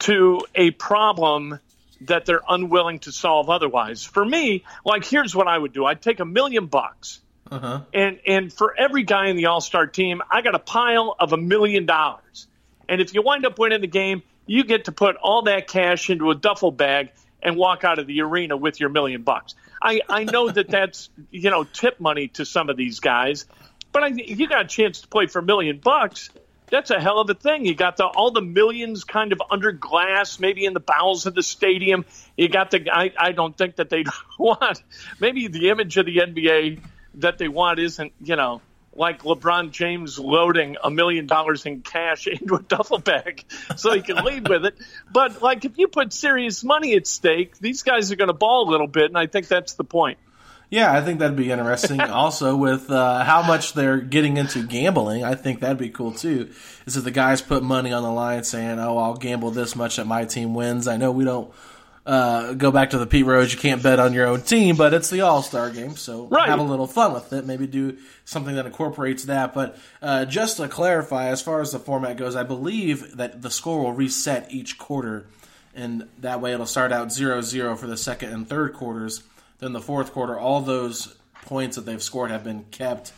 to 0.00 0.40
a 0.54 0.70
problem 0.70 1.60
that 2.02 2.26
they're 2.26 2.42
unwilling 2.48 3.00
to 3.00 3.12
solve 3.12 3.50
otherwise. 3.50 4.02
For 4.02 4.24
me, 4.24 4.64
like 4.84 5.04
here's 5.04 5.34
what 5.34 5.46
I 5.46 5.56
would 5.56 5.72
do: 5.72 5.84
I'd 5.84 6.00
take 6.00 6.20
a 6.20 6.24
million 6.24 6.66
bucks, 6.66 7.20
uh-huh. 7.50 7.82
and 7.92 8.18
and 8.26 8.52
for 8.52 8.74
every 8.78 9.02
guy 9.02 9.28
in 9.28 9.36
the 9.36 9.46
All 9.46 9.60
Star 9.60 9.86
team, 9.86 10.22
I 10.30 10.40
got 10.42 10.54
a 10.54 10.60
pile 10.60 11.14
of 11.18 11.32
a 11.32 11.36
million 11.36 11.86
dollars. 11.86 12.46
And 12.88 13.00
if 13.00 13.14
you 13.14 13.22
wind 13.22 13.46
up 13.46 13.58
winning 13.58 13.80
the 13.80 13.86
game, 13.86 14.22
you 14.46 14.64
get 14.64 14.86
to 14.86 14.92
put 14.92 15.16
all 15.16 15.42
that 15.42 15.68
cash 15.68 16.10
into 16.10 16.30
a 16.30 16.34
duffel 16.34 16.70
bag 16.70 17.10
and 17.42 17.56
walk 17.56 17.84
out 17.84 17.98
of 17.98 18.06
the 18.06 18.22
arena 18.22 18.56
with 18.56 18.80
your 18.80 18.88
million 18.88 19.22
bucks. 19.22 19.54
I 19.80 20.00
I 20.08 20.24
know 20.24 20.50
that 20.50 20.68
that's 20.68 21.10
you 21.30 21.50
know 21.50 21.64
tip 21.64 22.00
money 22.00 22.28
to 22.28 22.44
some 22.44 22.70
of 22.70 22.76
these 22.76 23.00
guys, 23.00 23.46
but 23.92 24.02
I, 24.02 24.08
if 24.08 24.38
you 24.40 24.48
got 24.48 24.62
a 24.62 24.68
chance 24.68 25.02
to 25.02 25.08
play 25.08 25.26
for 25.26 25.40
a 25.40 25.42
million 25.42 25.78
bucks 25.78 26.30
that's 26.74 26.90
a 26.90 27.00
hell 27.00 27.20
of 27.20 27.30
a 27.30 27.34
thing. 27.34 27.66
You 27.66 27.74
got 27.74 27.96
the 27.96 28.06
all 28.06 28.30
the 28.30 28.40
millions 28.40 29.04
kind 29.04 29.32
of 29.32 29.42
under 29.50 29.72
glass, 29.72 30.40
maybe 30.40 30.64
in 30.64 30.74
the 30.74 30.80
bowels 30.80 31.26
of 31.26 31.34
the 31.34 31.42
stadium. 31.42 32.04
You 32.36 32.48
got 32.48 32.70
the 32.70 32.90
I, 32.90 33.12
I 33.16 33.32
don't 33.32 33.56
think 33.56 33.76
that 33.76 33.90
they 33.90 34.04
want 34.38 34.82
maybe 35.20 35.46
the 35.48 35.70
image 35.70 35.96
of 35.96 36.06
the 36.06 36.16
NBA 36.18 36.80
that 37.16 37.38
they 37.38 37.48
want 37.48 37.78
isn't, 37.78 38.12
you 38.20 38.36
know, 38.36 38.60
like 38.96 39.22
LeBron 39.22 39.70
James 39.70 40.18
loading 40.18 40.76
a 40.82 40.90
million 40.90 41.26
dollars 41.26 41.66
in 41.66 41.82
cash 41.82 42.26
into 42.26 42.54
a 42.54 42.62
duffel 42.62 42.98
bag 42.98 43.44
so 43.76 43.92
he 43.92 44.02
can 44.02 44.24
leave 44.24 44.48
with 44.48 44.64
it. 44.64 44.76
But 45.12 45.42
like 45.42 45.64
if 45.64 45.78
you 45.78 45.88
put 45.88 46.12
serious 46.12 46.64
money 46.64 46.94
at 46.94 47.06
stake, 47.06 47.58
these 47.58 47.82
guys 47.82 48.12
are 48.12 48.16
going 48.16 48.28
to 48.28 48.34
ball 48.34 48.68
a 48.68 48.70
little 48.70 48.86
bit, 48.86 49.06
and 49.06 49.18
I 49.18 49.26
think 49.26 49.48
that's 49.48 49.74
the 49.74 49.84
point. 49.84 50.18
Yeah, 50.70 50.92
I 50.92 51.02
think 51.02 51.20
that'd 51.20 51.36
be 51.36 51.52
interesting. 51.52 52.00
also, 52.00 52.56
with 52.56 52.90
uh, 52.90 53.22
how 53.22 53.42
much 53.42 53.74
they're 53.74 53.98
getting 53.98 54.36
into 54.36 54.66
gambling, 54.66 55.22
I 55.22 55.34
think 55.34 55.60
that'd 55.60 55.78
be 55.78 55.90
cool 55.90 56.12
too. 56.12 56.50
Is 56.86 56.96
if 56.96 57.04
the 57.04 57.10
guys 57.10 57.42
put 57.42 57.62
money 57.62 57.92
on 57.92 58.02
the 58.02 58.10
line, 58.10 58.42
saying, 58.44 58.78
"Oh, 58.78 58.98
I'll 58.98 59.14
gamble 59.14 59.50
this 59.50 59.76
much 59.76 59.96
that 59.96 60.06
my 60.06 60.24
team 60.24 60.54
wins." 60.54 60.88
I 60.88 60.96
know 60.96 61.12
we 61.12 61.24
don't 61.24 61.52
uh, 62.06 62.54
go 62.54 62.70
back 62.70 62.90
to 62.90 62.98
the 62.98 63.06
Pete 63.06 63.26
Rose. 63.26 63.52
You 63.52 63.58
can't 63.58 63.82
bet 63.82 63.98
on 63.98 64.12
your 64.12 64.26
own 64.26 64.42
team, 64.42 64.76
but 64.76 64.92
it's 64.94 65.10
the 65.10 65.22
All 65.22 65.42
Star 65.42 65.70
game, 65.70 65.96
so 65.96 66.26
right. 66.26 66.48
have 66.48 66.58
a 66.58 66.62
little 66.62 66.86
fun 66.86 67.12
with 67.12 67.32
it. 67.32 67.46
Maybe 67.46 67.66
do 67.66 67.96
something 68.24 68.54
that 68.56 68.66
incorporates 68.66 69.24
that. 69.24 69.54
But 69.54 69.78
uh, 70.02 70.24
just 70.24 70.58
to 70.58 70.68
clarify, 70.68 71.28
as 71.28 71.42
far 71.42 71.60
as 71.60 71.72
the 71.72 71.78
format 71.78 72.16
goes, 72.16 72.36
I 72.36 72.42
believe 72.42 73.16
that 73.16 73.42
the 73.42 73.50
score 73.50 73.82
will 73.82 73.92
reset 73.92 74.52
each 74.52 74.78
quarter, 74.78 75.26
and 75.74 76.08
that 76.20 76.40
way 76.40 76.52
it'll 76.52 76.66
start 76.66 76.92
out 76.92 77.08
0-0 77.08 77.78
for 77.78 77.86
the 77.86 77.96
second 77.96 78.32
and 78.32 78.48
third 78.48 78.74
quarters 78.74 79.22
then 79.64 79.72
the 79.72 79.80
fourth 79.80 80.12
quarter, 80.12 80.38
all 80.38 80.60
those 80.60 81.16
points 81.46 81.76
that 81.76 81.86
they've 81.86 82.02
scored 82.02 82.30
have 82.30 82.44
been 82.44 82.64
kept. 82.70 83.12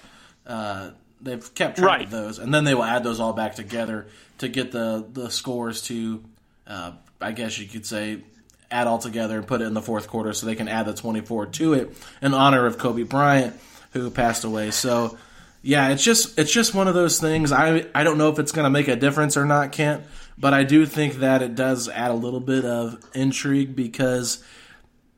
Uh, 0.47 0.91
they've 1.21 1.55
kept 1.55 1.79
track 1.79 1.89
right. 1.89 2.05
of 2.05 2.11
those, 2.11 2.39
and 2.39 2.55
then 2.55 2.65
they 2.65 2.75
will 2.75 2.85
add 2.85 3.03
those 3.03 3.21
all 3.21 3.33
back 3.33 3.55
together 3.55 4.07
to 4.39 4.49
get 4.49 4.71
the 4.71 5.05
the 5.13 5.31
scores 5.31 5.83
to, 5.83 6.23
uh, 6.67 6.93
I 7.21 7.33
guess 7.33 7.59
you 7.59 7.67
could 7.67 7.85
say, 7.87 8.23
add 8.71 8.87
all 8.87 8.99
together 8.99 9.39
and 9.39 9.47
put 9.47 9.61
it 9.61 9.65
in 9.65 9.75
the 9.75 9.83
fourth 9.83 10.09
quarter, 10.09 10.33
so 10.33 10.47
they 10.47 10.55
can 10.55 10.69
add 10.69 10.87
the 10.87 10.95
24 10.95 11.47
to 11.47 11.75
it 11.75 11.97
in 12.23 12.35
honor 12.35 12.67
of 12.67 12.79
Kobe 12.79 13.03
Bryant, 13.03 13.59
who 13.93 14.11
passed 14.11 14.45
away. 14.45 14.71
So, 14.71 15.17
yeah, 15.63 15.89
it's 15.89 16.05
just 16.05 16.39
it's 16.39 16.53
just 16.53 16.75
one 16.75 16.89
of 16.89 16.95
those 16.95 17.21
things. 17.21 17.53
I 17.53 17.87
I 17.95 18.05
don't 18.05 18.19
know 18.19 18.31
if 18.31 18.39
it's 18.39 18.53
going 18.53 18.65
to 18.65 18.71
make 18.71 18.89
a 18.89 18.97
difference 18.97 19.37
or 19.37 19.45
not, 19.45 19.73
Kent, 19.73 20.05
but 20.39 20.55
I 20.55 20.65
do 20.65 20.87
think 20.87 21.17
that 21.17 21.43
it 21.43 21.55
does 21.55 21.89
add 21.89 22.11
a 22.11 22.15
little 22.15 22.41
bit 22.41 22.65
of 22.65 23.03
intrigue 23.15 23.75
because 23.75 24.45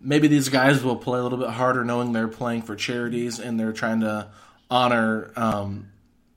maybe 0.00 0.28
these 0.28 0.48
guys 0.48 0.82
will 0.82 0.96
play 0.96 1.18
a 1.18 1.22
little 1.22 1.38
bit 1.38 1.50
harder 1.50 1.84
knowing 1.84 2.12
they're 2.12 2.28
playing 2.28 2.62
for 2.62 2.76
charities 2.76 3.38
and 3.38 3.58
they're 3.58 3.72
trying 3.72 4.00
to 4.00 4.28
honor 4.70 5.30
um, 5.36 5.88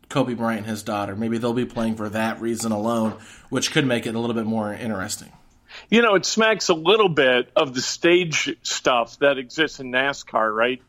Kobe 0.09 0.33
Bryant 0.33 0.61
and 0.61 0.67
his 0.67 0.83
daughter. 0.83 1.15
Maybe 1.15 1.37
they'll 1.37 1.53
be 1.53 1.65
playing 1.65 1.95
for 1.95 2.09
that 2.09 2.41
reason 2.41 2.71
alone, 2.71 3.17
which 3.49 3.71
could 3.71 3.85
make 3.85 4.05
it 4.05 4.15
a 4.15 4.19
little 4.19 4.35
bit 4.35 4.45
more 4.45 4.73
interesting. 4.73 5.31
You 5.91 6.01
know, 6.01 6.15
it 6.15 6.25
smacks 6.25 6.69
a 6.69 6.73
little 6.73 7.09
bit 7.09 7.51
of 7.53 7.73
the 7.73 7.81
stage 7.81 8.55
stuff 8.63 9.19
that 9.19 9.37
exists 9.37 9.81
in 9.81 9.91
NASCAR, 9.91 10.55
right? 10.55 10.81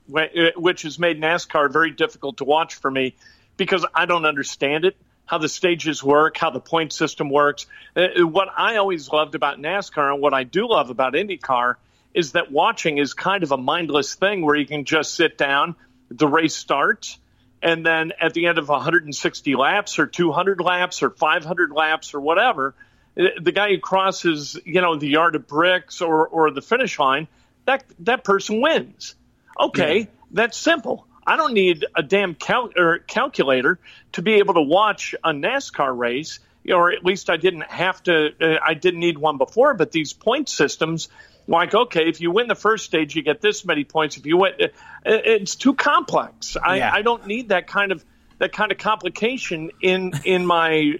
Which 0.56 0.82
has 0.82 0.96
made 0.96 1.20
NASCAR 1.20 1.72
very 1.72 1.90
difficult 1.90 2.36
to 2.36 2.44
watch 2.44 2.76
for 2.76 2.88
me 2.88 3.16
because 3.56 3.84
I 3.92 4.06
don't 4.06 4.24
understand 4.26 4.84
it, 4.84 4.96
how 5.26 5.38
the 5.38 5.48
stages 5.48 6.04
work, 6.04 6.36
how 6.36 6.50
the 6.50 6.60
point 6.60 6.92
system 6.92 7.30
works. 7.30 7.66
Uh, 7.96 8.24
what 8.24 8.46
I 8.56 8.76
always 8.76 9.10
loved 9.10 9.34
about 9.34 9.58
NASCAR 9.58 10.12
and 10.12 10.22
what 10.22 10.34
I 10.34 10.44
do 10.44 10.68
love 10.68 10.88
about 10.88 11.14
IndyCar 11.14 11.74
is 12.14 12.32
that 12.32 12.52
watching 12.52 12.98
is 12.98 13.12
kind 13.12 13.42
of 13.42 13.50
a 13.50 13.56
mindless 13.56 14.14
thing 14.14 14.46
where 14.46 14.54
you 14.54 14.66
can 14.66 14.84
just 14.84 15.14
sit 15.14 15.36
down, 15.36 15.74
the 16.12 16.28
race 16.28 16.54
starts, 16.54 17.18
and 17.60 17.84
then 17.84 18.12
at 18.20 18.34
the 18.34 18.46
end 18.46 18.58
of 18.58 18.68
160 18.68 19.56
laps 19.56 19.98
or 19.98 20.06
200 20.06 20.60
laps 20.60 21.02
or 21.02 21.10
500 21.10 21.72
laps 21.72 22.14
or 22.14 22.20
whatever, 22.20 22.76
the 23.14 23.52
guy 23.52 23.70
who 23.70 23.78
crosses, 23.78 24.58
you 24.64 24.80
know, 24.80 24.96
the 24.96 25.08
yard 25.08 25.34
of 25.34 25.46
bricks 25.46 26.00
or, 26.00 26.26
or 26.26 26.50
the 26.50 26.62
finish 26.62 26.98
line, 26.98 27.28
that 27.66 27.84
that 28.00 28.24
person 28.24 28.60
wins. 28.60 29.14
Okay, 29.58 29.98
yeah. 30.00 30.06
that's 30.30 30.56
simple. 30.56 31.06
I 31.26 31.36
don't 31.36 31.54
need 31.54 31.84
a 31.94 32.02
damn 32.02 32.34
cal- 32.34 32.70
or 32.76 32.98
calculator 32.98 33.78
to 34.12 34.22
be 34.22 34.34
able 34.34 34.54
to 34.54 34.62
watch 34.62 35.14
a 35.22 35.30
NASCAR 35.30 35.96
race, 35.96 36.40
or 36.68 36.92
at 36.92 37.04
least 37.04 37.30
I 37.30 37.36
didn't 37.36 37.70
have 37.70 38.02
to. 38.04 38.30
Uh, 38.40 38.58
I 38.64 38.74
didn't 38.74 39.00
need 39.00 39.18
one 39.18 39.38
before. 39.38 39.74
But 39.74 39.92
these 39.92 40.12
point 40.12 40.48
systems, 40.48 41.08
like 41.46 41.74
okay, 41.74 42.08
if 42.08 42.20
you 42.20 42.30
win 42.30 42.48
the 42.48 42.54
first 42.54 42.84
stage, 42.86 43.14
you 43.14 43.22
get 43.22 43.40
this 43.40 43.64
many 43.64 43.84
points. 43.84 44.16
If 44.16 44.26
you 44.26 44.38
win, 44.38 44.54
uh, 44.60 44.68
it's 45.04 45.54
too 45.54 45.74
complex. 45.74 46.56
I, 46.56 46.78
yeah. 46.78 46.90
I 46.92 47.02
don't 47.02 47.26
need 47.26 47.50
that 47.50 47.66
kind 47.66 47.92
of 47.92 48.04
that 48.42 48.52
kind 48.52 48.72
of 48.72 48.78
complication 48.78 49.70
in 49.80 50.12
in 50.24 50.44
my 50.44 50.98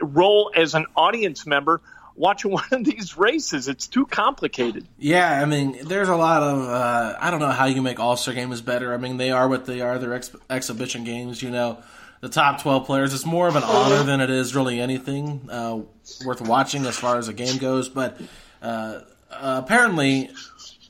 role 0.00 0.52
as 0.54 0.74
an 0.74 0.86
audience 0.96 1.44
member 1.44 1.80
watching 2.14 2.52
one 2.52 2.64
of 2.70 2.84
these 2.84 3.18
races. 3.18 3.66
It's 3.66 3.88
too 3.88 4.06
complicated. 4.06 4.86
Yeah, 4.96 5.42
I 5.42 5.44
mean, 5.44 5.76
there's 5.82 6.08
a 6.08 6.14
lot 6.14 6.44
of 6.44 6.68
uh, 6.68 7.16
I 7.20 7.32
don't 7.32 7.40
know 7.40 7.50
how 7.50 7.64
you 7.64 7.82
make 7.82 7.98
All 7.98 8.16
Star 8.16 8.32
games 8.32 8.60
better. 8.60 8.94
I 8.94 8.96
mean, 8.96 9.16
they 9.16 9.32
are 9.32 9.48
what 9.48 9.66
they 9.66 9.80
are. 9.80 9.98
They're 9.98 10.14
ex- 10.14 10.36
exhibition 10.48 11.02
games. 11.02 11.42
You 11.42 11.50
know, 11.50 11.78
the 12.20 12.28
top 12.28 12.62
12 12.62 12.86
players. 12.86 13.12
It's 13.12 13.26
more 13.26 13.48
of 13.48 13.56
an 13.56 13.64
honor 13.64 14.04
than 14.04 14.20
it 14.20 14.30
is 14.30 14.54
really 14.54 14.80
anything 14.80 15.48
uh, 15.50 15.80
worth 16.24 16.42
watching 16.42 16.86
as 16.86 16.96
far 16.96 17.18
as 17.18 17.26
a 17.26 17.32
game 17.32 17.58
goes. 17.58 17.88
But 17.88 18.20
uh, 18.62 19.00
apparently, 19.32 20.30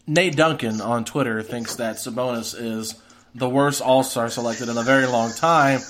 Nate 0.06 0.36
Duncan 0.36 0.82
on 0.82 1.06
Twitter 1.06 1.42
thinks 1.42 1.76
that 1.76 1.96
Sabonis 1.96 2.54
is 2.60 2.94
the 3.34 3.48
worst 3.48 3.82
All 3.82 4.02
Star 4.02 4.28
selected 4.28 4.68
in 4.68 4.76
a 4.76 4.82
very 4.82 5.06
long 5.06 5.32
time, 5.32 5.80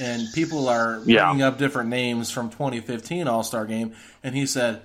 and 0.00 0.26
people 0.32 0.68
are 0.68 1.00
yeah. 1.04 1.26
bringing 1.26 1.42
up 1.42 1.58
different 1.58 1.90
names 1.90 2.30
from 2.30 2.50
2015 2.50 3.28
All 3.28 3.42
Star 3.42 3.66
game, 3.66 3.94
and 4.22 4.34
he 4.34 4.46
said, 4.46 4.82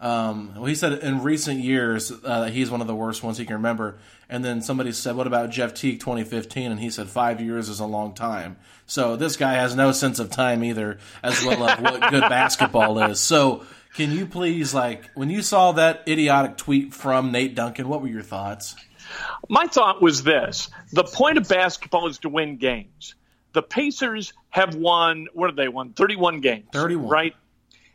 um, 0.00 0.52
well, 0.54 0.66
he 0.66 0.76
said 0.76 0.92
in 1.00 1.22
recent 1.22 1.60
years 1.60 2.12
uh, 2.24 2.44
he's 2.44 2.70
one 2.70 2.80
of 2.80 2.86
the 2.86 2.94
worst 2.94 3.22
ones 3.22 3.36
he 3.36 3.44
can 3.44 3.56
remember. 3.56 3.98
And 4.28 4.44
then 4.44 4.60
somebody 4.62 4.92
said, 4.92 5.16
"What 5.16 5.26
about 5.26 5.50
Jeff 5.50 5.74
Teague 5.74 6.00
2015?" 6.00 6.70
And 6.70 6.80
he 6.80 6.90
said, 6.90 7.08
five 7.08 7.40
years 7.40 7.68
is 7.68 7.80
a 7.80 7.86
long 7.86 8.14
time." 8.14 8.56
So 8.86 9.16
this 9.16 9.36
guy 9.36 9.54
has 9.54 9.74
no 9.74 9.90
sense 9.92 10.18
of 10.18 10.30
time 10.30 10.62
either, 10.62 10.98
as 11.22 11.42
well 11.44 11.66
as 11.66 11.80
what 11.80 12.10
good 12.10 12.20
basketball 12.28 12.98
is. 13.10 13.20
So 13.20 13.64
can 13.94 14.12
you 14.12 14.26
please, 14.26 14.72
like, 14.72 15.10
when 15.14 15.30
you 15.30 15.42
saw 15.42 15.72
that 15.72 16.04
idiotic 16.06 16.56
tweet 16.56 16.94
from 16.94 17.32
Nate 17.32 17.54
Duncan, 17.54 17.88
what 17.88 18.00
were 18.00 18.08
your 18.08 18.22
thoughts? 18.22 18.76
My 19.48 19.66
thought 19.66 20.02
was 20.02 20.22
this 20.22 20.70
the 20.92 21.04
point 21.04 21.38
of 21.38 21.48
basketball 21.48 22.08
is 22.08 22.18
to 22.18 22.28
win 22.28 22.56
games. 22.56 23.14
The 23.52 23.62
Pacers 23.62 24.32
have 24.50 24.74
won, 24.74 25.28
what 25.32 25.48
have 25.48 25.56
they 25.56 25.68
won? 25.68 25.92
31 25.92 26.40
games. 26.40 26.66
31. 26.72 27.08
Right? 27.08 27.36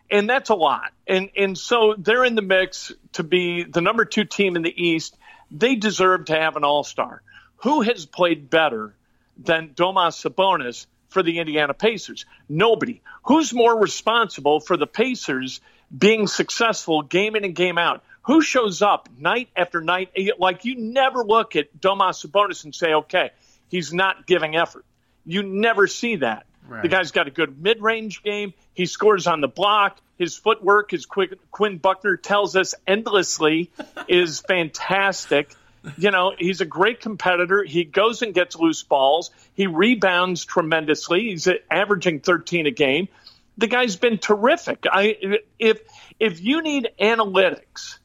And 0.10 0.30
that's 0.30 0.50
a 0.50 0.56
lot. 0.56 0.92
And, 1.08 1.30
and 1.38 1.58
so 1.58 1.96
they're 1.98 2.26
in 2.26 2.36
the 2.36 2.42
mix 2.42 2.92
to 3.14 3.24
be 3.24 3.64
the 3.64 3.82
number 3.82 4.06
two 4.06 4.26
team 4.26 4.56
in 4.56 4.62
the 4.62 4.74
East. 4.76 5.18
They 5.52 5.76
deserve 5.76 6.26
to 6.26 6.36
have 6.36 6.56
an 6.56 6.64
all 6.64 6.84
star. 6.84 7.22
Who 7.58 7.82
has 7.82 8.06
played 8.06 8.50
better 8.50 8.94
than 9.38 9.70
Domas 9.70 10.22
Sabonis 10.22 10.86
for 11.10 11.24
the 11.24 11.40
Indiana 11.40 11.74
Pacers? 11.74 12.26
Nobody. 12.50 13.02
Who's 13.24 13.54
more 13.54 13.80
responsible 13.80 14.60
for 14.60 14.76
the 14.76 14.88
Pacers 14.88 15.62
being 15.96 16.28
successful 16.28 17.04
game 17.04 17.36
in 17.36 17.46
and 17.46 17.56
game 17.56 17.78
out? 17.78 18.04
Who 18.24 18.42
shows 18.42 18.82
up 18.82 19.10
night 19.18 19.50
after 19.56 19.82
night? 19.82 20.12
Like 20.40 20.66
you 20.66 20.76
never 20.76 21.24
look 21.24 21.56
at 21.56 21.76
Domas 21.80 22.26
Sabonis 22.26 22.64
and 22.64 22.74
say, 22.74 22.94
okay, 22.94 23.32
he's 23.70 23.94
not 23.94 24.26
giving 24.26 24.56
effort. 24.56 24.86
You 25.26 25.44
never 25.44 25.88
see 25.88 26.18
that. 26.18 26.46
Right. 26.68 26.82
The 26.82 26.88
guy's 26.88 27.12
got 27.12 27.28
a 27.28 27.32
good 27.32 27.62
mid-range 27.62 28.24
game. 28.24 28.54
He 28.74 28.86
scores 28.86 29.28
on 29.28 29.42
the 29.42 29.48
block. 29.48 30.00
His 30.18 30.38
footwork, 30.38 30.94
as 30.94 31.06
Quinn 31.06 31.78
Buckner 31.78 32.18
tells 32.18 32.56
us 32.56 32.76
endlessly, 32.88 33.72
is 34.08 34.40
fantastic. 34.40 35.54
You 35.98 36.12
know, 36.12 36.34
he's 36.38 36.62
a 36.62 36.66
great 36.66 37.02
competitor. 37.02 37.64
He 37.64 37.84
goes 37.84 38.22
and 38.22 38.34
gets 38.34 38.56
loose 38.56 38.84
balls. 38.84 39.32
He 39.54 39.68
rebounds 39.68 40.46
tremendously. 40.46 41.24
He's 41.32 41.50
averaging 41.70 42.22
13 42.22 42.68
a 42.68 42.72
game. 42.72 43.10
The 43.58 43.68
guy's 43.68 43.98
been 43.98 44.18
terrific. 44.18 44.86
I 44.90 45.42
if 45.60 45.82
if 46.20 46.42
you 46.42 46.62
need 46.62 46.90
analytics 47.00 47.98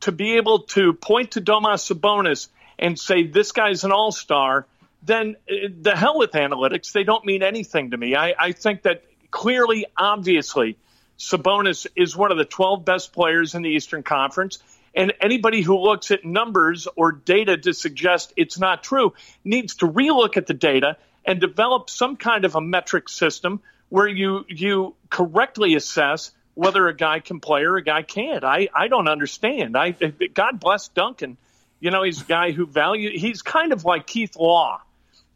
to 0.00 0.12
be 0.12 0.36
able 0.36 0.60
to 0.60 0.92
point 0.92 1.32
to 1.32 1.40
Domas 1.40 1.92
Sabonis 1.92 2.48
and 2.78 2.98
say 2.98 3.26
this 3.26 3.52
guy's 3.52 3.84
an 3.84 3.92
all 3.92 4.12
star, 4.12 4.66
then 5.02 5.36
uh, 5.50 5.68
the 5.80 5.96
hell 5.96 6.18
with 6.18 6.32
analytics. 6.32 6.92
They 6.92 7.04
don't 7.04 7.24
mean 7.24 7.42
anything 7.42 7.92
to 7.92 7.96
me. 7.96 8.14
I, 8.14 8.34
I 8.38 8.52
think 8.52 8.82
that 8.82 9.04
clearly, 9.30 9.86
obviously, 9.96 10.76
Sabonis 11.18 11.86
is 11.96 12.16
one 12.16 12.30
of 12.30 12.38
the 12.38 12.44
12 12.44 12.84
best 12.84 13.12
players 13.12 13.54
in 13.54 13.62
the 13.62 13.70
Eastern 13.70 14.02
Conference. 14.02 14.58
And 14.94 15.12
anybody 15.20 15.60
who 15.60 15.78
looks 15.78 16.10
at 16.10 16.24
numbers 16.24 16.88
or 16.96 17.12
data 17.12 17.56
to 17.56 17.74
suggest 17.74 18.32
it's 18.36 18.58
not 18.58 18.82
true 18.82 19.12
needs 19.44 19.76
to 19.76 19.88
relook 19.88 20.36
at 20.36 20.46
the 20.46 20.54
data 20.54 20.96
and 21.24 21.40
develop 21.40 21.90
some 21.90 22.16
kind 22.16 22.44
of 22.44 22.54
a 22.54 22.60
metric 22.60 23.08
system 23.08 23.60
where 23.88 24.08
you 24.08 24.44
you 24.48 24.94
correctly 25.10 25.74
assess 25.74 26.32
whether 26.56 26.88
a 26.88 26.96
guy 26.96 27.20
can 27.20 27.38
play 27.38 27.64
or 27.64 27.76
a 27.76 27.82
guy 27.82 28.02
can't. 28.02 28.42
I, 28.42 28.68
I 28.74 28.88
don't 28.88 29.08
understand. 29.08 29.76
I 29.76 29.90
God 29.90 30.58
bless 30.58 30.88
Duncan. 30.88 31.36
You 31.80 31.90
know, 31.90 32.02
he's 32.02 32.22
a 32.22 32.24
guy 32.24 32.50
who 32.50 32.66
value. 32.66 33.10
He's 33.16 33.42
kind 33.42 33.74
of 33.74 33.84
like 33.84 34.06
Keith 34.06 34.36
Law, 34.36 34.80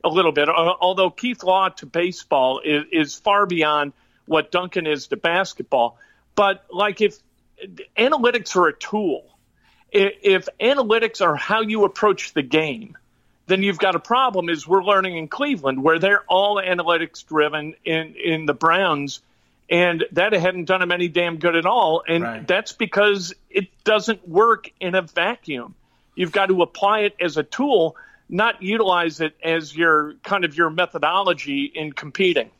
a 0.03 0.09
little 0.09 0.33
bit. 0.33 0.49
Although 0.49 1.11
Keith 1.11 1.45
Law 1.45 1.69
to 1.69 1.87
baseball 1.87 2.63
is, 2.65 2.85
is 2.91 3.15
far 3.15 3.45
beyond 3.45 3.93
what 4.25 4.51
Duncan 4.51 4.87
is 4.87 5.09
to 5.09 5.19
basketball. 5.19 5.99
But 6.35 6.65
like 6.73 7.03
if 7.03 7.19
analytics 7.99 8.57
are 8.57 8.69
a 8.69 8.73
tool, 8.73 9.27
if 9.93 10.49
analytics 10.59 11.21
are 11.21 11.37
how 11.37 11.61
you 11.61 11.85
approach 11.85 12.33
the 12.33 12.43
game, 12.43 12.97
then 13.47 13.63
you've 13.63 13.79
got 13.79 13.95
a 13.95 14.01
problem. 14.01 14.49
Is 14.49 14.67
we're 14.67 14.83
learning 14.83 15.19
in 15.19 15.29
Cleveland 15.29 15.83
where 15.83 15.99
they're 15.99 16.25
all 16.29 16.57
analytics 16.57 17.27
driven 17.27 17.75
in 17.85 18.15
in 18.15 18.47
the 18.47 18.55
Browns 18.55 19.21
and 19.71 20.05
that 20.13 20.33
hadn't 20.33 20.65
done 20.65 20.83
him 20.83 20.91
any 20.91 21.09
damn 21.09 21.39
good 21.39 21.55
at 21.55 21.65
all. 21.65 22.03
And 22.07 22.25
right. 22.25 22.47
that's 22.47 22.73
because 22.73 23.33
it 23.49 23.69
doesn't 23.85 24.29
work 24.29 24.71
in 24.81 24.97
a 24.97 25.03
vacuum. 25.03 25.77
You've 26.17 26.33
got 26.33 26.47
to 26.47 26.61
apply 26.63 27.01
it 27.01 27.15
as 27.21 27.37
a 27.37 27.45
tool, 27.45 27.97
not 28.29 28.63
utilize 28.63 29.21
it 29.21 29.37
as 29.43 29.75
your 29.75 30.15
kind 30.25 30.45
of 30.45 30.57
your 30.57 30.71
methodology 30.71 31.71
in 31.73 31.93
competing. 31.93 32.51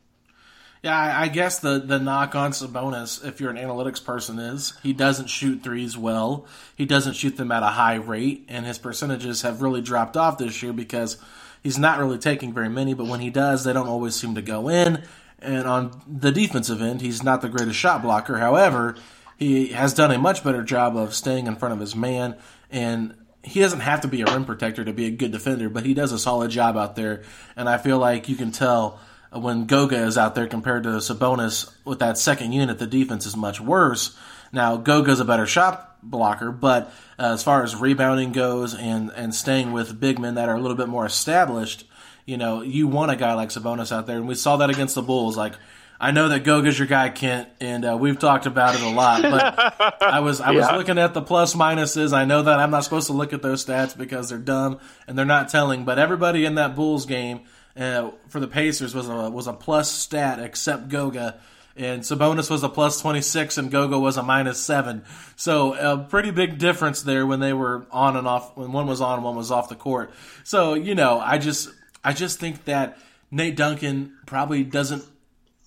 Yeah, 0.83 1.21
I 1.21 1.29
guess 1.29 1.59
the 1.59 1.79
the 1.79 1.99
knock 1.99 2.35
on 2.35 2.53
Sabonis, 2.53 3.23
if 3.23 3.39
you're 3.39 3.51
an 3.51 3.59
analytics 3.59 4.03
person, 4.03 4.39
is 4.39 4.73
he 4.83 4.95
doesn't 4.95 5.27
shoot 5.27 5.63
threes 5.63 5.99
well. 5.99 6.47
He 6.75 6.87
doesn't 6.87 7.17
shoot 7.17 7.37
them 7.37 7.53
at 7.53 7.63
a 7.63 7.67
high 7.67 7.97
rate, 7.97 8.47
and 8.49 8.65
his 8.65 8.79
percentages 8.79 9.43
have 9.43 9.61
really 9.61 9.83
dropped 9.83 10.17
off 10.17 10.39
this 10.39 10.63
year 10.63 10.73
because 10.73 11.19
he's 11.63 11.77
not 11.77 11.99
really 11.99 12.17
taking 12.17 12.55
very 12.55 12.71
many. 12.71 12.95
But 12.95 13.09
when 13.09 13.21
he 13.21 13.29
does, 13.29 13.65
they 13.65 13.75
don't 13.75 13.89
always 13.89 14.15
seem 14.15 14.35
to 14.37 14.43
go 14.43 14.71
in. 14.71 15.03
And 15.43 15.67
on 15.67 16.03
the 16.07 16.31
defensive 16.31 16.83
end, 16.83 17.01
he's 17.01 17.23
not 17.23 17.41
the 17.41 17.49
greatest 17.49 17.79
shot 17.79 18.03
blocker. 18.03 18.39
However, 18.39 18.97
he 19.37 19.69
has 19.69 19.95
done 19.95 20.11
a 20.11 20.19
much 20.19 20.45
better 20.45 20.63
job 20.63 20.97
of 20.97 21.15
staying 21.15 21.47
in 21.47 21.57
front 21.57 21.73
of 21.75 21.81
his 21.81 21.97
man. 21.97 22.37
And 22.71 23.15
he 23.43 23.61
doesn't 23.61 23.81
have 23.81 24.03
to 24.03 24.09
be 24.09 24.21
a 24.23 24.27
rim 24.27 24.45
protector 24.45 24.85
to 24.85 24.93
be 24.93 25.07
a 25.07 25.11
good 25.11 25.33
defender, 25.33 25.71
but 25.71 25.87
he 25.87 25.95
does 25.95 26.13
a 26.13 26.19
solid 26.19 26.51
job 26.51 26.77
out 26.77 26.95
there. 26.95 27.23
And 27.57 27.69
I 27.69 27.79
feel 27.79 27.99
like 27.99 28.29
you 28.29 28.37
can 28.37 28.53
tell 28.53 29.01
when 29.33 29.67
Goga 29.67 30.05
is 30.05 30.19
out 30.19 30.35
there 30.35 30.47
compared 30.47 30.83
to 30.83 30.91
Sabonis 30.91 31.73
with 31.85 32.01
that 32.01 32.19
second 32.19 32.53
unit, 32.53 32.79
the 32.79 32.87
defense 32.87 33.27
is 33.27 33.37
much 33.37 33.61
worse. 33.61 34.17
Now, 34.53 34.77
Goga's 34.77 35.21
a 35.21 35.25
better 35.25 35.47
shot 35.47 35.99
blocker, 36.03 36.51
but 36.51 36.93
uh, 37.19 37.33
as 37.35 37.43
far 37.43 37.63
as 37.63 37.77
rebounding 37.77 38.33
goes 38.33 38.75
and, 38.75 39.11
and 39.15 39.35
staying 39.35 39.73
with 39.73 40.01
big 40.01 40.19
men 40.19 40.35
that 40.35 40.49
are 40.49 40.57
a 40.57 40.61
little 40.61 40.77
bit 40.77 40.89
more 40.89 41.07
established, 41.07 41.85
you 42.27 42.37
know, 42.37 42.63
you 42.63 42.87
want 42.87 43.11
a 43.11 43.17
guy 43.17 43.35
like 43.35 43.51
Sabonis 43.51 43.93
out 43.93 44.07
there, 44.07 44.17
and 44.17 44.29
we 44.29 44.35
saw 44.35 44.57
that 44.59 44.71
against 44.71 44.95
the 44.95 45.03
Bulls. 45.03 45.37
Like, 45.37 45.55
I 46.01 46.13
know 46.13 46.29
that 46.29 46.45
Goga's 46.45 46.79
your 46.79 46.89
guy, 46.89 47.11
Kent, 47.11 47.49
and 47.61 47.85
uh, 47.85 47.97
we've 47.99 48.19
talked 48.19 48.47
about 48.47 48.75
it 48.75 48.81
a 48.81 48.89
lot. 48.89 49.21
But 49.21 50.03
I 50.03 50.21
was 50.21 50.41
I 50.41 50.53
was 50.53 50.67
yeah. 50.67 50.77
looking 50.77 50.97
at 50.97 51.13
the 51.13 51.21
plus 51.21 51.55
minuses. 51.55 52.15
I 52.15 52.25
know 52.25 52.43
that 52.43 52.59
I'm 52.59 52.71
not 52.71 52.85
supposed 52.85 53.09
to 53.09 53.13
look 53.13 53.35
at 53.35 53.43
those 53.43 53.65
stats 53.65 53.97
because 53.97 54.31
they're 54.31 54.39
dumb 54.39 54.81
and 55.07 55.19
they're 55.19 55.27
not 55.27 55.51
telling. 55.51 55.85
But 55.85 55.99
everybody 55.99 56.47
in 56.47 56.55
that 56.55 56.75
Bulls 56.75 57.05
game 57.05 57.43
uh, 57.77 58.13
for 58.29 58.41
the 58.41 58.49
Pacers 58.49 58.95
was 58.95 59.11
a 59.11 59.31
was 59.31 59.47
a 59.47 59.53
plus 59.53 59.93
stat, 59.93 60.39
except 60.39 60.89
Goga. 60.89 61.39
And 61.77 62.03
Sabonis 62.03 62.51
was 62.51 62.63
a 62.63 62.69
plus 62.69 63.01
26 63.01 63.57
and 63.57 63.71
Goga 63.71 63.99
was 63.99 64.17
a 64.17 64.23
minus 64.23 64.59
7. 64.61 65.03
So 65.37 65.75
a 65.75 65.99
pretty 65.99 66.31
big 66.31 66.59
difference 66.59 67.03
there 67.03 67.25
when 67.25 67.41
they 67.41 67.53
were 67.53 67.87
on 67.91 68.17
and 68.17 68.27
off, 68.27 68.57
when 68.57 68.73
one 68.73 68.87
was 68.87 69.01
on 69.01 69.15
and 69.15 69.25
one 69.25 69.37
was 69.37 69.51
off 69.51 69.69
the 69.69 69.77
court. 69.77 70.13
So, 70.45 70.75
you 70.75 70.95
know, 70.95 71.21
I 71.21 71.39
just, 71.39 71.71
I 72.05 72.13
just 72.13 72.39
think 72.41 72.65
that 72.65 72.99
Nate 73.31 73.57
Duncan 73.57 74.17
probably 74.27 74.65
doesn't 74.65 75.05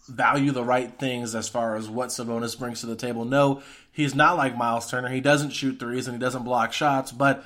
value 0.10 0.52
the 0.52 0.64
right 0.64 0.98
things 1.00 1.34
as 1.36 1.48
far 1.48 1.76
as 1.76 1.88
what 1.90 2.10
Sabonis 2.10 2.58
brings 2.58 2.82
to 2.82 2.88
the 2.88 2.96
table. 2.96 3.24
No, 3.26 3.62
he's 3.92 4.14
not 4.16 4.36
like 4.36 4.58
Myles 4.58 4.90
Turner. 4.90 5.10
He 5.10 5.22
doesn't 5.22 5.52
shoot 5.52 5.80
threes 5.80 6.08
and 6.08 6.16
he 6.18 6.20
doesn't 6.20 6.44
block 6.44 6.74
shots, 6.74 7.12
but 7.12 7.44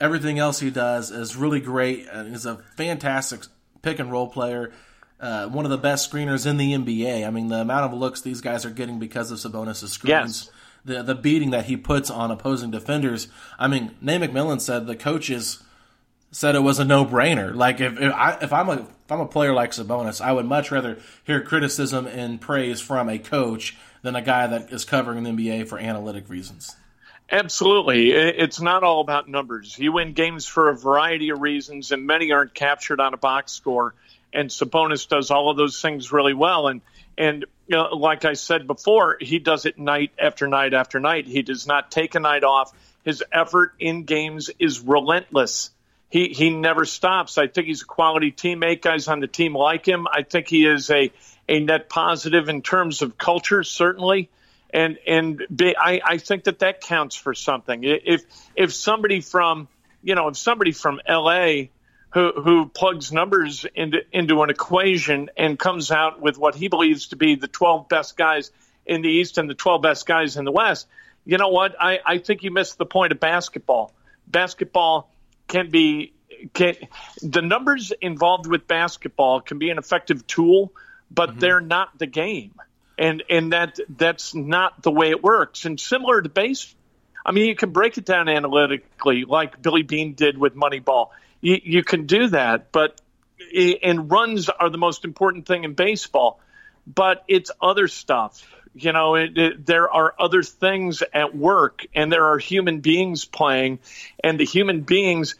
everything 0.00 0.38
else 0.38 0.60
he 0.60 0.70
does 0.70 1.10
is 1.10 1.36
really 1.36 1.60
great 1.60 2.06
and 2.10 2.30
he's 2.30 2.46
a 2.46 2.56
fantastic 2.76 3.42
pick 3.82 3.98
and 3.98 4.10
roll 4.10 4.28
player. 4.28 4.72
Uh, 5.20 5.46
one 5.48 5.64
of 5.64 5.70
the 5.70 5.78
best 5.78 6.10
screeners 6.10 6.46
in 6.46 6.56
the 6.56 6.72
NBA. 6.72 7.26
I 7.26 7.30
mean, 7.30 7.48
the 7.48 7.56
amount 7.60 7.92
of 7.92 7.98
looks 7.98 8.20
these 8.22 8.40
guys 8.40 8.64
are 8.64 8.70
getting 8.70 8.98
because 8.98 9.30
of 9.30 9.38
Sabonis' 9.38 9.86
screens, 9.88 10.08
Yes. 10.08 10.50
the 10.84 11.02
the 11.02 11.14
beating 11.14 11.50
that 11.50 11.66
he 11.66 11.76
puts 11.76 12.10
on 12.10 12.30
opposing 12.32 12.70
defenders. 12.72 13.28
I 13.58 13.68
mean, 13.68 13.94
Nate 14.00 14.20
McMillan 14.22 14.60
said 14.60 14.86
the 14.88 14.96
coaches 14.96 15.62
said 16.32 16.56
it 16.56 16.60
was 16.60 16.78
a 16.78 16.84
no 16.84 17.04
brainer. 17.04 17.54
Like 17.54 17.80
if 17.80 18.00
if, 18.00 18.12
I, 18.12 18.38
if 18.42 18.52
I'm 18.52 18.68
a 18.68 18.74
if 18.74 19.10
I'm 19.10 19.20
a 19.20 19.26
player 19.26 19.52
like 19.52 19.70
Sabonis, 19.70 20.20
I 20.20 20.32
would 20.32 20.46
much 20.46 20.72
rather 20.72 20.98
hear 21.24 21.40
criticism 21.42 22.06
and 22.06 22.40
praise 22.40 22.80
from 22.80 23.08
a 23.08 23.18
coach 23.18 23.76
than 24.00 24.16
a 24.16 24.22
guy 24.22 24.46
that 24.48 24.72
is 24.72 24.84
covering 24.84 25.22
the 25.22 25.30
NBA 25.30 25.68
for 25.68 25.78
analytic 25.78 26.28
reasons. 26.28 26.74
Absolutely. 27.30 28.10
It's 28.10 28.60
not 28.60 28.82
all 28.82 29.00
about 29.00 29.28
numbers. 29.28 29.78
You 29.78 29.92
win 29.92 30.12
games 30.12 30.46
for 30.46 30.68
a 30.68 30.76
variety 30.76 31.30
of 31.30 31.40
reasons, 31.40 31.90
and 31.90 32.06
many 32.06 32.32
aren't 32.32 32.52
captured 32.52 33.00
on 33.00 33.14
a 33.14 33.16
box 33.16 33.52
score. 33.52 33.94
And 34.34 34.50
Sabonis 34.50 35.08
does 35.08 35.30
all 35.30 35.50
of 35.50 35.56
those 35.56 35.80
things 35.80 36.12
really 36.12 36.34
well. 36.34 36.68
And 36.68 36.80
and 37.16 37.44
you 37.66 37.76
know, 37.76 37.94
like 37.94 38.24
I 38.24 38.32
said 38.32 38.66
before, 38.66 39.18
he 39.20 39.38
does 39.38 39.66
it 39.66 39.78
night 39.78 40.12
after 40.18 40.46
night 40.46 40.74
after 40.74 40.98
night. 40.98 41.26
He 41.26 41.42
does 41.42 41.66
not 41.66 41.90
take 41.90 42.14
a 42.14 42.20
night 42.20 42.44
off. 42.44 42.72
His 43.04 43.22
effort 43.32 43.74
in 43.78 44.04
games 44.04 44.50
is 44.58 44.80
relentless. 44.80 45.70
He 46.12 46.28
he 46.28 46.50
never 46.50 46.84
stops. 46.84 47.38
I 47.38 47.46
think 47.46 47.66
he's 47.66 47.82
a 47.82 47.86
quality 47.86 48.30
teammate. 48.30 48.82
Guys 48.82 49.08
on 49.08 49.20
the 49.20 49.26
team 49.26 49.56
like 49.56 49.86
him. 49.86 50.06
I 50.06 50.22
think 50.22 50.46
he 50.46 50.66
is 50.66 50.90
a 50.90 51.10
a 51.48 51.60
net 51.60 51.88
positive 51.88 52.48
in 52.48 52.62
terms 52.62 53.02
of 53.02 53.16
culture, 53.16 53.62
certainly 53.62 54.28
and 54.72 54.98
and 55.06 55.42
be, 55.54 55.76
I, 55.76 56.00
I 56.04 56.18
think 56.18 56.44
that 56.44 56.60
that 56.60 56.80
counts 56.80 57.14
for 57.14 57.34
something. 57.34 57.84
If 57.84 58.24
if 58.56 58.72
somebody 58.72 59.20
from 59.20 59.68
you 60.02 60.14
know 60.14 60.28
if 60.28 60.36
somebody 60.36 60.72
from 60.72 61.00
L.A. 61.06 61.70
who 62.10 62.32
who 62.32 62.66
plugs 62.66 63.12
numbers 63.12 63.66
into 63.74 64.00
into 64.12 64.42
an 64.42 64.50
equation 64.50 65.30
and 65.36 65.58
comes 65.58 65.90
out 65.90 66.20
with 66.20 66.38
what 66.38 66.54
he 66.54 66.68
believes 66.68 67.08
to 67.08 67.16
be 67.16 67.34
the 67.34 67.48
12 67.48 67.88
best 67.88 68.16
guys 68.16 68.50
in 68.86 69.02
the 69.02 69.08
East 69.08 69.38
and 69.38 69.48
the 69.48 69.54
12 69.54 69.82
best 69.82 70.06
guys 70.06 70.36
in 70.36 70.44
the 70.44 70.52
West, 70.52 70.88
you 71.24 71.38
know 71.38 71.48
what? 71.48 71.76
I 71.78 72.00
I 72.04 72.18
think 72.18 72.42
you 72.42 72.50
missed 72.50 72.78
the 72.78 72.86
point 72.86 73.12
of 73.12 73.20
basketball. 73.20 73.92
Basketball 74.26 75.11
can 75.48 75.70
be 75.70 76.12
can 76.54 76.74
the 77.22 77.42
numbers 77.42 77.92
involved 78.00 78.46
with 78.46 78.66
basketball 78.66 79.40
can 79.40 79.58
be 79.58 79.70
an 79.70 79.78
effective 79.78 80.26
tool, 80.26 80.72
but 81.10 81.30
mm-hmm. 81.30 81.38
they're 81.38 81.60
not 81.60 81.98
the 81.98 82.06
game 82.06 82.52
and 82.98 83.22
and 83.28 83.52
that 83.52 83.78
that's 83.88 84.34
not 84.34 84.82
the 84.82 84.90
way 84.90 85.10
it 85.10 85.22
works. 85.22 85.64
And 85.64 85.78
similar 85.78 86.22
to 86.22 86.28
base, 86.28 86.74
I 87.24 87.32
mean, 87.32 87.46
you 87.46 87.56
can 87.56 87.70
break 87.70 87.98
it 87.98 88.04
down 88.04 88.28
analytically, 88.28 89.24
like 89.24 89.60
Billy 89.60 89.82
Beane 89.82 90.14
did 90.14 90.38
with 90.38 90.54
Moneyball. 90.54 91.08
You, 91.40 91.60
you 91.62 91.84
can 91.84 92.06
do 92.06 92.28
that, 92.28 92.72
but 92.72 93.00
and 93.82 94.10
runs 94.10 94.48
are 94.48 94.70
the 94.70 94.78
most 94.78 95.04
important 95.04 95.46
thing 95.46 95.64
in 95.64 95.74
baseball. 95.74 96.40
But 96.86 97.24
it's 97.28 97.50
other 97.60 97.88
stuff. 97.88 98.44
You 98.74 98.92
know, 98.92 99.16
it, 99.16 99.36
it, 99.36 99.66
there 99.66 99.90
are 99.90 100.14
other 100.18 100.42
things 100.42 101.02
at 101.12 101.36
work, 101.36 101.86
and 101.94 102.10
there 102.10 102.24
are 102.26 102.38
human 102.38 102.80
beings 102.80 103.24
playing, 103.24 103.80
and 104.24 104.40
the 104.40 104.46
human 104.46 104.80
beings, 104.80 105.34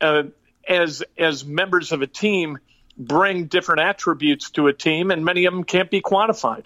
uh, 0.00 0.24
as 0.68 1.02
as 1.16 1.44
members 1.44 1.92
of 1.92 2.02
a 2.02 2.06
team, 2.06 2.58
bring 2.98 3.46
different 3.46 3.80
attributes 3.80 4.50
to 4.50 4.66
a 4.66 4.72
team, 4.72 5.10
and 5.10 5.24
many 5.24 5.46
of 5.46 5.54
them 5.54 5.64
can't 5.64 5.90
be 5.90 6.02
quantified. 6.02 6.64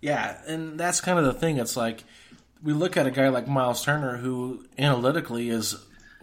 Yeah, 0.00 0.38
and 0.46 0.80
that's 0.80 1.00
kind 1.00 1.18
of 1.18 1.26
the 1.26 1.34
thing. 1.34 1.58
It's 1.58 1.76
like 1.76 2.04
we 2.62 2.72
look 2.72 2.96
at 2.96 3.06
a 3.06 3.10
guy 3.10 3.28
like 3.28 3.46
Myles 3.46 3.84
Turner, 3.84 4.16
who 4.16 4.64
analytically 4.78 5.50
is 5.50 5.76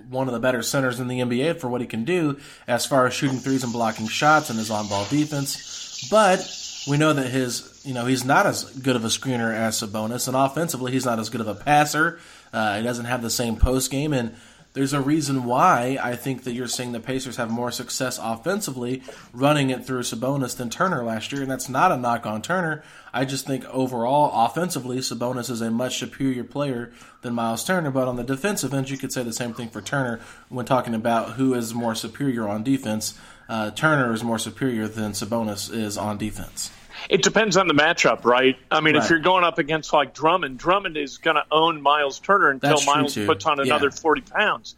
one 0.10 0.28
of 0.28 0.34
the 0.34 0.40
better 0.40 0.62
centers 0.62 1.00
in 1.00 1.08
the 1.08 1.20
NBA 1.20 1.60
for 1.60 1.68
what 1.68 1.82
he 1.82 1.88
can 1.88 2.06
do 2.06 2.40
as 2.68 2.86
far 2.86 3.08
as 3.08 3.14
shooting 3.14 3.40
threes 3.40 3.64
and 3.64 3.74
blocking 3.74 4.08
shots 4.08 4.50
and 4.50 4.60
his 4.60 4.72
on-ball 4.72 5.06
defense. 5.10 6.08
But 6.10 6.40
we 6.88 6.98
know 6.98 7.14
that 7.14 7.30
his, 7.30 7.82
you 7.86 7.94
know, 7.94 8.06
he's 8.06 8.24
not 8.24 8.46
as 8.46 8.64
good 8.64 8.96
of 8.96 9.04
a 9.04 9.10
screener 9.10 9.54
as 9.54 9.82
Sabonis, 9.82 10.28
and 10.28 10.38
offensively, 10.38 10.92
he's 10.92 11.06
not 11.06 11.20
as 11.20 11.30
good 11.30 11.42
of 11.42 11.48
a 11.48 11.56
passer. 11.56 12.20
Uh, 12.54 12.78
he 12.78 12.84
doesn't 12.84 13.06
have 13.06 13.22
the 13.22 13.30
same 13.30 13.58
post 13.58 13.92
game, 13.92 14.14
and 14.14 14.36
there's 14.78 14.94
a 14.94 15.02
reason 15.02 15.46
why 15.46 15.98
I 16.00 16.16
think 16.16 16.44
that 16.44 16.54
you're 16.54 16.68
seeing 16.68 16.92
the 16.92 17.00
Pacers 17.00 17.38
have 17.38 17.50
more 17.50 17.72
success 17.72 18.20
offensively 18.22 19.02
running 19.34 19.72
it 19.72 19.86
through 19.86 20.02
Sabonis 20.02 20.56
than 20.56 20.70
Turner 20.70 21.04
last 21.04 21.32
year, 21.32 21.42
and 21.42 21.50
that's 21.50 21.68
not 21.68 21.92
a 21.92 21.98
knock 21.98 22.28
on 22.28 22.44
Turner. 22.44 22.84
I 23.12 23.26
just 23.26 23.48
think 23.48 23.66
overall, 23.66 24.46
offensively, 24.46 24.98
Sabonis 24.98 25.50
is 25.50 25.62
a 25.62 25.72
much 25.72 25.98
superior 25.98 26.44
player 26.44 26.92
than 27.22 27.34
Myles 27.34 27.64
Turner. 27.64 27.90
But 27.90 28.08
on 28.08 28.18
the 28.18 28.24
defensive 28.24 28.72
end, 28.72 28.92
you 28.92 29.00
could 29.00 29.12
say 29.12 29.24
the 29.24 29.34
same 29.34 29.56
thing 29.56 29.70
for 29.70 29.82
Turner 29.82 30.20
when 30.50 30.68
talking 30.68 30.94
about 30.94 31.32
who 31.32 31.56
is 31.56 31.74
more 31.74 31.96
superior 31.96 32.48
on 32.48 32.64
defense. 32.64 33.18
Uh, 33.50 33.72
Turner 33.72 34.14
is 34.14 34.24
more 34.24 34.38
superior 34.38 34.88
than 34.88 35.14
Sabonis 35.14 35.74
is 35.74 35.98
on 35.98 36.20
defense. 36.20 36.70
It 37.10 37.22
depends 37.24 37.58
on 37.58 37.68
the 37.68 37.74
matchup, 37.74 38.26
right? 38.26 38.58
I 38.72 38.82
mean, 38.82 38.96
Right. 38.96 39.04
if 39.04 39.10
you're 39.10 39.20
going 39.20 39.44
up 39.44 39.58
against 39.60 39.94
like 39.94 40.14
Drummond, 40.14 40.58
Drummond 40.60 40.98
is 40.98 41.18
going 41.18 41.36
to 41.36 41.46
own 41.52 41.82
Myles 41.82 42.20
Turner 42.20 42.50
until 42.50 42.72
That's 42.72 42.86
Myles 42.86 43.16
puts 43.16 43.46
on 43.46 43.60
another 43.60 43.88
Yeah. 43.94 44.02
40 44.02 44.22
pounds. 44.22 44.76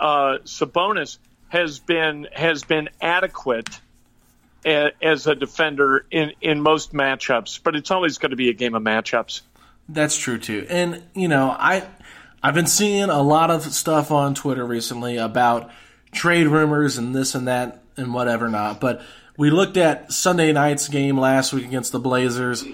Uh, 0.00 0.38
Sabonis 0.44 1.18
has 1.48 1.78
been 1.78 2.26
has 2.32 2.64
been 2.64 2.88
adequate 3.00 3.68
a, 4.64 4.90
as 5.02 5.26
a 5.26 5.34
defender 5.34 6.04
in 6.10 6.32
in 6.40 6.60
most 6.60 6.92
matchups, 6.92 7.60
but 7.62 7.74
it's 7.76 7.90
always 7.90 8.18
going 8.18 8.30
to 8.30 8.36
be 8.36 8.48
a 8.48 8.52
game 8.54 8.74
of 8.74 8.82
matchups. 8.82 9.42
That's 9.88 10.16
true 10.16 10.38
too. 10.38 10.66
And 10.70 11.02
you 11.14 11.28
know, 11.28 11.50
I 11.50 11.84
I've 12.42 12.54
been 12.54 12.66
seeing 12.66 13.10
a 13.10 13.22
lot 13.22 13.50
of 13.50 13.62
stuff 13.72 14.10
on 14.10 14.34
Twitter 14.34 14.64
recently 14.64 15.16
about 15.16 15.70
trade 16.12 16.46
rumors 16.46 16.98
and 16.98 17.14
this 17.14 17.34
and 17.34 17.46
that 17.48 17.82
and 17.96 18.12
whatever 18.14 18.48
not. 18.48 18.80
But 18.80 19.02
we 19.36 19.50
looked 19.50 19.76
at 19.76 20.12
Sunday 20.12 20.52
night's 20.52 20.88
game 20.88 21.18
last 21.18 21.52
week 21.52 21.64
against 21.64 21.92
the 21.92 21.98
Blazers. 21.98 22.64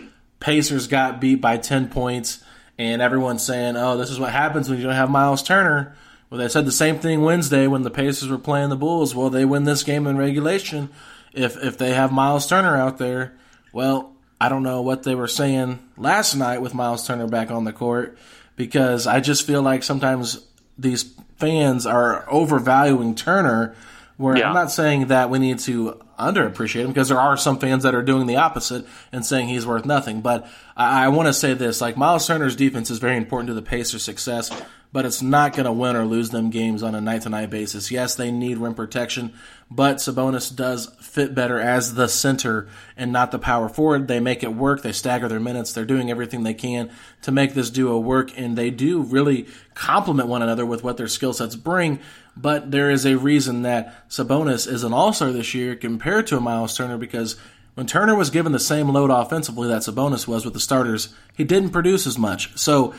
Pacers 0.41 0.87
got 0.87 1.21
beat 1.21 1.41
by 1.41 1.57
10 1.57 1.89
points 1.89 2.43
and 2.79 3.03
everyone's 3.03 3.43
saying, 3.43 3.77
"Oh, 3.77 3.97
this 3.97 4.11
is 4.11 4.21
what 4.21 4.33
happens 4.33 4.69
when 4.69 4.79
you 4.79 4.85
don't 4.85 4.95
have 4.95 5.11
Myles 5.11 5.43
Turner." 5.43 5.95
Well, 6.31 6.39
they 6.39 6.49
said 6.49 6.65
the 6.65 6.73
same 6.73 6.99
thing 6.99 7.23
Wednesday 7.23 7.67
when 7.67 7.83
the 7.83 7.91
Pacers 7.91 8.29
were 8.29 8.39
playing 8.39 8.69
the 8.69 8.77
Bulls. 8.77 9.15
Well, 9.15 9.31
they 9.31 9.45
win 9.45 9.65
this 9.65 9.83
game 9.83 10.07
in 10.07 10.17
regulation 10.17 10.91
if 11.33 11.57
if 11.63 11.77
they 11.77 11.93
have 11.95 12.13
Myles 12.13 12.47
Turner 12.47 12.77
out 12.77 12.99
there. 12.99 13.33
Well, 13.73 14.13
I 14.41 14.49
don't 14.49 14.63
know 14.63 14.81
what 14.81 15.03
they 15.03 15.15
were 15.17 15.27
saying 15.27 15.81
last 15.97 16.37
night 16.37 16.63
with 16.63 16.75
Myles 16.75 17.07
Turner 17.07 17.27
back 17.27 17.51
on 17.51 17.65
the 17.65 17.73
court 17.73 18.17
because 18.55 19.07
I 19.07 19.21
just 19.21 19.47
feel 19.47 19.63
like 19.63 19.83
sometimes 19.83 20.47
these 20.79 21.13
fans 21.39 21.87
are 21.87 22.25
overvaluing 22.31 23.15
Turner. 23.17 23.75
Where 24.17 24.37
Yeah. 24.37 24.49
I'm 24.49 24.55
not 24.55 24.71
saying 24.71 25.09
that 25.09 25.31
we 25.31 25.39
need 25.39 25.59
to 25.61 25.99
underappreciate 26.19 26.83
him 26.83 26.89
because 26.89 27.09
there 27.09 27.21
are 27.21 27.37
some 27.37 27.59
fans 27.59 27.85
that 27.85 27.95
are 27.95 28.03
doing 28.03 28.27
the 28.27 28.37
opposite 28.37 28.87
and 29.13 29.25
saying 29.25 29.49
he's 29.49 29.67
worth 29.67 29.85
nothing. 29.85 30.21
But 30.21 30.47
I, 30.77 31.05
I 31.05 31.09
want 31.09 31.29
to 31.29 31.33
say 31.33 31.55
this: 31.55 31.81
like 31.81 31.97
Myles 31.97 32.27
Turner's 32.27 32.57
defense 32.57 32.91
is 32.91 32.99
very 32.99 33.17
important 33.17 33.49
to 33.49 33.55
the 33.55 33.63
Pacers' 33.63 34.03
success, 34.03 34.51
but 34.93 35.05
it's 35.05 35.23
not 35.23 35.53
going 35.55 35.67
to 35.67 35.73
win 35.73 35.97
or 35.97 36.05
lose 36.05 36.31
them 36.31 36.51
games 36.51 36.83
on 36.83 36.95
a 36.95 37.01
night-to-night 37.01 37.51
basis. 37.51 37.91
Yes, 37.91 38.15
they 38.15 38.31
need 38.31 38.59
rim 38.59 38.75
protection, 38.75 39.35
but 39.71 39.97
Sabonis 39.97 40.55
does 40.55 40.87
fit 41.01 41.35
better 41.35 41.61
as 41.61 41.95
the 41.95 42.09
center 42.09 42.69
and 42.97 43.13
not 43.13 43.31
the 43.31 43.39
power 43.39 43.69
forward. 43.69 44.09
They 44.09 44.21
make 44.21 44.43
it 44.43 44.55
work. 44.55 44.83
They 44.83 44.93
stagger 44.93 45.29
their 45.29 45.41
minutes. 45.41 45.73
They're 45.73 45.85
doing 45.85 46.11
everything 46.11 46.43
they 46.43 46.55
can 46.55 46.91
to 47.23 47.31
make 47.31 47.55
this 47.55 47.69
duo 47.69 47.99
work, 47.99 48.37
and 48.39 48.57
they 48.57 48.71
do 48.71 49.03
really 49.03 49.47
complement 49.75 50.29
one 50.29 50.43
another 50.43 50.65
with 50.65 50.83
what 50.83 50.97
their 50.97 51.09
skill 51.09 51.33
sets 51.33 51.55
bring. 51.55 52.01
But 52.41 52.71
there 52.71 52.91
is 52.91 53.05
a 53.05 53.17
reason 53.17 53.63
that 53.63 54.09
Sabonis 54.09 54.71
is 54.71 54.85
an 54.85 54.93
all-star 54.93 55.33
this 55.33 55.55
year 55.55 55.75
compared 55.75 56.29
to 56.29 56.37
a 56.37 56.41
Myles 56.41 56.77
Turner 56.77 56.97
because 56.97 57.37
when 57.75 57.87
Turner 57.87 58.15
was 58.15 58.31
given 58.31 58.53
the 58.53 58.61
same 58.61 58.89
load 58.89 59.11
offensively 59.11 59.69
that 59.69 59.83
Sabonis 59.83 60.29
was 60.29 60.45
with 60.45 60.55
the 60.55 60.61
starters, 60.61 61.15
he 61.37 61.45
didn't 61.45 61.71
produce 61.71 62.07
as 62.07 62.17
much. 62.17 62.57
So 62.57 62.95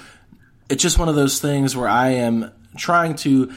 it's 0.70 0.84
just 0.84 1.00
one 1.00 1.10
of 1.10 1.16
those 1.16 1.40
things 1.40 1.76
where 1.76 1.88
I 1.88 2.10
am 2.10 2.52
trying 2.78 3.16
to, 3.16 3.54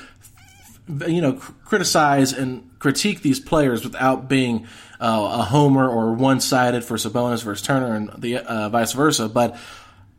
you 1.06 1.20
know, 1.20 1.32
criticize 1.64 2.32
and 2.32 2.70
critique 2.78 3.22
these 3.22 3.40
players 3.40 3.84
without 3.84 4.28
being 4.28 4.66
uh, 5.00 5.38
a 5.40 5.42
homer 5.42 5.88
or 5.88 6.12
one-sided 6.12 6.84
for 6.84 6.96
Sabonis 6.96 7.42
versus 7.42 7.66
Turner 7.66 7.94
and 7.94 8.10
the 8.18 8.38
uh, 8.38 8.68
vice 8.68 8.92
versa. 8.92 9.28
But 9.28 9.56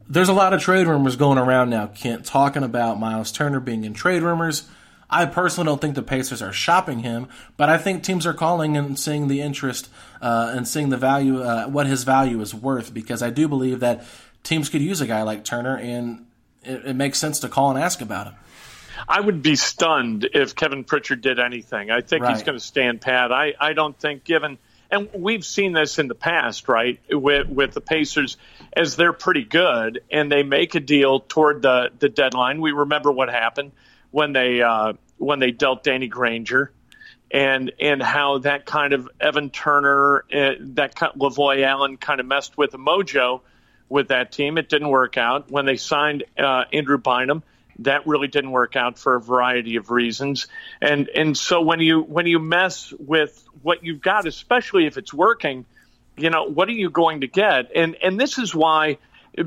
there's 0.09 0.29
a 0.29 0.33
lot 0.33 0.53
of 0.53 0.61
trade 0.61 0.87
rumors 0.87 1.15
going 1.15 1.37
around 1.37 1.69
now. 1.69 1.87
Kent 1.87 2.25
talking 2.25 2.63
about 2.63 2.99
Myles 2.99 3.31
Turner 3.31 3.59
being 3.59 3.85
in 3.85 3.93
trade 3.93 4.23
rumors. 4.23 4.69
I 5.13 5.25
personally 5.27 5.67
don't 5.67 5.79
think 5.79 5.95
the 5.95 6.03
Pacers 6.03 6.41
are 6.41 6.51
shopping 6.51 6.99
him, 6.99 7.27
but 7.55 7.69
I 7.69 7.77
think 7.77 8.03
teams 8.03 8.25
are 8.25 8.33
calling 8.33 8.75
and 8.75 8.97
seeing 8.97 9.27
the 9.27 9.41
interest 9.41 9.89
uh, 10.21 10.51
and 10.55 10.67
seeing 10.67 10.89
the 10.89 10.97
value, 10.97 11.41
uh, 11.41 11.67
what 11.67 11.85
his 11.85 12.03
value 12.03 12.41
is 12.41 12.53
worth, 12.53 12.93
because 12.93 13.21
I 13.21 13.29
do 13.29 13.47
believe 13.47 13.79
that 13.81 14.05
teams 14.43 14.69
could 14.69 14.81
use 14.81 15.01
a 15.01 15.07
guy 15.07 15.21
like 15.21 15.43
Turner, 15.45 15.77
and 15.77 16.25
it, 16.63 16.85
it 16.85 16.95
makes 16.95 17.19
sense 17.19 17.39
to 17.41 17.49
call 17.49 17.69
and 17.69 17.79
ask 17.79 18.01
about 18.01 18.27
him. 18.27 18.35
I 19.07 19.19
would 19.19 19.41
be 19.41 19.55
stunned 19.55 20.29
if 20.33 20.55
Kevin 20.55 20.83
Pritchard 20.83 21.21
did 21.21 21.39
anything. 21.39 21.91
I 21.91 22.01
think 22.01 22.23
Right. 22.23 22.33
he's 22.33 22.43
going 22.43 22.57
to 22.57 22.63
stand 22.63 23.01
pat. 23.01 23.31
I, 23.31 23.53
I 23.59 23.73
don't 23.73 23.97
think, 23.97 24.23
given, 24.23 24.57
and 24.89 25.09
we've 25.13 25.43
seen 25.43 25.73
this 25.73 25.99
in 25.99 26.07
the 26.07 26.15
past, 26.15 26.67
right, 26.67 26.99
with, 27.09 27.47
with 27.49 27.73
the 27.73 27.81
Pacers, 27.81 28.37
as 28.75 28.95
they're 28.95 29.13
pretty 29.13 29.43
good 29.43 30.01
and 30.11 30.31
they 30.31 30.43
make 30.43 30.75
a 30.75 30.79
deal 30.79 31.19
toward 31.19 31.61
the, 31.61 31.91
the 31.99 32.09
deadline. 32.09 32.61
We 32.61 32.71
remember 32.71 33.11
what 33.11 33.29
happened 33.29 33.71
when 34.11 34.31
they 34.33 34.61
uh, 34.61 34.93
when 35.17 35.39
they 35.39 35.51
dealt 35.51 35.83
Danny 35.83 36.07
Granger. 36.07 36.71
And 37.31 37.71
and 37.79 38.01
how 38.01 38.37
that 38.39 38.65
kind 38.67 38.93
of 38.93 39.09
Evan 39.19 39.49
Turner, 39.49 40.23
uh, 40.31 40.51
that 40.59 40.93
kind 40.93 41.13
Lavoy 41.15 41.63
Allen 41.65 41.97
kind 41.97 42.19
of 42.19 42.27
messed 42.27 42.57
with 42.59 42.71
the 42.71 42.77
mojo 42.77 43.41
with 43.89 44.09
that 44.09 44.31
team. 44.31 44.57
It 44.57 44.69
didn't 44.69 44.89
work 44.89 45.17
out 45.17 45.51
when 45.51 45.65
they 45.65 45.77
signed 45.77 46.23
uh, 46.37 46.65
Andrew 46.71 46.97
Bynum. 46.97 47.43
That 47.79 48.05
really 48.07 48.27
didn't 48.27 48.51
work 48.51 48.75
out 48.75 48.99
for 48.99 49.15
a 49.15 49.21
variety 49.21 49.77
of 49.77 49.89
reasons. 49.89 50.47
And 50.81 51.09
and 51.09 51.37
so 51.37 51.61
when 51.61 51.79
you 51.79 52.01
when 52.01 52.27
you 52.27 52.39
mess 52.39 52.91
with 52.99 53.43
what 53.61 53.83
you've 53.83 54.01
got, 54.01 54.27
especially 54.27 54.85
if 54.85 54.97
it's 54.97 55.13
working, 55.13 55.65
you 56.17 56.29
know 56.29 56.45
what 56.45 56.69
are 56.69 56.73
you 56.73 56.89
going 56.89 57.21
to 57.21 57.27
get? 57.27 57.71
And 57.75 57.95
and 58.01 58.19
this 58.19 58.37
is 58.37 58.53
why 58.53 58.97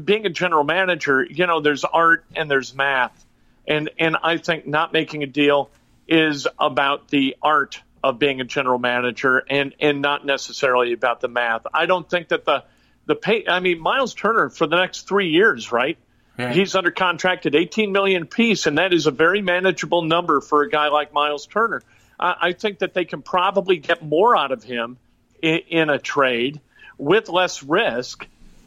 being 0.05 0.27
a 0.27 0.31
general 0.31 0.65
manager, 0.65 1.25
you 1.25 1.47
know, 1.47 1.61
there's 1.61 1.85
art 1.85 2.25
and 2.35 2.49
there's 2.49 2.73
math, 2.73 3.26
and 3.67 3.91
and 3.99 4.17
I 4.23 4.39
think 4.39 4.67
not 4.67 4.93
making 4.93 5.23
a 5.23 5.27
deal 5.27 5.71
is 6.09 6.47
about 6.59 7.09
the 7.09 7.37
art 7.43 7.81
of 8.03 8.19
being 8.19 8.41
a 8.41 8.45
general 8.45 8.79
manager 8.79 9.43
and 9.49 9.75
and 9.81 10.01
not 10.01 10.25
necessarily 10.25 10.93
about 10.93 11.21
the 11.21 11.29
math. 11.29 11.67
I 11.73 11.87
don't 11.87 12.09
think 12.09 12.29
that 12.29 12.45
the 12.45 12.65
the 13.07 13.15
pay. 13.15 13.45
I 13.49 13.61
mean, 13.61 13.81
Myles 13.81 14.15
Turner 14.15 14.49
for 14.51 14.67
the 14.67 14.77
next 14.77 15.09
three 15.09 15.31
years, 15.31 15.73
right? 15.73 15.99
Yeah. 16.39 16.53
He's 16.53 16.75
under 16.75 16.91
contract 16.91 17.47
at 17.47 17.55
18 17.55 17.93
million 17.93 18.27
piece 18.27 18.67
and 18.67 18.77
that 18.77 18.93
is 18.93 19.07
a 19.07 19.11
very 19.11 19.41
manageable 19.41 20.03
number 20.03 20.43
for 20.43 20.63
a 20.63 20.69
guy 20.69 20.89
like 20.89 21.15
Myles 21.15 21.47
Turner. 21.47 21.83
I, 22.21 22.35
I 22.41 22.53
think 22.53 22.81
that 22.81 22.93
they 22.93 23.07
can 23.07 23.23
probably 23.23 23.79
get 23.79 24.03
more 24.03 24.37
out 24.37 24.53
of 24.53 24.63
him 24.63 24.99
in, 25.41 25.61
in 25.69 25.91
a 25.91 25.99
trade 25.99 26.61
with 26.99 27.29
less 27.31 27.63
risk 27.63 28.27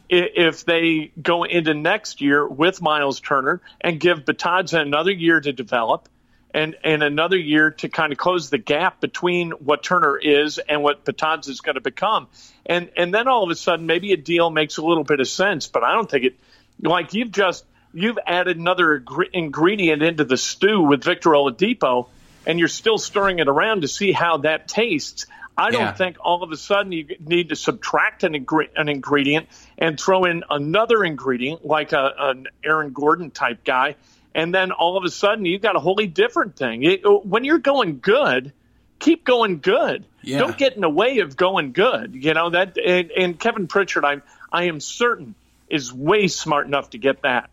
if 0.09 0.65
they 0.65 1.11
go 1.21 1.43
into 1.43 1.73
next 1.73 2.21
year 2.21 2.47
with 2.47 2.81
Myles 2.81 3.19
Turner 3.19 3.61
and 3.79 3.99
give 3.99 4.25
Bitadze 4.25 4.79
another 4.79 5.11
year 5.11 5.39
to 5.39 5.53
develop 5.53 6.09
and, 6.53 6.75
and 6.83 7.03
another 7.03 7.37
year 7.37 7.71
to 7.71 7.89
kind 7.89 8.11
of 8.11 8.17
close 8.17 8.49
the 8.49 8.57
gap 8.57 8.99
between 9.01 9.51
what 9.51 9.83
Turner 9.83 10.17
is 10.17 10.57
and 10.57 10.81
what 10.81 11.05
Bitadze 11.05 11.47
is 11.47 11.61
going 11.61 11.75
to 11.75 11.81
become. 11.81 12.27
And, 12.65 12.89
and 12.97 13.13
then 13.13 13.27
all 13.27 13.43
of 13.43 13.49
a 13.49 13.55
sudden, 13.55 13.85
maybe 13.85 14.13
a 14.13 14.17
deal 14.17 14.49
makes 14.49 14.77
a 14.77 14.81
little 14.81 15.03
bit 15.03 15.19
of 15.19 15.27
sense, 15.27 15.67
but 15.67 15.83
I 15.83 15.93
don't 15.93 16.09
think 16.09 16.25
it, 16.25 16.39
like 16.81 17.13
you've 17.13 17.31
just, 17.31 17.65
you've 17.93 18.19
added 18.25 18.57
another 18.57 19.03
ingredient 19.31 20.01
into 20.01 20.23
the 20.23 20.37
stew 20.37 20.81
with 20.81 21.03
Victor 21.03 21.31
Oladipo 21.31 22.07
and 22.45 22.57
you're 22.57 22.67
still 22.67 22.97
stirring 22.97 23.39
it 23.39 23.47
around 23.47 23.81
to 23.81 23.87
see 23.87 24.11
how 24.11 24.37
that 24.37 24.67
tastes. 24.67 25.27
I 25.59 25.71
don't 25.71 25.81
Yeah. 25.81 25.91
think 25.93 26.17
all 26.19 26.41
of 26.43 26.51
a 26.51 26.57
sudden 26.57 26.91
you 26.91 27.15
need 27.19 27.49
to 27.49 27.55
subtract 27.55 28.23
an, 28.23 28.33
ingre- 28.33 28.69
an 28.75 28.89
ingredient 28.89 29.47
and 29.77 29.99
throw 29.99 30.25
in 30.25 30.43
another 30.49 31.03
ingredient 31.03 31.65
like 31.65 31.91
a, 31.93 32.13
an 32.17 32.47
Aaron 32.63 32.91
Gordon 32.93 33.31
type 33.31 33.63
guy, 33.63 33.95
and 34.33 34.53
then 34.53 34.71
all 34.71 34.97
of 34.97 35.03
a 35.03 35.09
sudden 35.09 35.45
you've 35.45 35.61
got 35.61 35.75
a 35.75 35.79
wholly 35.79 36.07
different 36.07 36.55
thing. 36.55 36.83
It- 36.83 37.01
when 37.03 37.43
you're 37.43 37.59
going 37.59 37.99
good, 38.01 38.53
keep 38.99 39.25
going 39.25 39.59
good. 39.59 40.05
Yeah. 40.21 40.39
Don't 40.39 40.57
get 40.57 40.73
in 40.75 40.81
the 40.81 40.89
way 40.89 41.19
of 41.19 41.37
going 41.37 41.71
good. 41.71 42.13
You 42.15 42.33
know 42.33 42.49
that. 42.49 42.77
And, 42.77 43.11
and 43.11 43.39
Kevin 43.39 43.67
Pritchard, 43.67 44.03
I 44.05 44.21
I 44.51 44.63
am 44.65 44.79
certain 44.79 45.35
is 45.69 45.93
way 45.93 46.27
smart 46.27 46.65
enough 46.67 46.89
to 46.89 46.97
get 46.97 47.21
that 47.21 47.49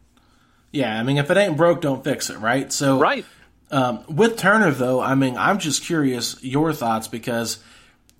Yeah, 0.73 0.99
I 0.99 1.03
mean, 1.03 1.19
if 1.19 1.31
it 1.31 1.37
ain't 1.37 1.57
broke, 1.57 1.81
don't 1.83 2.03
fix 2.03 2.31
it, 2.31 2.39
right? 2.39 2.73
So, 2.73 2.99
right. 2.99 3.25
Um, 3.71 4.01
with 4.09 4.37
Turner, 4.39 4.71
though, 4.71 5.01
I 5.01 5.15
mean, 5.15 5.37
I'm 5.37 5.59
just 5.59 5.83
curious 5.85 6.43
your 6.43 6.73
thoughts 6.73 7.09
because 7.09 7.59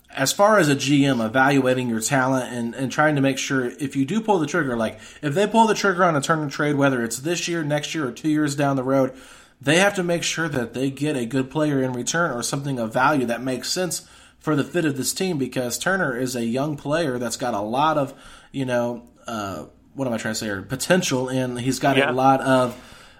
as 0.09 0.31
far 0.31 0.57
as 0.57 0.69
a 0.69 0.75
GM 0.75 1.23
evaluating 1.23 1.89
your 1.89 1.99
talent 1.99 2.51
and, 2.53 2.73
and 2.73 2.91
trying 2.91 3.15
to 3.15 3.21
make 3.21 3.37
sure 3.37 3.65
if 3.65 3.95
you 3.95 4.05
do 4.05 4.21
pull 4.21 4.39
the 4.39 4.47
trigger, 4.47 4.75
like 4.75 4.99
if 5.21 5.33
they 5.33 5.45
pull 5.45 5.67
the 5.67 5.73
trigger 5.75 6.03
on 6.03 6.15
a 6.15 6.21
Turner 6.21 6.49
trade, 6.49 6.75
whether 6.75 7.03
it's 7.03 7.19
this 7.19 7.47
year, 7.47 7.63
next 7.63 7.93
year, 7.93 8.07
or 8.07 8.11
two 8.11 8.29
years 8.29 8.55
down 8.55 8.75
the 8.77 8.83
road, 8.83 9.13
they 9.61 9.77
have 9.77 9.95
to 9.95 10.03
make 10.03 10.23
sure 10.23 10.47
that 10.49 10.73
they 10.73 10.89
get 10.89 11.15
a 11.15 11.25
good 11.25 11.49
player 11.51 11.81
in 11.81 11.93
return 11.93 12.31
or 12.31 12.41
something 12.43 12.79
of 12.79 12.93
value 12.93 13.25
that 13.25 13.41
makes 13.41 13.69
sense 13.71 14.07
for 14.39 14.55
the 14.55 14.63
fit 14.63 14.85
of 14.85 14.97
this 14.97 15.13
team 15.13 15.37
because 15.37 15.77
Turner 15.77 16.15
is 16.17 16.35
a 16.35 16.45
young 16.45 16.77
player 16.77 17.17
that's 17.19 17.37
got 17.37 17.53
a 17.53 17.59
lot 17.61 17.97
of, 17.97 18.13
you 18.51 18.65
know, 18.65 19.07
uh, 19.27 19.65
what 19.93 20.07
am 20.07 20.13
I 20.13 20.17
trying 20.17 20.35
to 20.35 20.39
say? 20.39 20.45
here? 20.45 20.61
Potential, 20.61 21.27
and 21.27 21.59
he's 21.59 21.79
got 21.79 21.97
Yeah. 21.97 22.11
a 22.11 22.13
lot 22.13 22.39
of 22.41 22.75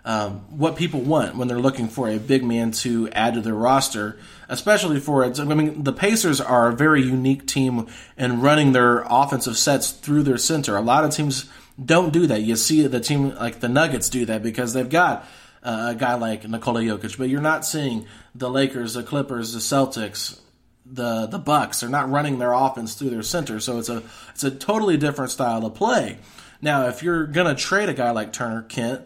um, 0.08 0.46
what 0.58 0.78
people 0.78 1.02
want 1.02 1.36
when 1.36 1.50
they're 1.50 1.60
looking 1.60 1.89
for 1.89 2.08
a 2.08 2.17
big 2.17 2.41
man 2.41 2.72
to 2.72 3.10
add 3.10 3.34
to 3.34 3.41
their 3.41 3.54
roster, 3.54 4.17
especially 4.48 5.02
for 5.02 5.26
it. 5.26 5.38
I 5.38 5.43
mean, 5.43 5.84
the 5.84 5.91
Pacers 5.91 6.39
are 6.39 6.70
a 6.70 6.74
very 6.74 7.04
unique 7.04 7.46
team 7.46 7.88
in 8.17 8.39
running 8.39 8.72
their 8.72 9.04
offensive 9.10 9.58
sets 9.58 9.91
through 9.91 10.24
their 10.24 10.38
center. 10.38 10.78
A 10.78 10.82
lot 10.82 11.04
of 11.04 11.12
teams 11.12 11.50
don't 11.84 12.13
do 12.13 12.26
that. 12.26 12.39
You 12.39 12.56
see 12.56 12.88
the 12.88 13.02
team 13.02 13.36
like 13.36 13.60
the 13.60 13.67
Nuggets 13.67 14.08
do 14.08 14.26
that 14.28 14.41
because 14.41 14.72
they've 14.72 14.89
got 14.89 15.28
uh, 15.62 15.91
a 15.93 15.96
guy 15.96 16.13
like 16.13 16.48
Nikola 16.48 16.84
Jokic, 16.84 17.17
but 17.17 17.28
you're 17.28 17.41
not 17.41 17.65
seeing 17.65 18.08
the 18.34 18.50
Lakers, 18.50 18.93
the 18.93 19.04
Clippers, 19.04 19.52
the 19.52 19.60
Celtics, 19.60 20.39
the 20.86 21.26
the 21.26 21.38
Bucks. 21.38 21.82
They're 21.82 21.89
not 21.89 22.10
running 22.10 22.39
their 22.39 22.54
offense 22.54 22.93
through 22.93 23.10
their 23.10 23.24
center, 23.24 23.60
so 23.60 23.78
it's 23.78 23.89
a 23.89 24.04
it's 24.30 24.46
a 24.46 24.52
totally 24.52 24.96
different 24.96 25.32
style 25.32 25.65
of 25.65 25.76
play. 25.76 26.20
Now, 26.62 26.88
if 26.88 27.04
you're 27.04 27.26
gonna 27.28 27.56
trade 27.56 27.89
a 27.89 27.93
guy 27.93 28.12
like 28.12 28.32
Turner 28.32 28.62
Kent, 28.62 29.02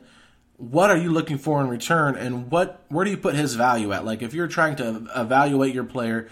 what 0.62 0.92
are 0.92 0.98
you 0.98 1.12
looking 1.12 1.40
for 1.40 1.60
in 1.60 1.68
return, 1.68 2.16
and 2.16 2.52
what 2.52 2.84
where 2.90 3.04
do 3.04 3.10
you 3.10 3.18
put 3.18 3.34
his 3.34 3.56
value 3.56 3.92
at? 3.94 4.06
Like, 4.06 4.22
if 4.22 4.36
you're 4.36 4.48
trying 4.48 4.76
to 4.76 5.08
evaluate 5.16 5.74
your 5.74 5.84
player 5.84 6.30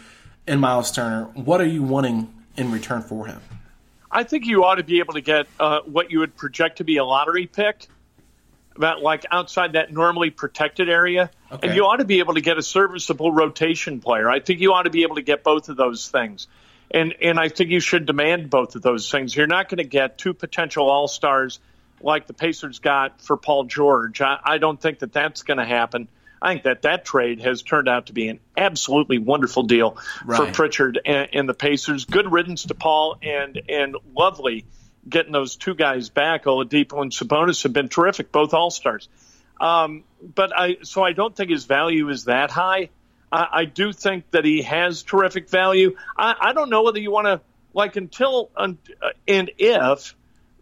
in 0.48 0.60
Myles 0.60 0.92
Turner, 0.92 1.24
what 1.34 1.60
are 1.62 1.66
you 1.66 1.82
wanting 1.82 2.32
in 2.56 2.72
return 2.72 3.02
for 3.02 3.26
him? 3.26 3.42
I 4.12 4.24
think 4.24 4.46
you 4.46 4.66
ought 4.66 4.76
to 4.76 4.84
be 4.84 5.00
able 5.00 5.14
to 5.14 5.22
get 5.22 5.48
uh, 5.60 5.80
what 5.82 6.12
you 6.12 6.20
would 6.20 6.36
project 6.36 6.78
to 6.78 6.84
be 6.84 6.98
a 6.98 7.04
lottery 7.04 7.48
pick, 7.48 7.88
about 8.76 9.02
like 9.02 9.26
outside 9.32 9.74
that 9.74 9.92
normally 9.92 10.30
protected 10.30 10.90
area, 10.90 11.32
Okay. 11.52 11.68
and 11.68 11.76
you 11.76 11.86
ought 11.86 11.98
to 11.98 12.06
be 12.06 12.20
able 12.20 12.36
to 12.36 12.42
get 12.42 12.60
a 12.60 12.64
serviceable 12.64 13.32
rotation 13.32 14.00
player. 14.00 14.30
I 14.30 14.42
think 14.42 14.60
you 14.60 14.74
ought 14.74 14.84
to 14.84 14.92
be 14.92 15.02
able 15.02 15.16
to 15.16 15.24
get 15.24 15.44
both 15.44 15.70
of 15.70 15.76
those 15.76 16.08
things, 16.08 16.48
and 16.92 17.16
and 17.20 17.40
I 17.40 17.50
think 17.50 17.72
you 17.72 17.80
should 17.80 18.06
demand 18.06 18.52
both 18.52 18.76
of 18.76 18.84
those 18.84 19.10
things. 19.10 19.36
You're 19.36 19.48
not 19.48 19.70
going 19.70 19.80
to 19.80 19.90
get 19.90 20.20
two 20.20 20.36
potential 20.36 20.88
all 20.88 21.08
stars 21.08 21.60
like 22.02 22.28
the 22.28 22.34
Pacers 22.34 22.80
got 22.80 23.22
for 23.22 23.38
Paul 23.38 23.66
George. 23.66 24.22
I, 24.22 24.40
I 24.44 24.58
don't 24.58 24.80
think 24.80 25.00
that 25.00 25.14
that's 25.14 25.44
going 25.44 25.58
to 25.58 25.66
happen. 25.66 26.08
I 26.42 26.54
think 26.54 26.64
that 26.64 26.84
that 26.84 27.06
trade 27.06 27.42
has 27.42 27.62
turned 27.64 27.90
out 27.90 28.08
to 28.08 28.14
be 28.14 28.30
an 28.30 28.40
absolutely 28.56 29.18
wonderful 29.18 29.64
deal 29.64 29.98
for 30.26 30.52
Pritchard 30.52 31.00
and, 31.06 31.30
and 31.34 31.50
the 31.50 31.54
Pacers. 31.54 32.06
Good 32.06 32.32
riddance 32.32 32.64
to 32.64 32.76
Paul 32.76 33.18
and 33.22 33.62
and 33.68 33.98
lovely 34.16 34.66
getting 35.08 35.32
those 35.32 35.56
two 35.56 35.76
guys 35.76 36.10
back. 36.10 36.46
Oladipo 36.46 37.02
and 37.02 37.12
Sabonis 37.12 37.64
have 37.64 37.74
been 37.74 37.90
terrific, 37.90 38.32
both 38.32 38.54
All 38.54 38.72
Stars. 38.72 39.10
Um, 39.60 40.04
but 40.22 40.58
I 40.58 40.78
so 40.84 41.04
I 41.04 41.12
don't 41.12 41.36
think 41.36 41.50
his 41.50 41.66
value 41.66 42.10
is 42.10 42.26
that 42.26 42.52
high. 42.52 42.90
I, 43.32 43.48
I 43.52 43.66
do 43.66 43.92
think 43.92 44.32
that 44.32 44.46
he 44.46 44.62
has 44.62 45.04
terrific 45.04 45.50
value. 45.50 45.96
I, 46.18 46.36
I 46.40 46.54
don't 46.54 46.70
know 46.70 46.84
whether 46.84 47.00
you 47.00 47.12
want 47.12 47.28
to 47.28 47.42
like 47.74 47.96
until 47.96 48.50
un, 48.56 48.78
uh, 49.02 49.10
and 49.28 49.52
if 49.58 50.16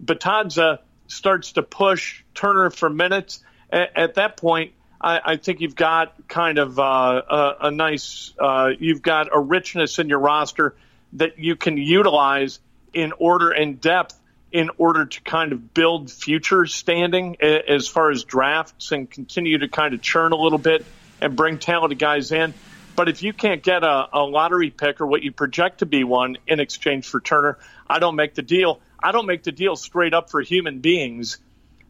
Bitadze 0.03 0.79
starts 1.07 1.53
to 1.53 1.63
push 1.63 2.23
Turner 2.33 2.69
for 2.69 2.89
minutes 2.89 3.43
at, 3.71 3.97
at 3.97 4.15
that 4.15 4.37
point. 4.37 4.73
I, 4.99 5.21
I 5.23 5.35
think 5.37 5.61
you've 5.61 5.75
got 5.75 6.27
kind 6.27 6.57
of 6.57 6.79
uh, 6.79 6.83
a, 6.83 7.55
a 7.67 7.71
nice, 7.71 8.33
uh, 8.39 8.71
you've 8.79 9.01
got 9.01 9.27
a 9.35 9.39
richness 9.39 9.99
in 9.99 10.09
your 10.09 10.19
roster 10.19 10.75
that 11.13 11.39
you 11.39 11.55
can 11.55 11.77
utilize 11.77 12.59
in 12.93 13.13
order 13.17 13.51
and 13.51 13.79
depth 13.79 14.15
in 14.51 14.69
order 14.77 15.05
to 15.05 15.21
kind 15.21 15.51
of 15.51 15.73
build 15.73 16.09
future 16.09 16.65
standing 16.65 17.37
a- 17.41 17.69
as 17.69 17.87
far 17.87 18.11
as 18.11 18.23
drafts 18.23 18.91
and 18.91 19.09
continue 19.09 19.57
to 19.57 19.67
kind 19.67 19.93
of 19.93 20.01
churn 20.01 20.31
a 20.31 20.37
little 20.37 20.57
bit 20.57 20.85
and 21.21 21.35
bring 21.35 21.59
talented 21.59 21.99
guys 21.99 22.31
in. 22.31 22.53
But 22.95 23.09
if 23.09 23.21
you 23.21 23.33
can't 23.33 23.61
get 23.61 23.83
a, 23.83 24.07
a 24.13 24.23
lottery 24.23 24.71
pick 24.71 25.01
or 25.01 25.05
what 25.05 25.21
you 25.21 25.31
project 25.31 25.79
to 25.79 25.85
be 25.85 26.03
one 26.03 26.37
in 26.47 26.59
exchange 26.59 27.07
for 27.07 27.19
Turner, 27.19 27.59
I 27.87 27.99
don't 27.99 28.15
make 28.15 28.33
the 28.33 28.41
deal. 28.41 28.79
I 29.01 29.11
don't 29.11 29.25
make 29.25 29.43
the 29.43 29.51
deal 29.51 29.75
straight 29.75 30.13
up 30.13 30.29
for 30.31 30.41
human 30.41 30.79
beings 30.79 31.37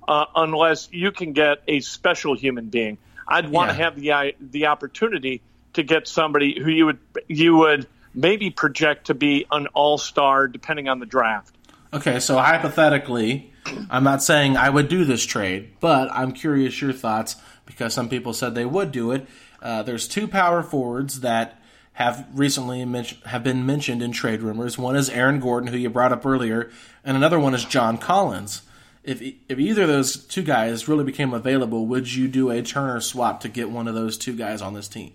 uh, 0.08 0.26
unless 0.36 0.90
you 0.92 1.12
can 1.12 1.34
get 1.34 1.60
a 1.68 1.80
special 1.80 2.36
human 2.36 2.70
being. 2.70 2.98
I'd 3.28 3.50
want 3.50 3.72
to 3.72 3.78
Yeah. 3.78 3.84
have 3.84 4.00
the 4.00 4.36
the 4.52 4.68
opportunity 4.68 5.42
to 5.74 5.84
get 5.84 6.08
somebody 6.08 6.60
who 6.60 6.70
you 6.70 6.86
would 6.86 7.00
you 7.28 7.58
would 7.58 7.88
maybe 8.14 8.50
project 8.50 9.08
to 9.08 9.14
be 9.14 9.46
an 9.52 9.68
all 9.74 9.98
star 9.98 10.48
depending 10.48 10.88
on 10.88 11.00
the 11.00 11.06
draft. 11.06 11.54
Okay, 11.94 12.20
so 12.20 12.38
hypothetically, 12.38 13.52
I'm 13.90 14.04
not 14.04 14.22
saying 14.24 14.58
I 14.58 14.70
would 14.70 14.88
do 14.88 15.06
this 15.06 15.26
trade, 15.26 15.70
but 15.80 16.10
I'm 16.12 16.32
curious 16.34 16.82
your 16.82 16.94
thoughts 16.94 17.36
because 17.66 17.94
some 17.94 18.10
people 18.10 18.34
said 18.34 18.56
they 18.56 18.66
would 18.66 18.92
do 18.92 19.12
it. 19.12 19.28
Uh, 19.62 19.84
there's 19.84 20.08
two 20.08 20.28
power 20.28 20.64
forwards 20.64 21.22
that 21.22 21.62
have 21.98 22.28
recently 22.32 22.86
mentioned 22.86 23.24
have 23.26 23.44
been 23.44 23.66
mentioned 23.66 24.04
in 24.04 24.12
trade 24.12 24.44
rumors. 24.44 24.78
One 24.78 24.96
is 24.96 25.10
Aaron 25.10 25.40
Gordon, 25.40 25.72
who 25.72 25.78
you 25.78 25.90
brought 25.90 26.12
up 26.12 26.28
earlier, 26.28 26.70
and 27.04 27.18
another 27.18 27.40
one 27.40 27.56
is 27.56 27.66
John 27.66 27.98
Collins. 27.98 28.62
If 29.04 29.20
if 29.20 29.58
either 29.58 29.82
of 29.82 29.88
those 29.88 30.16
two 30.16 30.44
guys 30.44 30.88
really 30.88 31.04
became 31.04 31.34
available, 31.34 31.88
would 31.88 32.14
you 32.14 32.28
do 32.28 32.52
a 32.52 32.62
Turner 32.62 33.02
swap 33.02 33.40
to 33.42 33.50
get 33.50 33.72
one 33.72 33.88
of 33.88 33.96
those 33.96 34.16
two 34.16 34.36
guys 34.36 34.62
on 34.62 34.76
this 34.76 34.88
team? 34.88 35.14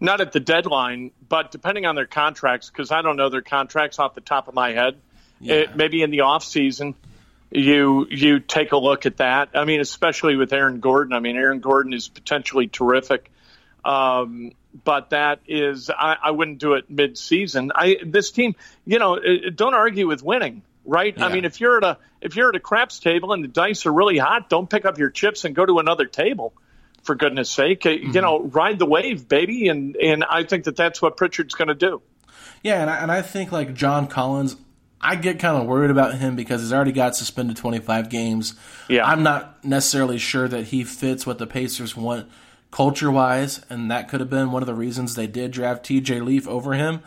Not 0.00 0.22
at 0.22 0.32
the 0.32 0.40
deadline, 0.40 1.10
but 1.28 1.50
depending 1.50 1.84
on 1.84 1.94
their 1.94 2.06
contracts, 2.06 2.70
because 2.70 2.90
I 2.90 3.02
don't 3.02 3.16
know 3.16 3.28
their 3.28 3.42
contracts 3.42 3.98
off 3.98 4.14
the 4.14 4.22
top 4.22 4.48
of 4.48 4.54
my 4.54 4.72
head. 4.72 4.96
Yeah. 5.40 5.56
It, 5.56 5.76
maybe 5.76 6.02
in 6.02 6.10
the 6.10 6.22
off 6.22 6.42
season, 6.42 6.94
you 7.50 8.06
you 8.08 8.40
take 8.40 8.72
a 8.72 8.78
look 8.78 9.04
at 9.04 9.18
that. 9.18 9.50
I 9.52 9.66
mean, 9.66 9.82
especially 9.82 10.36
with 10.36 10.54
Aaron 10.54 10.80
Gordon. 10.80 11.12
I 11.12 11.20
mean, 11.20 11.36
Aaron 11.36 11.60
Gordon 11.60 11.92
is 11.92 12.08
potentially 12.08 12.66
terrific. 12.66 13.30
Um, 13.84 14.52
but 14.84 15.10
that 15.10 15.40
is, 15.46 15.90
I, 15.90 16.16
I 16.22 16.30
wouldn't 16.32 16.58
do 16.58 16.74
it 16.74 16.90
mid-season. 16.90 17.70
I 17.74 17.98
this 18.04 18.30
team, 18.32 18.56
you 18.84 18.98
know, 18.98 19.18
don't 19.54 19.74
argue 19.74 20.08
with 20.08 20.22
winning, 20.22 20.62
right? 20.84 21.20
I 21.20 21.32
mean, 21.32 21.44
if 21.44 21.60
you're 21.60 21.76
at 21.76 21.84
a 21.84 21.98
if 22.20 22.34
you're 22.34 22.48
at 22.48 22.56
a 22.56 22.60
craps 22.60 22.98
table 22.98 23.32
and 23.32 23.44
the 23.44 23.48
dice 23.48 23.86
are 23.86 23.92
really 23.92 24.18
hot, 24.18 24.48
don't 24.48 24.68
pick 24.68 24.84
up 24.84 24.98
your 24.98 25.10
chips 25.10 25.44
and 25.44 25.54
go 25.54 25.64
to 25.64 25.78
another 25.78 26.06
table. 26.06 26.52
For 27.02 27.14
goodness 27.14 27.50
sake, 27.50 27.84
Uh, 27.84 27.90
you 27.90 28.22
know, 28.22 28.40
ride 28.40 28.78
the 28.78 28.86
wave, 28.86 29.28
baby, 29.28 29.68
and 29.68 29.94
and 29.96 30.24
I 30.24 30.44
think 30.44 30.64
that 30.64 30.74
that's 30.74 31.02
what 31.02 31.18
Pritchard's 31.18 31.54
going 31.54 31.68
to 31.68 31.74
do. 31.74 32.00
Yeah, 32.62 32.80
and 32.80 32.88
I, 32.88 32.96
and 32.96 33.12
I 33.12 33.20
think 33.20 33.52
like 33.52 33.74
John 33.74 34.06
Collins, 34.06 34.56
I 35.02 35.16
get 35.16 35.38
kind 35.38 35.58
of 35.58 35.66
worried 35.66 35.90
about 35.90 36.14
him 36.14 36.34
because 36.34 36.62
he's 36.62 36.72
already 36.72 36.92
got 36.92 37.14
suspended 37.14 37.58
25 37.58 38.08
games. 38.08 38.54
Yeah. 38.88 39.06
I'm 39.06 39.22
not 39.22 39.62
necessarily 39.62 40.16
sure 40.16 40.48
that 40.48 40.68
he 40.68 40.82
fits 40.82 41.26
what 41.26 41.36
the 41.36 41.46
Pacers 41.46 41.94
want 41.94 42.26
culture 42.74 43.08
wise, 43.10 43.64
and 43.70 43.88
that 43.88 44.08
could 44.08 44.18
have 44.18 44.28
been 44.28 44.50
one 44.50 44.60
of 44.60 44.66
the 44.66 44.74
reasons 44.74 45.14
they 45.14 45.28
did 45.28 45.52
draft 45.52 45.86
TJ 45.86 46.20
Leaf 46.24 46.48
over 46.48 46.72
him 46.72 47.00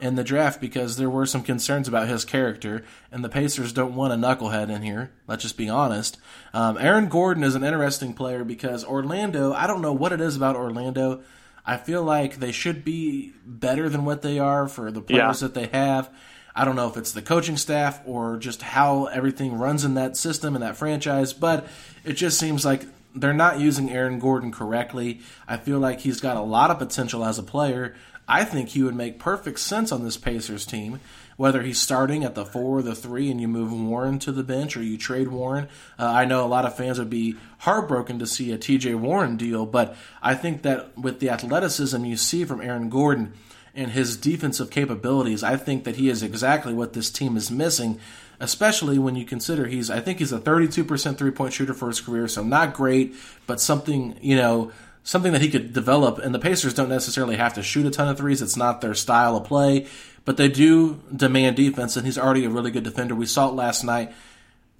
in 0.00 0.14
the 0.14 0.24
draft 0.24 0.62
because 0.62 0.96
there 0.96 1.10
were 1.10 1.26
some 1.26 1.42
concerns 1.42 1.86
about 1.86 2.08
his 2.08 2.24
character, 2.24 2.82
and 3.12 3.22
the 3.22 3.28
Pacers 3.28 3.70
don't 3.74 3.94
want 3.94 4.14
a 4.14 4.16
knucklehead 4.16 4.70
in 4.74 4.80
here. 4.80 5.10
Let's 5.28 5.42
just 5.42 5.58
be 5.58 5.68
honest. 5.68 6.16
Um, 6.54 6.78
Aaron 6.78 7.08
Gordon 7.10 7.44
is 7.44 7.54
an 7.54 7.62
interesting 7.64 8.14
player 8.14 8.44
because 8.44 8.82
Orlando, 8.82 9.52
I 9.52 9.66
don't 9.66 9.82
know 9.82 9.92
what 9.92 10.12
it 10.12 10.22
is 10.22 10.36
about 10.36 10.56
Orlando. 10.56 11.20
I 11.66 11.76
feel 11.76 12.02
like 12.02 12.36
they 12.36 12.50
should 12.50 12.82
be 12.82 13.34
better 13.44 13.90
than 13.90 14.06
what 14.06 14.22
they 14.22 14.38
are 14.38 14.68
for 14.68 14.90
the 14.90 15.02
players 15.02 15.42
Yeah. 15.42 15.48
that 15.48 15.54
they 15.54 15.66
have. 15.66 16.08
I 16.56 16.64
don't 16.64 16.76
know 16.76 16.88
if 16.88 16.96
it's 16.96 17.12
the 17.12 17.20
coaching 17.20 17.58
staff 17.58 18.00
or 18.06 18.38
just 18.38 18.62
how 18.62 19.04
everything 19.04 19.58
runs 19.58 19.84
in 19.84 19.92
that 19.94 20.16
system 20.16 20.54
and 20.56 20.62
that 20.64 20.78
franchise, 20.78 21.34
but 21.34 21.66
it 22.04 22.14
just 22.14 22.38
seems 22.38 22.64
like 22.64 22.86
they're 23.14 23.32
not 23.32 23.60
using 23.60 23.90
Aaron 23.90 24.18
Gordon 24.18 24.52
correctly. 24.52 25.20
I 25.48 25.56
feel 25.56 25.78
like 25.78 26.00
he's 26.00 26.20
got 26.20 26.36
a 26.36 26.42
lot 26.42 26.70
of 26.70 26.78
potential 26.78 27.24
as 27.24 27.38
a 27.38 27.42
player. 27.42 27.94
I 28.28 28.44
think 28.44 28.68
he 28.68 28.82
would 28.82 28.94
make 28.94 29.18
perfect 29.18 29.58
sense 29.58 29.90
on 29.90 30.04
this 30.04 30.16
Pacers 30.16 30.64
team, 30.64 31.00
whether 31.36 31.62
he's 31.62 31.80
starting 31.80 32.22
at 32.22 32.36
the 32.36 32.44
four 32.44 32.78
or 32.78 32.82
the 32.82 32.94
three 32.94 33.28
and 33.28 33.40
you 33.40 33.48
move 33.48 33.72
Warren 33.72 34.20
to 34.20 34.30
the 34.30 34.44
bench 34.44 34.76
or 34.76 34.82
you 34.84 34.96
trade 34.96 35.28
Warren. 35.28 35.68
Uh, 35.98 36.06
I 36.06 36.26
know 36.26 36.44
a 36.44 36.46
lot 36.46 36.64
of 36.64 36.76
fans 36.76 37.00
would 37.00 37.10
be 37.10 37.36
heartbroken 37.58 38.20
to 38.20 38.26
see 38.26 38.52
a 38.52 38.58
TJ 38.58 38.94
Warren 38.94 39.36
deal, 39.36 39.66
but 39.66 39.96
I 40.22 40.36
think 40.36 40.62
that 40.62 40.96
with 40.96 41.18
the 41.18 41.30
athleticism 41.30 42.04
you 42.04 42.16
see 42.16 42.44
from 42.44 42.60
Aaron 42.60 42.88
Gordon, 42.88 43.34
and 43.74 43.92
his 43.92 44.16
defensive 44.16 44.70
capabilities, 44.70 45.42
I 45.42 45.56
think 45.56 45.84
that 45.84 45.96
he 45.96 46.08
is 46.08 46.22
exactly 46.22 46.74
what 46.74 46.92
this 46.92 47.10
team 47.10 47.36
is 47.36 47.50
missing, 47.50 48.00
especially 48.40 48.98
when 48.98 49.14
you 49.14 49.24
consider 49.24 49.66
he's 49.66 49.90
I 49.90 50.00
think 50.00 50.18
he's 50.18 50.32
a 50.32 50.40
32% 50.40 51.16
three-point 51.16 51.52
shooter 51.52 51.74
for 51.74 51.88
his 51.88 52.00
career, 52.00 52.26
so 52.26 52.42
not 52.42 52.74
great, 52.74 53.14
but 53.46 53.60
something, 53.60 54.16
you 54.20 54.36
know, 54.36 54.72
something 55.04 55.32
that 55.32 55.42
he 55.42 55.50
could 55.50 55.72
develop 55.72 56.18
and 56.18 56.34
the 56.34 56.38
Pacers 56.38 56.74
don't 56.74 56.88
necessarily 56.88 57.36
have 57.36 57.54
to 57.54 57.62
shoot 57.62 57.86
a 57.86 57.90
ton 57.90 58.08
of 58.08 58.18
threes, 58.18 58.42
it's 58.42 58.56
not 58.56 58.80
their 58.80 58.94
style 58.94 59.36
of 59.36 59.44
play, 59.44 59.86
but 60.24 60.38
they 60.38 60.48
do 60.48 61.00
demand 61.14 61.56
defense 61.56 61.96
and 61.96 62.06
he's 62.06 62.18
already 62.18 62.44
a 62.44 62.50
really 62.50 62.70
good 62.70 62.84
defender. 62.84 63.14
We 63.14 63.26
saw 63.26 63.48
it 63.48 63.54
last 63.54 63.84
night. 63.84 64.12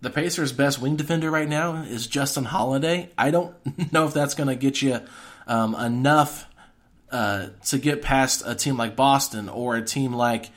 The 0.03 0.11
Pacers' 0.11 0.53
best 0.53 0.81
wing 0.81 0.97
defender 0.97 1.31
right 1.31 1.49
now 1.49 1.83
is 1.83 2.07
Justin 2.07 2.45
Holiday. 2.45 3.11
I 3.19 3.31
don't 3.31 3.55
know 3.93 4.07
if 4.07 4.15
that's 4.15 4.35
going 4.35 4.49
to 4.49 4.57
get 4.57 4.81
you 4.81 5.01
um, 5.47 5.75
enough 5.75 6.47
uh, 7.11 7.49
to 7.67 7.79
get 7.79 8.01
past 8.01 8.43
a 8.47 8.55
team 8.55 8.79
like 8.79 8.97
Boston 8.97 9.51
or 9.51 9.77
a 9.77 9.83
team 9.83 10.15
like 10.15 10.51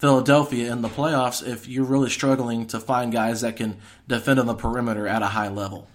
Philadelphia 0.00 0.72
in 0.72 0.82
the 0.82 0.88
playoffs 0.88 1.46
if 1.46 1.68
you're 1.68 1.84
really 1.84 2.10
struggling 2.10 2.66
to 2.68 2.80
find 2.80 3.12
guys 3.12 3.42
that 3.42 3.56
can 3.56 3.76
defend 4.08 4.40
on 4.40 4.46
the 4.46 4.54
perimeter 4.54 5.06
at 5.06 5.22
a 5.22 5.26
high 5.26 5.48
level. 5.48 5.86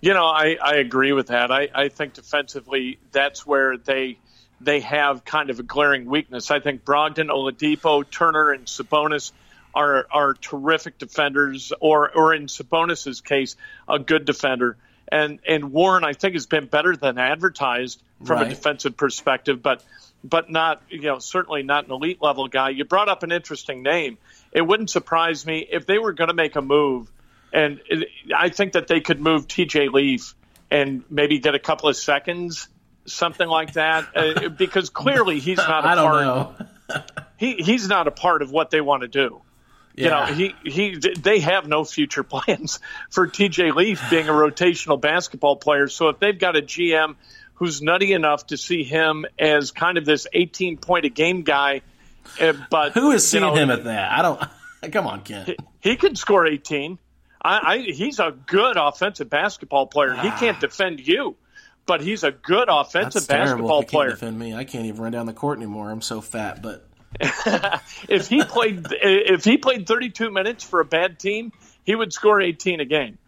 You 0.00 0.14
know, 0.14 0.24
I, 0.26 0.56
I 0.62 0.76
agree 0.76 1.12
with 1.12 1.28
that. 1.28 1.50
I, 1.50 1.68
I 1.74 1.88
think 1.88 2.14
defensively, 2.14 2.98
that's 3.12 3.46
where 3.46 3.76
they 3.76 4.18
they 4.60 4.80
have 4.80 5.24
kind 5.24 5.50
of 5.50 5.60
a 5.60 5.62
glaring 5.62 6.06
weakness. 6.06 6.50
I 6.50 6.58
think 6.58 6.84
Brogdon, 6.84 7.28
Oladipo, 7.28 8.08
Turner, 8.08 8.50
and 8.50 8.66
Sabonis 8.66 9.32
are 9.74 10.06
are 10.10 10.34
terrific 10.34 10.98
defenders, 10.98 11.72
or 11.80 12.10
or 12.10 12.34
in 12.34 12.46
Sabonis's 12.46 13.20
case, 13.20 13.56
a 13.88 13.98
good 13.98 14.24
defender. 14.24 14.76
And 15.10 15.38
and 15.46 15.72
Warren, 15.72 16.04
I 16.04 16.12
think, 16.12 16.34
has 16.34 16.46
been 16.46 16.66
better 16.66 16.96
than 16.96 17.18
advertised 17.18 18.02
from 18.24 18.38
Right. 18.38 18.46
a 18.46 18.50
defensive 18.50 18.96
perspective, 18.96 19.62
but 19.62 19.82
but 20.24 20.50
not 20.50 20.82
you 20.88 21.02
know 21.02 21.18
certainly 21.18 21.62
not 21.62 21.86
an 21.86 21.92
elite 21.92 22.20
level 22.20 22.48
guy. 22.48 22.70
You 22.70 22.84
brought 22.84 23.08
up 23.08 23.22
an 23.22 23.32
interesting 23.32 23.82
name. 23.82 24.18
It 24.52 24.62
wouldn't 24.62 24.90
surprise 24.90 25.44
me 25.46 25.66
if 25.70 25.86
they 25.86 25.98
were 25.98 26.12
going 26.12 26.28
to 26.28 26.34
make 26.34 26.56
a 26.56 26.62
move, 26.62 27.10
and 27.52 27.80
it, 27.88 28.08
I 28.34 28.48
think 28.48 28.72
that 28.72 28.88
they 28.88 29.00
could 29.00 29.20
move 29.20 29.48
T.J. 29.48 29.88
Leaf 29.88 30.34
and 30.70 31.04
maybe 31.10 31.38
get 31.38 31.54
a 31.54 31.58
couple 31.58 31.88
of 31.88 31.96
seconds, 31.96 32.68
something 33.06 33.48
like 33.48 33.74
that, 33.74 34.06
uh, 34.14 34.48
because 34.48 34.90
clearly 34.90 35.40
he's 35.40 35.58
not. 35.58 35.84
a 35.84 35.88
I 35.88 35.94
don't 35.94 36.10
part, 36.10 36.24
know. 36.24 37.02
He 37.36 37.54
he's 37.54 37.86
not 37.86 38.08
a 38.08 38.10
part 38.10 38.42
of 38.42 38.50
what 38.50 38.70
they 38.70 38.80
want 38.80 39.02
to 39.02 39.08
do. 39.08 39.42
You 39.98 40.10
know, 40.10 40.26
he, 40.26 40.54
he 40.64 40.96
they 40.96 41.40
have 41.40 41.66
no 41.66 41.84
future 41.84 42.22
plans 42.24 42.78
for 43.10 43.26
TJ 43.26 43.74
Leaf 43.74 44.00
being 44.10 44.28
a 44.28 44.32
rotational 44.32 45.00
basketball 45.00 45.56
player. 45.56 45.88
So 45.88 46.08
if 46.08 46.20
they've 46.20 46.38
got 46.38 46.56
a 46.56 46.62
GM 46.62 47.16
who's 47.58 47.82
nutty 47.82 48.12
enough 48.12 48.46
to 48.48 48.56
see 48.56 48.84
him 48.84 49.26
as 49.38 49.70
kind 49.72 49.98
of 49.98 50.04
this 50.04 50.26
18 50.32 50.78
point 50.78 51.04
a 51.04 51.08
game 51.08 51.42
guy, 51.42 51.82
uh, 52.40 52.52
but 52.70 52.92
Who 52.92 53.10
is 53.12 53.26
seeing 53.28 53.42
know, 53.42 53.54
him 53.54 53.70
at 53.70 53.84
that? 53.84 54.12
I 54.12 54.22
don't. 54.22 54.42
Come 54.92 55.06
on, 55.06 55.22
Ken. 55.22 55.54
he 55.80 55.96
can 55.96 56.14
score 56.16 56.46
18. 56.46 56.98
I, 57.42 57.58
I 57.58 57.78
he's 57.78 58.18
a 58.20 58.30
good 58.46 58.76
offensive 58.76 59.28
basketball 59.30 59.86
player. 59.86 60.14
He 60.14 60.30
can't 60.30 60.60
defend 60.60 61.06
you, 61.06 61.36
but 61.86 62.00
he's 62.00 62.24
a 62.24 62.30
good 62.32 62.68
offensive 62.70 63.26
That's 63.26 63.26
basketball 63.26 63.80
he 63.82 63.86
player. 63.86 64.08
can't 64.10 64.20
defend 64.20 64.38
me. 64.38 64.54
I 64.54 64.64
can't 64.64 64.86
even 64.86 65.00
run 65.02 65.12
down 65.12 65.26
the 65.26 65.32
court 65.32 65.58
anymore. 65.58 65.90
I'm 65.90 66.00
so 66.02 66.20
fat. 66.20 66.62
But 66.62 66.84
if 68.08 68.28
he 68.28 68.42
played 68.44 68.86
if 68.90 69.44
he 69.44 69.56
played 69.56 69.86
32 69.86 70.30
minutes 70.30 70.62
for 70.64 70.80
a 70.80 70.84
bad 70.84 71.18
team, 71.18 71.52
he 71.84 71.94
would 71.94 72.12
score 72.12 72.40
18 72.40 72.80
a 72.80 72.84
game. 72.84 73.18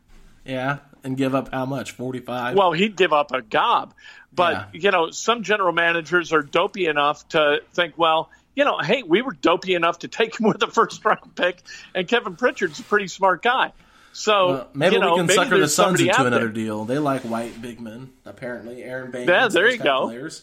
yeah, 0.44 0.78
and 1.04 1.16
give 1.16 1.34
up 1.34 1.52
how 1.52 1.66
much? 1.66 1.92
45. 1.92 2.56
Well, 2.56 2.72
he'd 2.72 2.96
give 2.96 3.12
up 3.12 3.32
a 3.32 3.42
gob. 3.42 3.94
But, 4.32 4.52
Yeah. 4.52 4.64
you 4.80 4.90
know, 4.90 5.10
some 5.10 5.42
general 5.42 5.72
managers 5.72 6.32
are 6.32 6.42
dopey 6.42 6.86
enough 6.86 7.26
to 7.30 7.60
think, 7.72 7.94
well, 7.98 8.30
you 8.54 8.64
know, 8.64 8.78
hey, 8.78 9.02
we 9.02 9.22
were 9.22 9.32
dopey 9.32 9.74
enough 9.74 10.00
to 10.00 10.08
take 10.08 10.38
him 10.38 10.46
with 10.48 10.62
a 10.62 10.66
first 10.68 11.04
round 11.04 11.34
pick, 11.34 11.62
and 11.94 12.06
Kevin 12.06 12.36
Pritchard's 12.36 12.78
a 12.80 12.82
pretty 12.84 13.08
smart 13.08 13.42
guy. 13.42 13.72
So 14.12 14.48
Well, 14.48 14.68
maybe 14.74 14.94
you 14.96 15.00
know, 15.00 15.12
we 15.12 15.18
can 15.18 15.26
maybe 15.26 15.36
sucker 15.36 15.58
the 15.58 15.68
Suns 15.68 16.00
into 16.00 16.20
another 16.20 16.38
there. 16.40 16.48
deal. 16.48 16.84
They 16.84 16.98
like 16.98 17.22
white 17.22 17.60
big 17.62 17.80
men, 17.80 18.10
apparently. 18.24 18.82
Aron 18.82 19.10
Baynes. 19.12 19.28
Yeah, 19.28 19.48
there 19.48 19.70
you 19.70 19.78
go. 19.78 20.06
Players. 20.06 20.42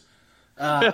Uh, 0.58 0.92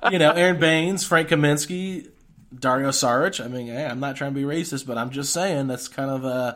you 0.12 0.18
know, 0.18 0.30
Aron 0.32 0.58
Baynes, 0.60 1.04
Frank 1.04 1.28
Kaminsky, 1.28 2.08
Dario 2.56 2.90
Saric. 2.90 3.44
I 3.44 3.48
mean, 3.48 3.66
hey, 3.66 3.84
I'm 3.84 4.00
not 4.00 4.16
trying 4.16 4.32
to 4.32 4.40
be 4.40 4.44
racist, 4.46 4.86
but 4.86 4.96
I'm 4.98 5.10
just 5.10 5.32
saying 5.32 5.66
that's 5.66 5.88
kind 5.88 6.10
of 6.10 6.24
uh, 6.24 6.54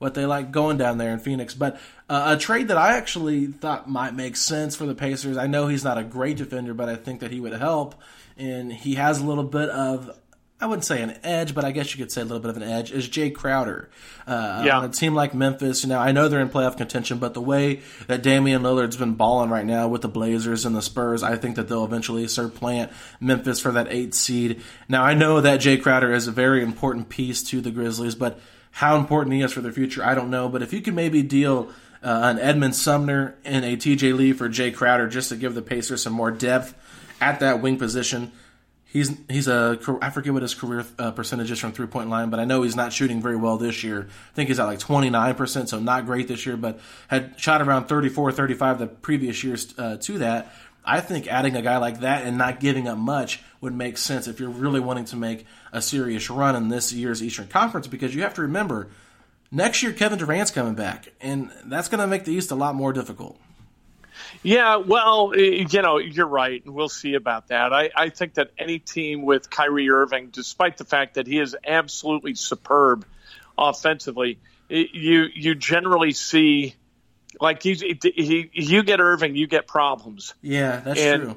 what 0.00 0.14
they 0.14 0.26
like 0.26 0.50
going 0.50 0.78
down 0.78 0.98
there 0.98 1.12
in 1.12 1.20
Phoenix. 1.20 1.54
But 1.54 1.78
uh, 2.08 2.34
a 2.36 2.40
trade 2.40 2.68
that 2.68 2.76
I 2.76 2.96
actually 2.96 3.46
thought 3.46 3.88
might 3.88 4.14
make 4.14 4.34
sense 4.34 4.74
for 4.74 4.86
the 4.86 4.94
Pacers. 4.96 5.36
I 5.36 5.46
know 5.46 5.68
he's 5.68 5.84
not 5.84 5.98
a 5.98 6.02
great 6.02 6.38
defender, 6.38 6.74
but 6.74 6.88
I 6.88 6.96
think 6.96 7.20
that 7.20 7.30
he 7.30 7.38
would 7.38 7.52
help, 7.52 7.94
and 8.36 8.72
he 8.72 8.96
has 8.96 9.20
a 9.20 9.24
little 9.24 9.44
bit 9.44 9.68
of. 9.68 10.18
I 10.62 10.66
wouldn't 10.66 10.84
say 10.84 11.00
an 11.00 11.16
edge, 11.22 11.54
but 11.54 11.64
I 11.64 11.70
guess 11.70 11.94
you 11.94 12.04
could 12.04 12.12
say 12.12 12.20
a 12.20 12.24
little 12.24 12.40
bit 12.40 12.50
of 12.50 12.56
an 12.58 12.62
edge. 12.62 12.92
Is 12.92 13.08
Jay 13.08 13.30
Crowder 13.30 13.88
uh, 14.26 14.62
Yeah. 14.66 14.76
on 14.76 14.84
a 14.84 14.88
team 14.90 15.14
like 15.14 15.32
Memphis? 15.32 15.82
You 15.84 15.88
know, 15.88 15.98
I 15.98 16.12
know 16.12 16.28
they're 16.28 16.40
in 16.42 16.50
playoff 16.50 16.76
contention, 16.76 17.16
but 17.16 17.32
the 17.32 17.40
way 17.40 17.80
that 18.08 18.22
Damian 18.22 18.60
Lillard's 18.62 18.98
been 18.98 19.14
balling 19.14 19.48
right 19.48 19.64
now 19.64 19.88
with 19.88 20.02
the 20.02 20.08
Blazers 20.08 20.66
and 20.66 20.76
the 20.76 20.82
Spurs, 20.82 21.22
I 21.22 21.36
think 21.36 21.56
that 21.56 21.68
they'll 21.68 21.86
eventually 21.86 22.28
supplant 22.28 22.92
Memphis 23.20 23.58
for 23.58 23.72
that 23.72 23.86
eighth 23.90 24.12
seed. 24.12 24.60
Now, 24.86 25.02
I 25.02 25.14
know 25.14 25.40
that 25.40 25.60
Jay 25.60 25.78
Crowder 25.78 26.12
is 26.12 26.26
a 26.28 26.30
very 26.32 26.62
important 26.62 27.08
piece 27.08 27.42
to 27.44 27.62
the 27.62 27.70
Grizzlies, 27.70 28.14
but 28.14 28.38
how 28.70 28.96
important 28.96 29.34
he 29.34 29.42
is 29.42 29.52
for 29.52 29.60
their 29.60 29.72
future, 29.72 30.04
I 30.04 30.14
don't 30.14 30.30
know. 30.30 30.48
But 30.48 30.62
if 30.62 30.72
you 30.72 30.80
could 30.80 30.94
maybe 30.94 31.22
deal 31.22 31.70
uh, 32.02 32.20
an 32.24 32.38
Edmond 32.38 32.74
Sumner 32.74 33.36
and 33.44 33.64
a 33.64 33.76
TJ 33.76 34.16
Lee 34.16 34.32
for 34.32 34.48
Jay 34.48 34.70
Crowder 34.70 35.08
just 35.08 35.28
to 35.30 35.36
give 35.36 35.54
the 35.54 35.62
Pacers 35.62 36.02
some 36.02 36.12
more 36.12 36.30
depth 36.30 36.74
at 37.20 37.40
that 37.40 37.60
wing 37.60 37.78
position. 37.78 38.32
He's 38.84 39.16
he's 39.28 39.46
a 39.46 39.78
I 40.02 40.10
forget 40.10 40.32
what 40.32 40.42
his 40.42 40.54
career 40.54 40.84
uh, 40.98 41.12
percentage 41.12 41.50
is 41.50 41.60
from 41.60 41.72
three 41.72 41.86
point 41.86 42.08
line, 42.08 42.30
but 42.30 42.40
I 42.40 42.44
know 42.44 42.62
he's 42.62 42.74
not 42.74 42.92
shooting 42.92 43.22
very 43.22 43.36
well 43.36 43.56
this 43.56 43.84
year. 43.84 44.08
I 44.10 44.34
think 44.34 44.48
he's 44.48 44.58
at 44.58 44.64
like 44.64 44.80
29 44.80 45.34
percent, 45.34 45.68
so 45.68 45.78
not 45.78 46.06
great 46.06 46.26
this 46.26 46.44
year, 46.44 46.56
but 46.56 46.80
had 47.06 47.38
shot 47.38 47.62
around 47.62 47.86
34, 47.86 48.32
35 48.32 48.78
the 48.80 48.86
previous 48.88 49.44
years 49.44 49.72
uh, 49.78 49.96
to 49.98 50.18
that. 50.18 50.52
I 50.84 51.00
think 51.00 51.28
adding 51.28 51.54
a 51.54 51.62
guy 51.62 51.76
like 51.76 52.00
that 52.00 52.26
and 52.26 52.36
not 52.36 52.58
giving 52.58 52.88
up 52.88 52.98
much 52.98 53.42
would 53.60 53.74
make 53.74 53.98
sense 53.98 54.26
if 54.26 54.40
you're 54.40 54.50
really 54.50 54.80
wanting 54.80 55.04
to 55.06 55.16
make 55.16 55.46
a 55.72 55.82
serious 55.82 56.30
run 56.30 56.56
in 56.56 56.68
this 56.68 56.92
year's 56.92 57.22
Eastern 57.22 57.46
Conference 57.48 57.86
because 57.86 58.14
you 58.14 58.22
have 58.22 58.34
to 58.34 58.42
remember 58.42 58.88
next 59.50 59.82
year 59.82 59.92
Kevin 59.92 60.18
Durant's 60.18 60.50
coming 60.50 60.74
back 60.74 61.12
and 61.20 61.50
that's 61.66 61.88
going 61.88 62.00
to 62.00 62.06
make 62.06 62.24
the 62.24 62.32
East 62.32 62.50
a 62.50 62.54
lot 62.54 62.74
more 62.74 62.92
difficult. 62.92 63.38
Yeah, 64.42 64.76
well, 64.76 65.32
you 65.36 65.82
know, 65.82 65.98
you're 65.98 66.26
right, 66.26 66.64
and 66.64 66.74
we'll 66.74 66.88
see 66.88 67.14
about 67.14 67.48
that. 67.48 67.72
I, 67.72 67.90
I 67.94 68.08
think 68.10 68.34
that 68.34 68.50
any 68.58 68.78
team 68.78 69.22
with 69.22 69.50
Kyrie 69.50 69.90
Irving, 69.90 70.28
despite 70.30 70.78
the 70.78 70.84
fact 70.84 71.14
that 71.14 71.26
he 71.26 71.38
is 71.38 71.56
absolutely 71.66 72.34
superb 72.34 73.04
offensively, 73.58 74.38
you 74.68 75.26
you 75.34 75.54
generally 75.54 76.12
see 76.12 76.74
like 77.40 77.62
he, 77.62 77.74
he 78.02 78.50
you 78.52 78.82
get 78.82 79.00
Irving, 79.00 79.36
you 79.36 79.46
get 79.46 79.66
problems. 79.66 80.34
Yeah, 80.42 80.80
that's 80.80 81.00
and, 81.00 81.22
true. 81.22 81.36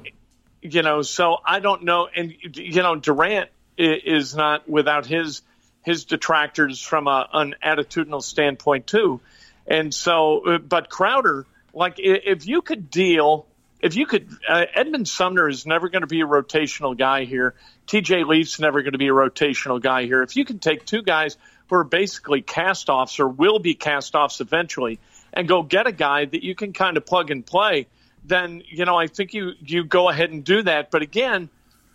You 0.66 0.82
know, 0.82 1.02
so 1.02 1.36
I 1.44 1.60
don't 1.60 1.84
know, 1.84 2.08
and 2.14 2.34
you 2.54 2.82
know, 2.82 2.96
Durant 2.96 3.50
is 3.76 4.34
not 4.34 4.68
without 4.68 5.04
his 5.04 5.42
his 5.82 6.06
detractors 6.06 6.80
from 6.80 7.06
a, 7.06 7.28
an 7.32 7.54
attitudinal 7.62 8.22
standpoint 8.22 8.86
too, 8.86 9.20
and 9.66 9.92
so, 9.92 10.58
but 10.66 10.88
Crowder 10.88 11.44
like 11.74 11.94
if 11.98 12.46
you 12.46 12.62
could 12.62 12.90
deal, 12.90 13.46
if 13.80 13.96
you 13.96 14.06
could, 14.06 14.28
uh, 14.48 14.64
Edmond 14.74 15.08
Sumner 15.08 15.48
is 15.48 15.66
never 15.66 15.88
going 15.88 16.02
to 16.02 16.06
be 16.06 16.20
a 16.20 16.26
rotational 16.26 16.96
guy 16.96 17.24
here. 17.24 17.54
TJ 17.86 18.26
Leaf's 18.26 18.58
never 18.58 18.82
going 18.82 18.92
to 18.92 18.98
be 18.98 19.08
a 19.08 19.12
rotational 19.12 19.80
guy 19.80 20.04
here. 20.04 20.22
If 20.22 20.36
you 20.36 20.44
can 20.44 20.58
take 20.58 20.86
two 20.86 21.02
guys 21.02 21.36
who 21.68 21.76
are 21.76 21.84
basically 21.84 22.42
cast 22.42 22.88
offs 22.88 23.20
or 23.20 23.28
will 23.28 23.58
be 23.58 23.74
cast 23.74 24.14
offs 24.14 24.40
eventually 24.40 24.98
and 25.32 25.48
go 25.48 25.62
get 25.62 25.86
a 25.86 25.92
guy 25.92 26.24
that 26.24 26.42
you 26.42 26.54
can 26.54 26.72
kind 26.72 26.96
of 26.96 27.04
plug 27.04 27.30
and 27.30 27.44
play, 27.44 27.86
then, 28.24 28.62
you 28.66 28.84
know, 28.84 28.96
I 28.96 29.06
think 29.06 29.34
you, 29.34 29.52
you 29.60 29.84
go 29.84 30.08
ahead 30.08 30.30
and 30.30 30.44
do 30.44 30.62
that. 30.62 30.90
But 30.90 31.02
again, 31.02 31.50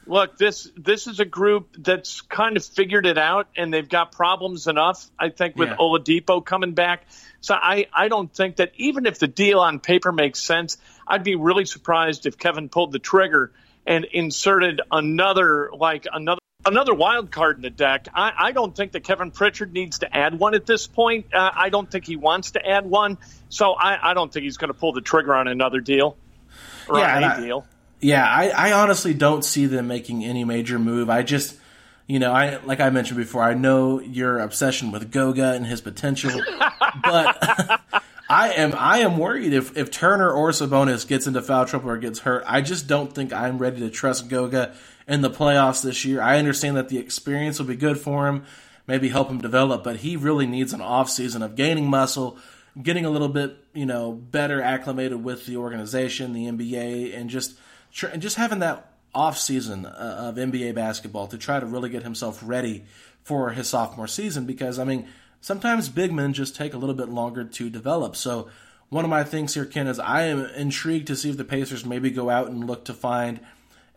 look, 0.09 0.37
this 0.37 0.69
this 0.75 1.07
is 1.07 1.19
a 1.19 1.25
group 1.25 1.75
that's 1.77 2.21
kind 2.21 2.57
of 2.57 2.65
figured 2.65 3.05
it 3.05 3.17
out, 3.17 3.47
and 3.55 3.73
they've 3.73 3.87
got 3.87 4.11
problems 4.11 4.67
enough. 4.67 5.09
I 5.17 5.29
think 5.29 5.55
with 5.55 5.69
yeah. 5.69 5.77
Oladipo 5.77 6.43
coming 6.43 6.73
back, 6.73 7.05
so 7.39 7.53
I 7.53 7.87
I 7.93 8.07
don't 8.09 8.33
think 8.33 8.57
that 8.57 8.73
even 8.77 9.05
if 9.05 9.19
the 9.19 9.27
deal 9.27 9.59
on 9.59 9.79
paper 9.79 10.11
makes 10.11 10.41
sense, 10.41 10.77
I'd 11.07 11.23
be 11.23 11.35
really 11.35 11.65
surprised 11.65 12.25
if 12.25 12.37
Kevin 12.37 12.69
pulled 12.69 12.91
the 12.91 12.99
trigger 12.99 13.51
and 13.85 14.05
inserted 14.05 14.81
another 14.91 15.69
like 15.73 16.07
another 16.11 16.38
another 16.65 16.93
wild 16.93 17.31
card 17.31 17.57
in 17.57 17.61
the 17.61 17.69
deck. 17.69 18.07
I, 18.13 18.33
I 18.37 18.51
don't 18.51 18.75
think 18.75 18.91
that 18.93 19.03
Kevin 19.03 19.31
Pritchard 19.31 19.73
needs 19.73 19.99
to 19.99 20.15
add 20.15 20.37
one 20.37 20.53
at 20.55 20.65
this 20.65 20.87
point. 20.87 21.33
Uh, 21.33 21.51
I 21.53 21.69
don't 21.69 21.89
think 21.89 22.05
he 22.05 22.15
wants 22.15 22.51
to 22.51 22.65
add 22.65 22.85
one, 22.85 23.17
so 23.49 23.73
I, 23.73 24.11
I 24.11 24.13
don't 24.13 24.31
think 24.31 24.43
he's 24.43 24.57
going 24.57 24.69
to 24.69 24.77
pull 24.77 24.93
the 24.93 25.01
trigger 25.01 25.35
on 25.35 25.47
another 25.47 25.79
deal 25.79 26.17
or 26.87 26.99
yeah, 26.99 27.15
any 27.15 27.25
I, 27.25 27.39
deal. 27.39 27.65
Yeah, 28.01 28.25
I, 28.25 28.49
I 28.49 28.71
honestly 28.73 29.13
don't 29.13 29.43
see 29.43 29.65
them 29.65 29.87
making 29.87 30.23
any 30.23 30.43
major 30.43 30.79
move. 30.79 31.09
I 31.09 31.23
just, 31.23 31.57
you 32.07 32.19
know, 32.19 32.31
I 32.31 32.57
like 32.63 32.79
I 32.79 32.89
mentioned 32.89 33.17
before, 33.17 33.43
I 33.43 33.53
know 33.53 33.99
your 33.99 34.39
obsession 34.39 34.91
with 34.91 35.11
Goga 35.11 35.53
and 35.53 35.65
his 35.65 35.81
potential, 35.81 36.31
but 37.03 37.81
I 38.29 38.51
am 38.51 38.73
I 38.77 38.99
am 38.99 39.17
worried 39.17 39.53
if 39.53 39.77
if 39.77 39.91
Turner 39.91 40.31
or 40.31 40.51
Sabonis 40.51 41.07
gets 41.07 41.27
into 41.27 41.41
foul 41.41 41.65
trouble 41.65 41.89
or 41.89 41.97
gets 41.97 42.19
hurt. 42.19 42.43
I 42.47 42.61
just 42.61 42.87
don't 42.87 43.13
think 43.13 43.33
I'm 43.33 43.57
ready 43.57 43.79
to 43.81 43.89
trust 43.89 44.29
Goga 44.29 44.73
in 45.09 45.19
the 45.21 45.29
playoffs 45.29 45.83
this 45.83 46.05
year. 46.05 46.21
I 46.21 46.37
understand 46.37 46.77
that 46.77 46.87
the 46.87 46.99
experience 46.99 47.59
will 47.59 47.65
be 47.65 47.75
good 47.75 47.97
for 47.97 48.27
him, 48.27 48.45
maybe 48.87 49.09
help 49.09 49.29
him 49.29 49.41
develop, 49.41 49.83
but 49.83 49.97
he 49.97 50.15
really 50.15 50.47
needs 50.47 50.71
an 50.71 50.79
off 50.79 51.09
season 51.09 51.41
of 51.41 51.55
gaining 51.55 51.89
muscle 51.89 52.37
getting 52.81 53.05
a 53.05 53.09
little 53.09 53.29
bit, 53.29 53.57
you 53.73 53.85
know, 53.85 54.11
better 54.11 54.61
acclimated 54.61 55.23
with 55.23 55.45
the 55.45 55.57
organization, 55.57 56.33
the 56.33 56.45
NBA, 56.45 57.17
and 57.17 57.29
just 57.29 57.57
and 58.11 58.21
just 58.21 58.37
having 58.37 58.59
that 58.59 58.93
off 59.13 59.37
season 59.37 59.85
uh, 59.85 60.29
of 60.29 60.35
NBA 60.35 60.75
basketball 60.75 61.27
to 61.27 61.37
try 61.37 61.59
to 61.59 61.65
really 61.65 61.89
get 61.89 62.03
himself 62.03 62.39
ready 62.43 62.85
for 63.23 63.49
his 63.49 63.67
sophomore 63.67 64.07
season 64.07 64.45
because 64.45 64.77
I 64.77 64.83
mean 64.83 65.07
sometimes 65.41 65.89
big 65.89 66.13
men 66.13 66.33
just 66.33 66.55
take 66.55 66.73
a 66.73 66.77
little 66.77 66.95
bit 66.95 67.09
longer 67.09 67.43
to 67.43 67.69
develop. 67.69 68.15
So 68.15 68.49
one 68.89 69.03
of 69.03 69.09
my 69.09 69.23
things 69.23 69.53
here, 69.53 69.65
Ken, 69.65 69.87
is 69.87 69.99
I 69.99 70.23
am 70.23 70.45
intrigued 70.45 71.07
to 71.07 71.15
see 71.15 71.29
if 71.29 71.37
the 71.37 71.43
Pacers 71.43 71.85
maybe 71.85 72.11
go 72.11 72.29
out 72.29 72.47
and 72.47 72.65
look 72.65 72.85
to 72.85 72.93
find 72.93 73.39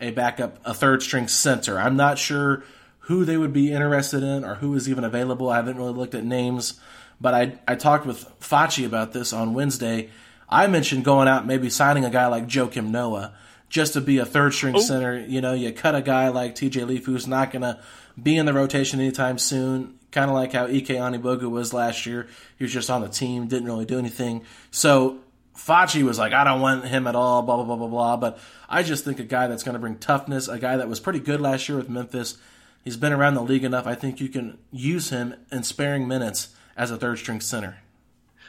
a 0.02 0.10
backup, 0.10 0.58
a 0.64 0.74
third 0.74 1.02
string 1.02 1.28
center. 1.28 1.78
I'm 1.78 1.96
not 1.96 2.18
sure 2.18 2.64
who 3.06 3.24
they 3.24 3.36
would 3.36 3.52
be 3.52 3.72
interested 3.72 4.22
in 4.22 4.44
or 4.44 4.56
who 4.56 4.74
is 4.74 4.88
even 4.88 5.04
available. 5.04 5.48
I 5.48 5.56
haven't 5.56 5.78
really 5.78 5.92
looked 5.92 6.14
at 6.14 6.24
names, 6.24 6.78
but 7.20 7.34
I 7.34 7.58
I 7.66 7.76
talked 7.76 8.04
with 8.04 8.26
Fachi 8.40 8.84
about 8.84 9.12
this 9.12 9.32
on 9.32 9.54
Wednesday. 9.54 10.10
I 10.48 10.66
mentioned 10.66 11.04
going 11.04 11.28
out 11.28 11.46
maybe 11.46 11.70
signing 11.70 12.04
a 12.04 12.10
guy 12.10 12.26
like 12.26 12.46
Joakim 12.46 12.90
Noah 12.90 13.32
just 13.70 13.94
to 13.94 14.02
be 14.02 14.18
a 14.18 14.26
third 14.26 14.52
string 14.52 14.76
oh. 14.76 14.80
center. 14.80 15.18
You 15.18 15.40
know, 15.40 15.54
you 15.54 15.72
cut 15.72 15.94
a 15.94 16.02
guy 16.02 16.28
like 16.28 16.54
TJ 16.54 16.86
Leaf 16.86 17.06
who's 17.06 17.26
not 17.26 17.50
going 17.50 17.62
to 17.62 17.80
be 18.22 18.36
in 18.36 18.44
the 18.44 18.52
rotation 18.52 19.00
anytime 19.00 19.38
soon. 19.38 19.98
Kind 20.10 20.30
of 20.30 20.36
like 20.36 20.52
how 20.52 20.66
Ike 20.66 20.88
Anigbogu 20.88 21.50
was 21.50 21.72
last 21.72 22.04
year. 22.04 22.28
He 22.58 22.64
was 22.64 22.72
just 22.72 22.90
on 22.90 23.00
the 23.00 23.08
team, 23.08 23.48
didn't 23.48 23.64
really 23.64 23.86
do 23.86 23.98
anything. 23.98 24.44
So 24.70 25.20
Facci 25.56 26.02
was 26.02 26.18
like, 26.18 26.32
I 26.32 26.44
don't 26.44 26.60
want 26.60 26.84
him 26.86 27.06
at 27.06 27.14
all, 27.14 27.42
blah, 27.42 27.56
blah, 27.56 27.64
blah, 27.64 27.76
blah, 27.76 27.88
blah. 27.88 28.16
But 28.16 28.38
I 28.68 28.82
just 28.82 29.04
think 29.04 29.18
a 29.18 29.24
guy 29.24 29.46
that's 29.46 29.62
going 29.62 29.74
to 29.74 29.78
bring 29.78 29.98
toughness, 29.98 30.48
a 30.48 30.58
guy 30.58 30.76
that 30.76 30.88
was 30.88 31.00
pretty 31.00 31.20
good 31.20 31.40
last 31.40 31.68
year 31.68 31.78
with 31.78 31.88
Memphis. 31.88 32.38
He's 32.84 32.96
been 32.96 33.12
around 33.12 33.34
the 33.34 33.42
league 33.42 33.64
enough. 33.64 33.86
I 33.86 33.94
think 33.94 34.20
you 34.20 34.28
can 34.28 34.58
use 34.70 35.10
him 35.10 35.34
in 35.52 35.62
sparing 35.62 36.08
minutes 36.08 36.48
as 36.76 36.90
a 36.90 36.96
third 36.96 37.18
string 37.18 37.40
center. 37.40 37.78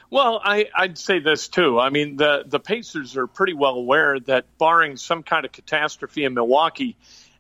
Well, 0.10 0.40
I, 0.44 0.68
would 0.80 0.98
say 0.98 1.20
this 1.20 1.48
too. 1.48 1.80
I 1.80 1.90
mean, 1.90 2.18
the 2.18 2.44
the 2.46 2.60
Pacers 2.60 3.18
are 3.18 3.26
pretty 3.26 3.54
well 3.54 3.74
aware 3.74 4.20
that 4.22 4.46
barring 4.60 4.96
some 4.96 5.24
kind 5.24 5.44
of 5.44 5.52
catastrophe 5.52 6.24
in 6.24 6.36
Milwaukee, 6.36 6.96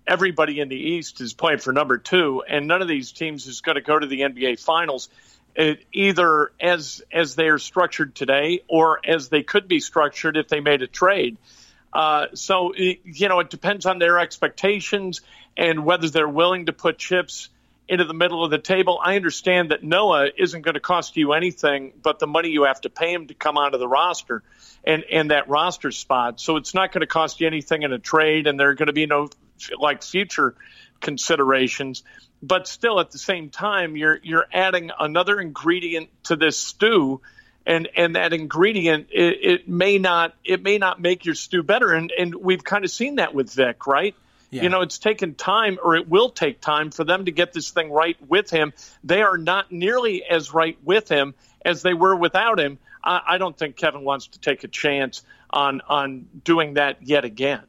everybody 0.07 0.59
in 0.59 0.69
the 0.69 0.75
East 0.75 1.21
is 1.21 1.33
playing 1.33 1.59
for 1.59 1.71
number 1.71 1.99
two, 1.99 2.43
and 2.47 2.67
none 2.67 2.81
of 2.81 2.87
these 2.87 3.11
teams 3.11 3.45
is 3.45 3.61
going 3.61 3.75
to 3.75 3.81
go 3.81 3.99
to 3.99 4.07
the 4.07 4.21
NBA 4.21 4.59
Finals. 4.59 5.09
It, 5.55 5.85
either 5.93 6.51
as 6.59 7.03
as 7.11 7.35
they 7.35 7.47
are 7.47 7.59
structured 7.59 8.15
today, 8.15 8.61
or 8.67 8.99
as 9.05 9.29
they 9.29 9.43
could 9.43 9.67
be 9.67 9.79
structured 9.79 10.35
if 10.35 10.47
they 10.47 10.61
made 10.61 10.81
a 10.81 10.87
trade. 10.87 11.37
Uh, 11.93 12.27
so 12.33 12.73
you 12.75 13.29
know, 13.29 13.39
it 13.39 13.51
depends 13.51 13.85
on 13.85 13.99
their 13.99 14.17
expectations 14.17 15.21
and 15.55 15.85
whether 15.85 16.09
they're 16.09 16.27
willing 16.27 16.65
to 16.65 16.73
put 16.73 16.97
chips 16.97 17.49
into 17.87 18.05
the 18.05 18.13
middle 18.13 18.43
of 18.43 18.49
the 18.49 18.57
table. 18.57 18.99
I 19.03 19.15
understand 19.15 19.71
that 19.71 19.83
Noah 19.83 20.29
isn't 20.37 20.61
going 20.61 20.73
to 20.73 20.79
cost 20.79 21.17
you 21.17 21.33
anything 21.33 21.93
but 22.01 22.17
the 22.17 22.27
money 22.27 22.49
you 22.49 22.63
have 22.63 22.81
to 22.81 22.89
pay 22.89 23.13
him 23.13 23.27
to 23.27 23.33
come 23.33 23.57
onto 23.57 23.77
the 23.77 23.87
roster 23.87 24.41
and, 24.83 25.03
and 25.11 25.31
that 25.31 25.49
roster 25.49 25.91
spot. 25.91 26.39
So 26.39 26.55
it's 26.55 26.73
not 26.73 26.91
going 26.91 27.01
to 27.01 27.07
cost 27.07 27.41
you 27.41 27.47
anything 27.47 27.83
in 27.83 27.91
a 27.93 27.99
trade, 27.99 28.47
and 28.47 28.59
there 28.59 28.69
are 28.69 28.75
going 28.75 28.87
to 28.87 28.93
be 28.93 29.05
no 29.05 29.29
like 29.77 30.01
future 30.01 30.55
considerations. 31.01 32.03
But 32.43 32.67
still, 32.67 32.99
at 32.99 33.11
the 33.11 33.17
same 33.17 33.49
time, 33.49 33.95
you're 33.95 34.19
you're 34.21 34.45
adding 34.51 34.91
another 34.99 35.39
ingredient 35.39 36.09
to 36.23 36.35
this 36.35 36.57
stew, 36.57 37.21
and 37.65 37.87
and 37.95 38.17
that 38.17 38.33
ingredient 38.33 39.07
it, 39.11 39.37
it 39.41 39.69
may 39.69 39.97
not 39.97 40.35
it 40.43 40.61
may 40.61 40.77
not 40.77 40.99
make 40.99 41.23
your 41.23 41.35
stew 41.35 41.63
better. 41.63 41.93
And 41.93 42.11
and 42.11 42.35
we've 42.35 42.63
kind 42.63 42.83
of 42.83 42.91
seen 42.91 43.15
that 43.15 43.33
with 43.33 43.49
Vic, 43.53 43.87
right? 43.87 44.13
Yeah. 44.49 44.63
You 44.63 44.69
know, 44.69 44.81
it's 44.81 44.99
taken 44.99 45.35
time, 45.35 45.79
or 45.81 45.95
it 45.95 46.09
will 46.09 46.29
take 46.29 46.59
time 46.59 46.91
for 46.91 47.05
them 47.05 47.25
to 47.25 47.31
get 47.31 47.53
this 47.53 47.71
thing 47.71 47.89
right 47.89 48.17
with 48.27 48.49
him. 48.49 48.73
They 49.05 49.21
are 49.21 49.37
not 49.37 49.71
nearly 49.71 50.25
as 50.25 50.53
right 50.53 50.77
with 50.83 51.07
him 51.07 51.35
as 51.63 51.81
they 51.81 51.93
were 51.93 52.15
without 52.15 52.59
him. 52.59 52.77
I, 53.01 53.21
I 53.25 53.37
don't 53.37 53.57
think 53.57 53.77
Kevin 53.77 54.03
wants 54.03 54.27
to 54.27 54.39
take 54.39 54.65
a 54.65 54.67
chance 54.67 55.23
on 55.49 55.79
on 55.87 56.27
doing 56.43 56.73
that 56.73 57.07
yet 57.07 57.23
again. 57.23 57.61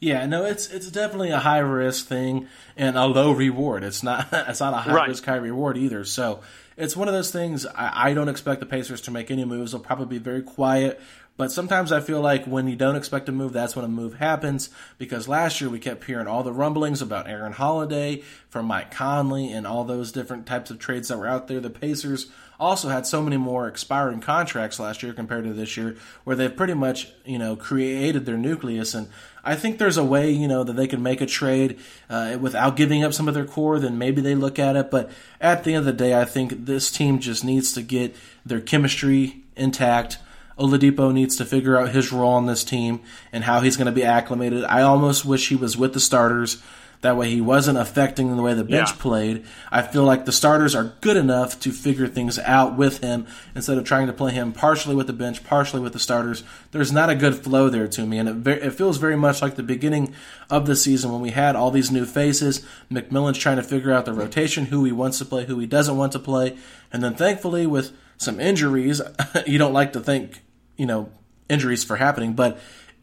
Yeah, 0.00 0.26
no, 0.26 0.44
it's 0.44 0.68
it's 0.68 0.90
definitely 0.90 1.30
a 1.30 1.38
high 1.38 1.58
risk 1.58 2.06
thing 2.06 2.48
and 2.76 2.98
a 2.98 3.06
low 3.06 3.32
reward. 3.32 3.84
It's 3.84 4.02
not 4.02 4.28
it's 4.32 4.60
not 4.60 4.74
a 4.74 4.78
high 4.78 4.94
right. 4.94 5.08
risk 5.08 5.24
high 5.24 5.36
reward 5.36 5.76
either. 5.76 6.04
So 6.04 6.40
it's 6.76 6.96
one 6.96 7.08
of 7.08 7.14
those 7.14 7.30
things. 7.30 7.66
I, 7.66 8.10
I, 8.10 8.14
don't 8.14 8.28
expect 8.28 8.60
the 8.60 8.66
Pacers 8.66 9.00
to 9.02 9.10
make 9.10 9.30
any 9.30 9.44
moves. 9.44 9.72
They'll 9.72 9.80
probably 9.80 10.06
be 10.06 10.18
very 10.18 10.42
quiet. 10.42 11.00
But 11.42 11.50
sometimes 11.50 11.90
I 11.90 11.98
feel 11.98 12.20
like 12.20 12.44
when 12.44 12.68
you 12.68 12.76
don't 12.76 12.94
expect 12.94 13.28
a 13.28 13.32
move, 13.32 13.52
that's 13.52 13.74
when 13.74 13.84
a 13.84 13.88
move 13.88 14.14
happens. 14.14 14.70
Because 14.96 15.26
last 15.26 15.60
year 15.60 15.68
we 15.68 15.80
kept 15.80 16.04
hearing 16.04 16.28
all 16.28 16.44
the 16.44 16.52
rumblings 16.52 17.02
about 17.02 17.28
Aaron 17.28 17.52
Holiday 17.52 18.22
from 18.48 18.66
Mike 18.66 18.92
Conley 18.92 19.50
and 19.50 19.66
all 19.66 19.82
those 19.82 20.12
different 20.12 20.46
types 20.46 20.70
of 20.70 20.78
trades 20.78 21.08
that 21.08 21.18
were 21.18 21.26
out 21.26 21.48
there. 21.48 21.58
The 21.58 21.68
Pacers 21.68 22.30
also 22.60 22.90
had 22.90 23.08
so 23.08 23.24
many 23.24 23.38
more 23.38 23.66
expiring 23.66 24.20
contracts 24.20 24.78
last 24.78 25.02
year 25.02 25.12
compared 25.12 25.42
to 25.42 25.52
this 25.52 25.76
year, 25.76 25.96
where 26.22 26.36
they've 26.36 26.56
pretty 26.56 26.74
much 26.74 27.10
you 27.24 27.40
know 27.40 27.56
created 27.56 28.24
their 28.24 28.36
nucleus. 28.36 28.94
And 28.94 29.08
I 29.42 29.56
think 29.56 29.78
there's 29.78 29.96
a 29.96 30.04
way 30.04 30.30
you 30.30 30.46
know 30.46 30.62
that 30.62 30.74
they 30.74 30.86
can 30.86 31.02
make 31.02 31.20
a 31.20 31.26
trade 31.26 31.80
uh, 32.08 32.38
without 32.40 32.76
giving 32.76 33.02
up 33.02 33.14
some 33.14 33.26
of 33.26 33.34
their 33.34 33.46
core. 33.46 33.80
Then 33.80 33.98
maybe 33.98 34.22
they 34.22 34.36
look 34.36 34.60
at 34.60 34.76
it. 34.76 34.92
But 34.92 35.10
at 35.40 35.64
the 35.64 35.74
end 35.74 35.80
of 35.80 35.86
the 35.86 36.04
day, 36.04 36.14
I 36.14 36.24
think 36.24 36.66
this 36.66 36.92
team 36.92 37.18
just 37.18 37.44
needs 37.44 37.72
to 37.72 37.82
get 37.82 38.14
their 38.46 38.60
chemistry 38.60 39.42
intact 39.56 40.18
Oladipo 40.58 41.12
needs 41.12 41.36
to 41.36 41.44
figure 41.44 41.78
out 41.78 41.90
his 41.90 42.12
role 42.12 42.32
on 42.32 42.46
this 42.46 42.64
team 42.64 43.00
and 43.32 43.44
how 43.44 43.60
he's 43.60 43.76
going 43.76 43.86
to 43.86 43.92
be 43.92 44.04
acclimated. 44.04 44.64
I 44.64 44.82
almost 44.82 45.24
wish 45.24 45.48
he 45.48 45.56
was 45.56 45.76
with 45.76 45.94
the 45.94 46.00
starters 46.00 46.62
That 47.02 47.16
way, 47.16 47.28
he 47.30 47.40
wasn't 47.40 47.78
affecting 47.78 48.34
the 48.36 48.42
way 48.42 48.54
the 48.54 48.62
bench 48.64 48.90
Yeah. 48.90 48.96
played. 49.00 49.44
I 49.70 49.82
feel 49.82 50.04
like 50.04 50.24
the 50.24 50.32
starters 50.32 50.74
are 50.74 50.92
good 51.00 51.16
enough 51.16 51.58
to 51.60 51.72
figure 51.72 52.06
things 52.06 52.38
out 52.38 52.76
with 52.76 52.98
him 53.02 53.26
instead 53.56 53.76
of 53.76 53.82
trying 53.84 54.06
to 54.06 54.12
play 54.12 54.30
him 54.32 54.52
partially 54.52 54.94
with 54.94 55.08
the 55.08 55.12
bench, 55.12 55.42
partially 55.42 55.80
with 55.80 55.92
the 55.94 55.98
starters. 55.98 56.44
There's 56.70 56.92
not 56.92 57.10
a 57.10 57.16
good 57.16 57.34
flow 57.34 57.68
there 57.68 57.88
to 57.88 58.06
me, 58.06 58.18
and 58.18 58.28
it, 58.28 58.34
ve- 58.36 58.52
it 58.52 58.74
feels 58.74 58.98
very 58.98 59.16
much 59.16 59.42
like 59.42 59.56
the 59.56 59.62
beginning 59.64 60.14
of 60.48 60.66
the 60.66 60.76
season 60.76 61.10
when 61.12 61.20
we 61.20 61.30
had 61.30 61.56
all 61.56 61.72
these 61.72 61.90
new 61.90 62.04
faces. 62.06 62.64
McMillan's 62.90 63.38
trying 63.38 63.56
to 63.56 63.62
figure 63.64 63.92
out 63.92 64.04
the 64.04 64.12
rotation, 64.12 64.66
who 64.66 64.84
he 64.84 64.92
wants 64.92 65.18
to 65.18 65.24
play, 65.24 65.44
who 65.44 65.58
he 65.58 65.66
doesn't 65.66 65.96
want 65.96 66.12
to 66.12 66.18
play, 66.20 66.56
and 66.92 67.02
then 67.02 67.14
thankfully 67.14 67.66
with 67.66 67.90
some 68.16 68.38
injuries, 68.38 69.02
you 69.46 69.58
don't 69.58 69.72
like 69.72 69.92
to 69.94 70.00
think, 70.00 70.42
you 70.76 70.86
know, 70.86 71.10
injuries 71.48 71.82
for 71.82 71.96
happening, 71.96 72.34
but 72.34 72.60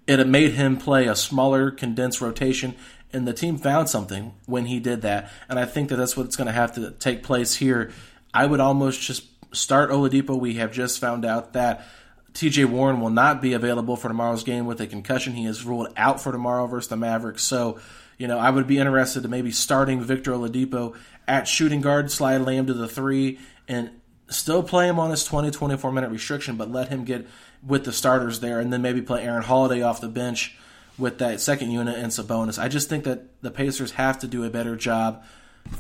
it 0.07 0.25
made 0.25 0.53
him 0.53 0.77
play 0.77 1.05
a 1.05 1.15
smaller, 1.15 1.69
condensed 1.69 2.21
rotation, 2.21 2.73
and 3.11 3.27
the 3.27 3.33
team 3.33 3.57
found 3.57 3.89
something 3.89 4.33
when 4.45 4.65
he 4.65 4.79
did 4.79 5.01
that. 5.01 5.31
And 5.47 5.59
I 5.59 5.65
think 5.65 5.89
that 5.89 5.95
that's 5.95 6.15
what's 6.15 6.35
going 6.35 6.47
to 6.47 6.53
have 6.53 6.73
to 6.75 6.91
take 6.91 7.23
place 7.23 7.55
here. 7.55 7.91
I 8.33 8.45
would 8.45 8.59
almost 8.59 9.01
just 9.01 9.25
start 9.55 9.89
Oladipo. 9.89 10.39
We 10.39 10.55
have 10.55 10.71
just 10.71 10.99
found 10.99 11.25
out 11.25 11.53
that 11.53 11.85
TJ 12.33 12.65
Warren 12.65 13.01
will 13.01 13.09
not 13.09 13.41
be 13.41 13.53
available 13.53 13.95
for 13.95 14.07
tomorrow's 14.07 14.43
game 14.43 14.65
with 14.65 14.79
a 14.81 14.87
concussion. 14.87 15.33
He 15.33 15.45
is 15.45 15.63
ruled 15.65 15.91
out 15.97 16.21
for 16.21 16.31
tomorrow 16.31 16.67
versus 16.67 16.89
the 16.89 16.97
Mavericks. 16.97 17.43
So, 17.43 17.79
you 18.17 18.27
know, 18.27 18.37
I 18.37 18.51
would 18.51 18.67
be 18.67 18.77
interested 18.77 19.23
to 19.23 19.29
maybe 19.29 19.51
starting 19.51 20.01
Victor 20.01 20.31
Oladipo 20.31 20.95
at 21.27 21.47
shooting 21.47 21.81
guard, 21.81 22.11
slide 22.11 22.41
Lamb 22.41 22.67
to 22.67 22.73
the 22.73 22.87
three, 22.87 23.39
and 23.67 23.89
still 24.29 24.61
play 24.61 24.87
him 24.87 24.99
on 24.99 25.09
his 25.09 25.23
20, 25.23 25.49
24 25.49 25.91
minute 25.91 26.11
restriction, 26.11 26.55
but 26.55 26.69
let 26.69 26.89
him 26.89 27.03
get 27.03 27.27
with 27.65 27.85
the 27.85 27.91
starters 27.91 28.39
there, 28.39 28.59
and 28.59 28.71
then 28.71 28.81
maybe 28.81 29.01
play 29.01 29.23
Aaron 29.23 29.43
Holiday 29.43 29.81
off 29.81 29.99
the 29.99 30.07
bench 30.07 30.55
with 30.99 31.17
that 31.19 31.41
second 31.41 31.71
unit 31.71 31.97
and 31.97 32.11
Sabonis. 32.11 32.61
I 32.61 32.67
just 32.67 32.89
think 32.89 33.05
that 33.05 33.41
the 33.41 33.51
Pacers 33.51 33.91
have 33.91 34.19
to 34.19 34.27
do 34.27 34.43
a 34.43 34.49
better 34.49 34.75
job 34.75 35.23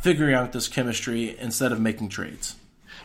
figuring 0.01 0.33
out 0.33 0.51
this 0.51 0.67
chemistry 0.67 1.37
instead 1.37 1.71
of 1.71 1.79
making 1.79 2.09
trades. 2.09 2.55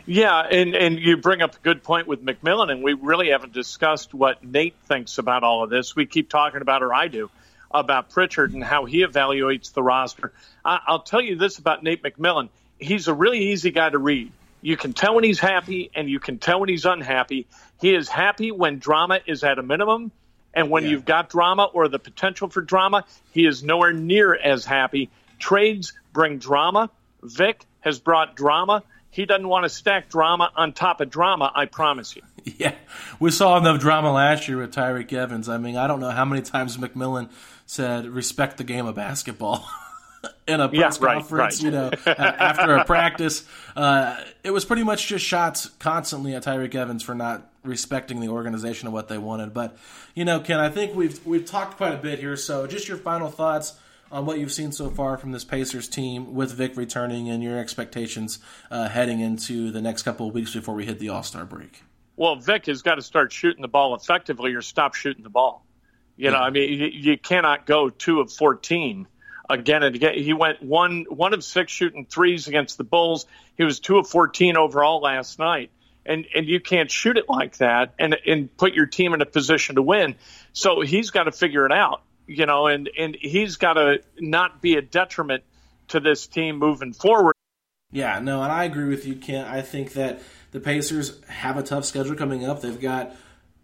Yeah, 0.05 0.39
and, 0.39 0.75
and 0.75 0.99
you 0.99 1.17
bring 1.17 1.41
up 1.41 1.55
a 1.55 1.59
good 1.59 1.83
point 1.83 2.07
with 2.07 2.23
McMillan, 2.23 2.71
and 2.71 2.83
we 2.83 2.93
really 2.93 3.29
haven't 3.29 3.53
discussed 3.53 4.13
what 4.13 4.43
Nate 4.43 4.75
thinks 4.87 5.17
about 5.17 5.43
all 5.43 5.63
of 5.63 5.69
this. 5.69 5.95
We 5.95 6.05
keep 6.05 6.29
talking 6.29 6.61
about, 6.61 6.83
or 6.83 6.93
I 6.93 7.07
do, 7.07 7.31
about 7.71 8.11
Pritchard 8.11 8.53
and 8.53 8.63
how 8.63 8.85
he 8.85 9.03
evaluates 9.03 9.73
the 9.73 9.81
roster. 9.81 10.31
I, 10.63 10.79
I'll 10.85 11.01
tell 11.01 11.21
you 11.21 11.35
this 11.35 11.57
about 11.57 11.83
Nate 11.83 12.03
McMillan. 12.03 12.49
He's 12.79 13.07
a 13.07 13.13
really 13.13 13.51
easy 13.51 13.71
guy 13.71 13.89
to 13.89 13.97
read. 13.97 14.31
You 14.61 14.77
can 14.77 14.93
tell 14.93 15.15
when 15.15 15.23
he's 15.23 15.39
happy 15.39 15.91
and 15.95 16.09
you 16.09 16.19
can 16.19 16.39
tell 16.39 16.59
when 16.59 16.69
he's 16.69 16.85
unhappy. 16.85 17.47
He 17.81 17.93
is 17.93 18.09
happy 18.09 18.51
when 18.51 18.79
drama 18.79 19.19
is 19.25 19.43
at 19.43 19.59
a 19.59 19.63
minimum. 19.63 20.11
And 20.55 20.69
when 20.69 20.85
you've 20.85 21.05
got 21.05 21.29
drama 21.29 21.65
or 21.65 21.87
the 21.89 21.99
potential 21.99 22.49
for 22.49 22.61
drama, 22.61 23.03
he 23.31 23.45
is 23.45 23.63
nowhere 23.63 23.91
near 23.93 24.33
as 24.33 24.65
happy. 24.65 25.09
Trades 25.37 25.93
bring 26.13 26.37
drama. 26.37 26.89
Vic 27.21 27.65
has 27.81 27.99
brought 27.99 28.35
drama. 28.35 28.81
He 29.11 29.25
doesn't 29.25 29.47
want 29.47 29.63
to 29.63 29.69
stack 29.69 30.09
drama 30.09 30.51
on 30.55 30.73
top 30.73 31.01
of 31.01 31.09
drama, 31.09 31.51
I 31.53 31.65
promise 31.65 32.15
you. 32.15 32.21
Yeah, 32.59 32.75
we 33.19 33.31
saw 33.31 33.57
enough 33.57 33.79
drama 33.79 34.11
last 34.13 34.47
year 34.47 34.59
with 34.59 34.71
Tyreke 34.71 35.11
Evans. 35.13 35.49
I 35.49 35.57
mean, 35.57 35.77
I 35.77 35.87
don't 35.87 35.99
know 35.99 36.11
how 36.11 36.25
many 36.25 36.43
times 36.43 36.77
McMillan 36.77 37.31
said, 37.65 38.05
respect 38.05 38.57
the 38.57 38.63
game 38.63 38.85
of 38.85 38.93
basketball. 38.93 39.67
In 40.47 40.59
a 40.61 40.69
press 40.69 40.99
Yeah, 40.99 41.05
right, 41.07 41.17
conference, 41.17 41.55
right. 41.55 41.63
you 41.63 41.71
know, 41.71 41.89
after 42.05 42.75
a 42.75 42.85
practice, 42.85 43.47
uh, 43.75 44.15
it 44.43 44.51
was 44.51 44.63
pretty 44.63 44.83
much 44.83 45.07
just 45.07 45.25
shots 45.25 45.71
constantly 45.79 46.35
at 46.35 46.43
Tyreke 46.43 46.75
Evans 46.75 47.01
for 47.01 47.15
not 47.15 47.49
respecting 47.65 48.19
the 48.19 48.29
organization 48.29 48.87
and 48.87 48.93
what 48.93 49.07
they 49.07 49.17
wanted. 49.17 49.53
But 49.53 49.77
you 50.13 50.25
know, 50.25 50.39
Ken, 50.39 50.59
I 50.59 50.69
think 50.69 50.95
we've 50.95 51.25
we've 51.25 51.45
talked 51.45 51.77
quite 51.77 51.93
a 51.93 51.97
bit 51.97 52.19
here. 52.19 52.37
So, 52.37 52.67
just 52.67 52.87
your 52.87 52.97
final 52.97 53.29
thoughts 53.29 53.73
on 54.11 54.25
what 54.25 54.39
you've 54.39 54.51
seen 54.51 54.71
so 54.71 54.89
far 54.89 55.17
from 55.17 55.31
this 55.31 55.43
Pacers 55.43 55.87
team 55.87 56.33
with 56.33 56.53
Vic 56.53 56.77
returning 56.77 57.29
and 57.29 57.43
your 57.43 57.57
expectations 57.57 58.39
uh, 58.69 58.87
heading 58.87 59.19
into 59.19 59.71
the 59.71 59.81
next 59.81 60.03
couple 60.03 60.27
of 60.27 60.33
weeks 60.33 60.53
before 60.53 60.75
we 60.75 60.85
hit 60.85 60.99
the 60.99 61.09
All 61.09 61.23
Star 61.23 61.45
break. 61.45 61.83
Well, 62.15 62.35
Vic 62.37 62.67
has 62.67 62.81
got 62.81 62.95
to 62.95 63.01
start 63.01 63.33
shooting 63.33 63.61
the 63.61 63.67
ball 63.67 63.93
effectively 63.95 64.53
or 64.53 64.61
stop 64.61 64.95
shooting 64.95 65.23
the 65.23 65.29
ball. 65.29 65.65
You 66.17 66.31
know, 66.31 66.37
I 66.37 66.49
mean, 66.49 66.79
you, 66.79 66.87
you 66.87 67.17
cannot 67.17 67.65
go 67.65 67.89
two 67.89 68.21
of 68.21 68.31
14 68.31 69.05
again 69.49 69.83
and 69.83 69.95
again. 69.95 70.13
He 70.15 70.33
went 70.33 70.61
one 70.63 71.05
one 71.09 71.33
of 71.33 71.43
six 71.43 71.71
shooting 71.71 72.05
threes 72.05 72.47
against 72.47 72.77
the 72.77 72.83
Bulls. 72.83 73.25
He 73.57 73.63
was 73.63 73.79
two 73.79 73.97
of 73.97 74.07
14 74.07 74.55
overall 74.55 75.01
last 75.01 75.39
night. 75.39 75.71
And, 76.05 76.27
and 76.35 76.45
you 76.47 76.59
can't 76.59 76.91
shoot 76.91 77.17
it 77.17 77.27
like 77.27 77.57
that 77.57 77.95
and, 77.97 78.15
and 78.27 78.55
put 78.55 78.73
your 78.73 78.85
team 78.85 79.13
in 79.13 79.21
a 79.21 79.25
position 79.25 79.75
to 79.75 79.81
win. 79.81 80.15
So 80.53 80.81
he's 80.81 81.09
got 81.09 81.23
to 81.23 81.31
figure 81.31 81.65
it 81.65 81.71
out, 81.71 82.03
you 82.27 82.45
know, 82.45 82.67
and, 82.67 82.89
and 82.97 83.17
he's 83.19 83.55
got 83.55 83.73
to 83.73 84.01
not 84.19 84.61
be 84.61 84.75
a 84.75 84.81
detriment 84.83 85.43
to 85.87 85.99
this 85.99 86.27
team 86.27 86.57
moving 86.57 86.93
forward. 86.93 87.35
Yeah, 87.91 88.19
no, 88.19 88.43
and 88.43 88.51
I 88.51 88.65
agree 88.65 88.89
with 88.89 89.05
you, 89.05 89.15
Kent. 89.15 89.47
I 89.47 89.61
think 89.61 89.93
that 89.93 90.21
the 90.51 90.59
Pacers 90.59 91.23
have 91.27 91.57
a 91.57 91.63
tough 91.63 91.85
schedule 91.85 92.15
coming 92.15 92.45
up. 92.45 92.61
They've 92.61 92.79
got 92.79 93.15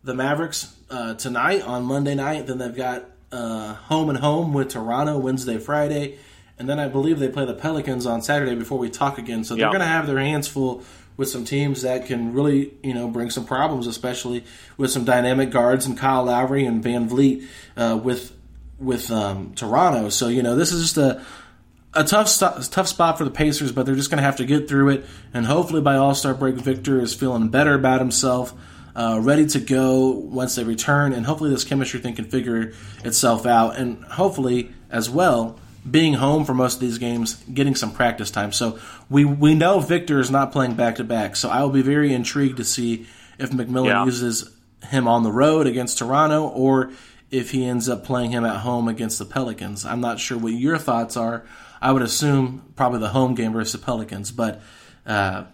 the 0.04 0.14
Mavericks 0.14 0.76
uh, 0.90 1.16
tonight 1.16 1.62
on 1.62 1.84
Monday 1.84 2.16
night. 2.16 2.48
Then 2.48 2.58
they've 2.58 2.76
got 2.76 3.06
uh, 3.32 3.74
home 3.74 4.10
and 4.10 4.18
home 4.18 4.54
with 4.54 4.70
Toronto 4.70 5.18
Wednesday, 5.18 5.58
Friday, 5.58 6.18
and 6.58 6.70
then 6.70 6.80
I 6.80 6.88
believe 6.88 7.20
they 7.20 7.30
play 7.30 7.46
the 7.46 7.54
Pelicans 7.54 8.06
on 8.06 8.22
Saturday 8.22 8.56
before 8.56 8.78
we 8.78 8.90
talk 8.90 9.18
again. 9.18 9.44
So 9.44 9.56
they're 9.56 9.66
Yeah. 9.66 9.72
going 9.72 9.82
to 9.82 9.86
have 9.88 10.08
their 10.08 10.20
hands 10.20 10.48
full 10.48 10.84
with 11.22 11.30
some 11.30 11.46
teams 11.46 11.84
that 11.84 12.08
can 12.08 12.34
really, 12.34 12.74
you 12.82 12.96
know, 12.96 13.08
bring 13.08 13.30
some 13.30 13.46
problems, 13.46 13.86
especially 13.86 14.44
with 14.76 14.90
some 14.90 15.06
dynamic 15.06 15.52
guards 15.52 15.86
and 15.86 15.96
Kyle 15.96 16.24
Lowry 16.24 16.66
and 16.66 16.84
VanVleet 16.84 17.48
uh, 17.78 18.00
with 18.04 18.36
with 18.80 19.12
um, 19.12 19.54
Toronto. 19.54 20.10
So 20.10 20.30
you 20.30 20.42
know, 20.42 20.56
this 20.56 20.72
is 20.72 20.82
just 20.82 20.98
a 20.98 21.24
a 21.94 22.04
tough 22.04 22.28
sto- 22.28 22.60
tough 22.72 22.88
spot 22.88 23.20
for 23.20 23.24
the 23.24 23.30
Pacers, 23.30 23.72
but 23.72 23.86
they're 23.86 23.94
just 23.94 24.10
going 24.10 24.18
to 24.18 24.24
have 24.24 24.38
to 24.38 24.46
get 24.46 24.68
through 24.68 24.90
it. 24.90 25.06
And 25.32 25.46
hopefully, 25.46 25.82
by 25.82 25.96
All 25.96 26.16
Star 26.16 26.34
break, 26.34 26.56
Victor 26.56 27.00
is 27.00 27.14
feeling 27.14 27.50
better 27.50 27.76
about 27.76 28.00
himself, 28.00 28.52
uh, 28.96 29.20
ready 29.22 29.46
to 29.46 29.60
go 29.60 30.10
once 30.10 30.56
they 30.56 30.64
return, 30.64 31.14
and 31.14 31.28
hopefully, 31.28 31.52
this 31.52 31.64
chemistry 31.64 32.00
thing 32.00 32.16
can 32.16 32.26
figure 32.26 32.74
itself 33.04 33.46
out. 33.46 33.78
And 33.78 34.04
hopefully, 34.06 34.74
as 34.90 35.08
well, 35.08 35.60
being 35.90 36.14
home 36.16 36.46
for 36.46 36.54
most 36.54 36.76
of 36.76 36.80
these 36.82 36.98
games, 36.98 37.36
getting 37.54 37.76
some 37.76 37.92
practice 37.92 38.30
time. 38.32 38.52
So 38.52 38.80
we 39.10 39.26
we 39.26 39.56
know 39.56 39.80
Victor 39.80 40.20
is 40.20 40.30
not 40.30 40.52
playing 40.52 40.76
back 40.76 40.96
to 40.98 41.04
back. 41.04 41.36
So 41.36 41.50
I 41.50 41.62
will 41.64 41.70
be 41.72 41.82
very 41.82 42.14
intrigued 42.14 42.58
to 42.58 42.64
see 42.64 43.08
if 43.40 43.50
McMillan 43.52 43.88
Yeah. 43.88 44.06
uses 44.06 44.50
him 44.90 45.08
on 45.08 45.24
the 45.24 45.32
road 45.32 45.68
against 45.68 45.98
Toronto 45.98 46.48
or 46.48 46.92
if 47.32 47.52
he 47.52 47.66
ends 47.66 47.88
up 47.88 48.04
playing 48.04 48.32
him 48.32 48.44
at 48.46 48.58
home 48.58 48.88
against 48.88 49.18
the 49.18 49.26
Pelicans. 49.26 49.86
I'm 49.86 50.02
not 50.02 50.20
sure 50.20 50.38
what 50.38 50.54
your 50.54 50.78
thoughts 50.78 51.16
are. 51.16 51.44
I 51.82 51.92
would 51.92 52.02
assume 52.04 52.62
probably 52.76 53.00
the 53.00 53.10
home 53.10 53.34
game 53.36 53.54
versus 53.54 53.72
the 53.80 53.86
Pelicans, 53.86 54.32
but 54.32 54.62
uh, 55.08 55.46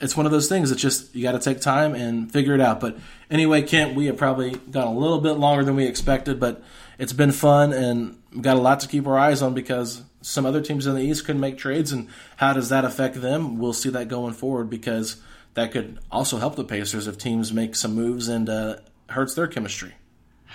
it's 0.00 0.16
one 0.16 0.24
of 0.24 0.32
those 0.32 0.48
things 0.48 0.70
that 0.70 0.76
just 0.76 1.14
you 1.14 1.22
got 1.22 1.32
to 1.32 1.38
take 1.38 1.60
time 1.60 1.94
and 1.94 2.30
figure 2.32 2.54
it 2.54 2.60
out. 2.60 2.80
But 2.80 2.96
anyway, 3.30 3.62
Kent, 3.62 3.94
we 3.94 4.06
have 4.06 4.16
probably 4.16 4.52
gone 4.70 4.86
a 4.86 4.98
little 4.98 5.20
bit 5.20 5.32
longer 5.32 5.64
than 5.64 5.74
we 5.76 5.84
expected, 5.86 6.38
but 6.40 6.62
it's 6.98 7.12
been 7.12 7.32
fun 7.32 7.72
and 7.72 8.18
we've 8.32 8.42
got 8.42 8.56
a 8.56 8.60
lot 8.60 8.80
to 8.80 8.88
keep 8.88 9.06
our 9.06 9.18
eyes 9.18 9.42
on 9.42 9.54
because 9.54 10.02
some 10.26 10.44
other 10.44 10.60
teams 10.60 10.86
in 10.86 10.94
the 10.94 11.02
East 11.02 11.24
couldn't 11.24 11.40
make 11.40 11.56
trades, 11.56 11.92
and 11.92 12.08
how 12.36 12.52
does 12.52 12.68
that 12.70 12.84
affect 12.84 13.20
them? 13.20 13.58
We'll 13.58 13.72
see 13.72 13.90
that 13.90 14.08
going 14.08 14.34
forward 14.34 14.68
because 14.68 15.20
that 15.54 15.70
could 15.70 16.00
also 16.10 16.38
help 16.38 16.56
the 16.56 16.64
Pacers 16.64 17.06
if 17.06 17.16
teams 17.16 17.52
make 17.52 17.76
some 17.76 17.94
moves 17.94 18.26
and 18.26 18.48
uh, 18.48 18.76
hurts 19.08 19.34
their 19.34 19.46
chemistry. 19.46 19.94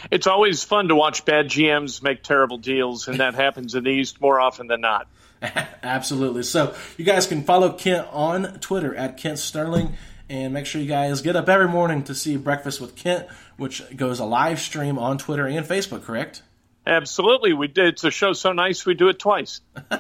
It's 0.10 0.28
always 0.28 0.64
fun 0.64 0.90
to 0.90 0.96
watch 0.96 1.24
bad 1.24 1.48
GMs 1.48 2.04
make 2.04 2.22
terrible 2.22 2.58
deals, 2.58 3.08
and 3.08 3.20
that 3.20 3.36
happens 3.36 3.74
in 3.74 3.86
the 3.86 3.92
East 3.92 4.20
more 4.20 4.42
often 4.42 4.68
than 4.68 4.82
not. 4.82 5.08
Absolutely. 5.84 6.44
So 6.44 6.76
you 6.98 7.06
guys 7.06 7.26
can 7.26 7.44
follow 7.44 7.72
Kent 7.72 8.08
on 8.12 8.60
Twitter 8.60 8.94
at 8.96 9.18
Kent 9.18 9.40
Sterling. 9.40 9.96
And 10.32 10.54
make 10.54 10.66
sure 10.66 10.80
you 10.80 10.88
guys 10.88 11.22
get 11.22 11.36
up 11.36 11.50
every 11.50 11.68
morning 11.68 12.04
to 12.06 12.16
see 12.16 12.38
Breakfast 12.38 12.80
with 12.80 12.96
Kent, 12.96 13.28
which 13.58 13.84
goes 13.98 14.20
a 14.20 14.26
live 14.26 14.62
stream 14.62 14.98
on 14.98 15.18
Twitter 15.18 15.46
and 15.46 15.66
Facebook, 15.66 16.04
correct? 16.04 16.42
Absolutely, 16.88 17.52
we 17.52 17.68
did. 17.68 17.96
It's 17.96 18.04
a 18.06 18.12
show 18.12 18.32
so 18.32 18.54
nice 18.54 18.86
we 18.86 18.94
do 18.94 19.10
it 19.10 19.20
twice. 19.20 19.60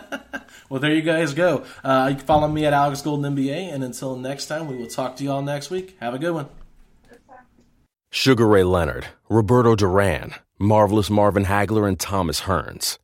Well, 0.71 0.79
there 0.79 0.95
you 0.95 1.01
guys 1.01 1.34
go. 1.34 1.65
Uh, 1.84 2.07
you 2.11 2.15
can 2.15 2.25
follow 2.25 2.47
me 2.47 2.65
at 2.65 2.71
Alex 2.71 3.01
Golden 3.01 3.36
NBA. 3.36 3.73
And 3.73 3.84
until 3.84 4.15
next 4.15 4.45
time, 4.45 4.67
we 4.67 4.77
will 4.77 4.88
talk 4.88 5.17
to 5.17 5.23
you 5.23 5.29
all 5.29 5.41
next 5.41 5.69
week. 5.69 5.97
Have 5.99 6.13
a 6.13 6.17
good 6.17 6.34
one. 6.34 6.47
Sugar 8.09 8.47
Ray 8.47 8.63
Leonard, 8.63 9.07
Roberto 9.27 9.75
Duran, 9.75 10.34
Marvelous 10.59 11.09
Marvin 11.09 11.43
Hagler, 11.43 11.86
and 11.89 11.99
Thomas 11.99 12.41
Hearns. 12.41 12.99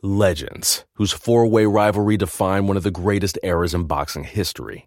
Legends, 0.00 0.84
whose 0.94 1.10
four 1.10 1.44
way 1.48 1.66
rivalry 1.66 2.16
defined 2.16 2.68
one 2.68 2.76
of 2.76 2.84
the 2.84 2.92
greatest 2.92 3.36
eras 3.42 3.74
in 3.74 3.82
boxing 3.84 4.22
history. 4.22 4.86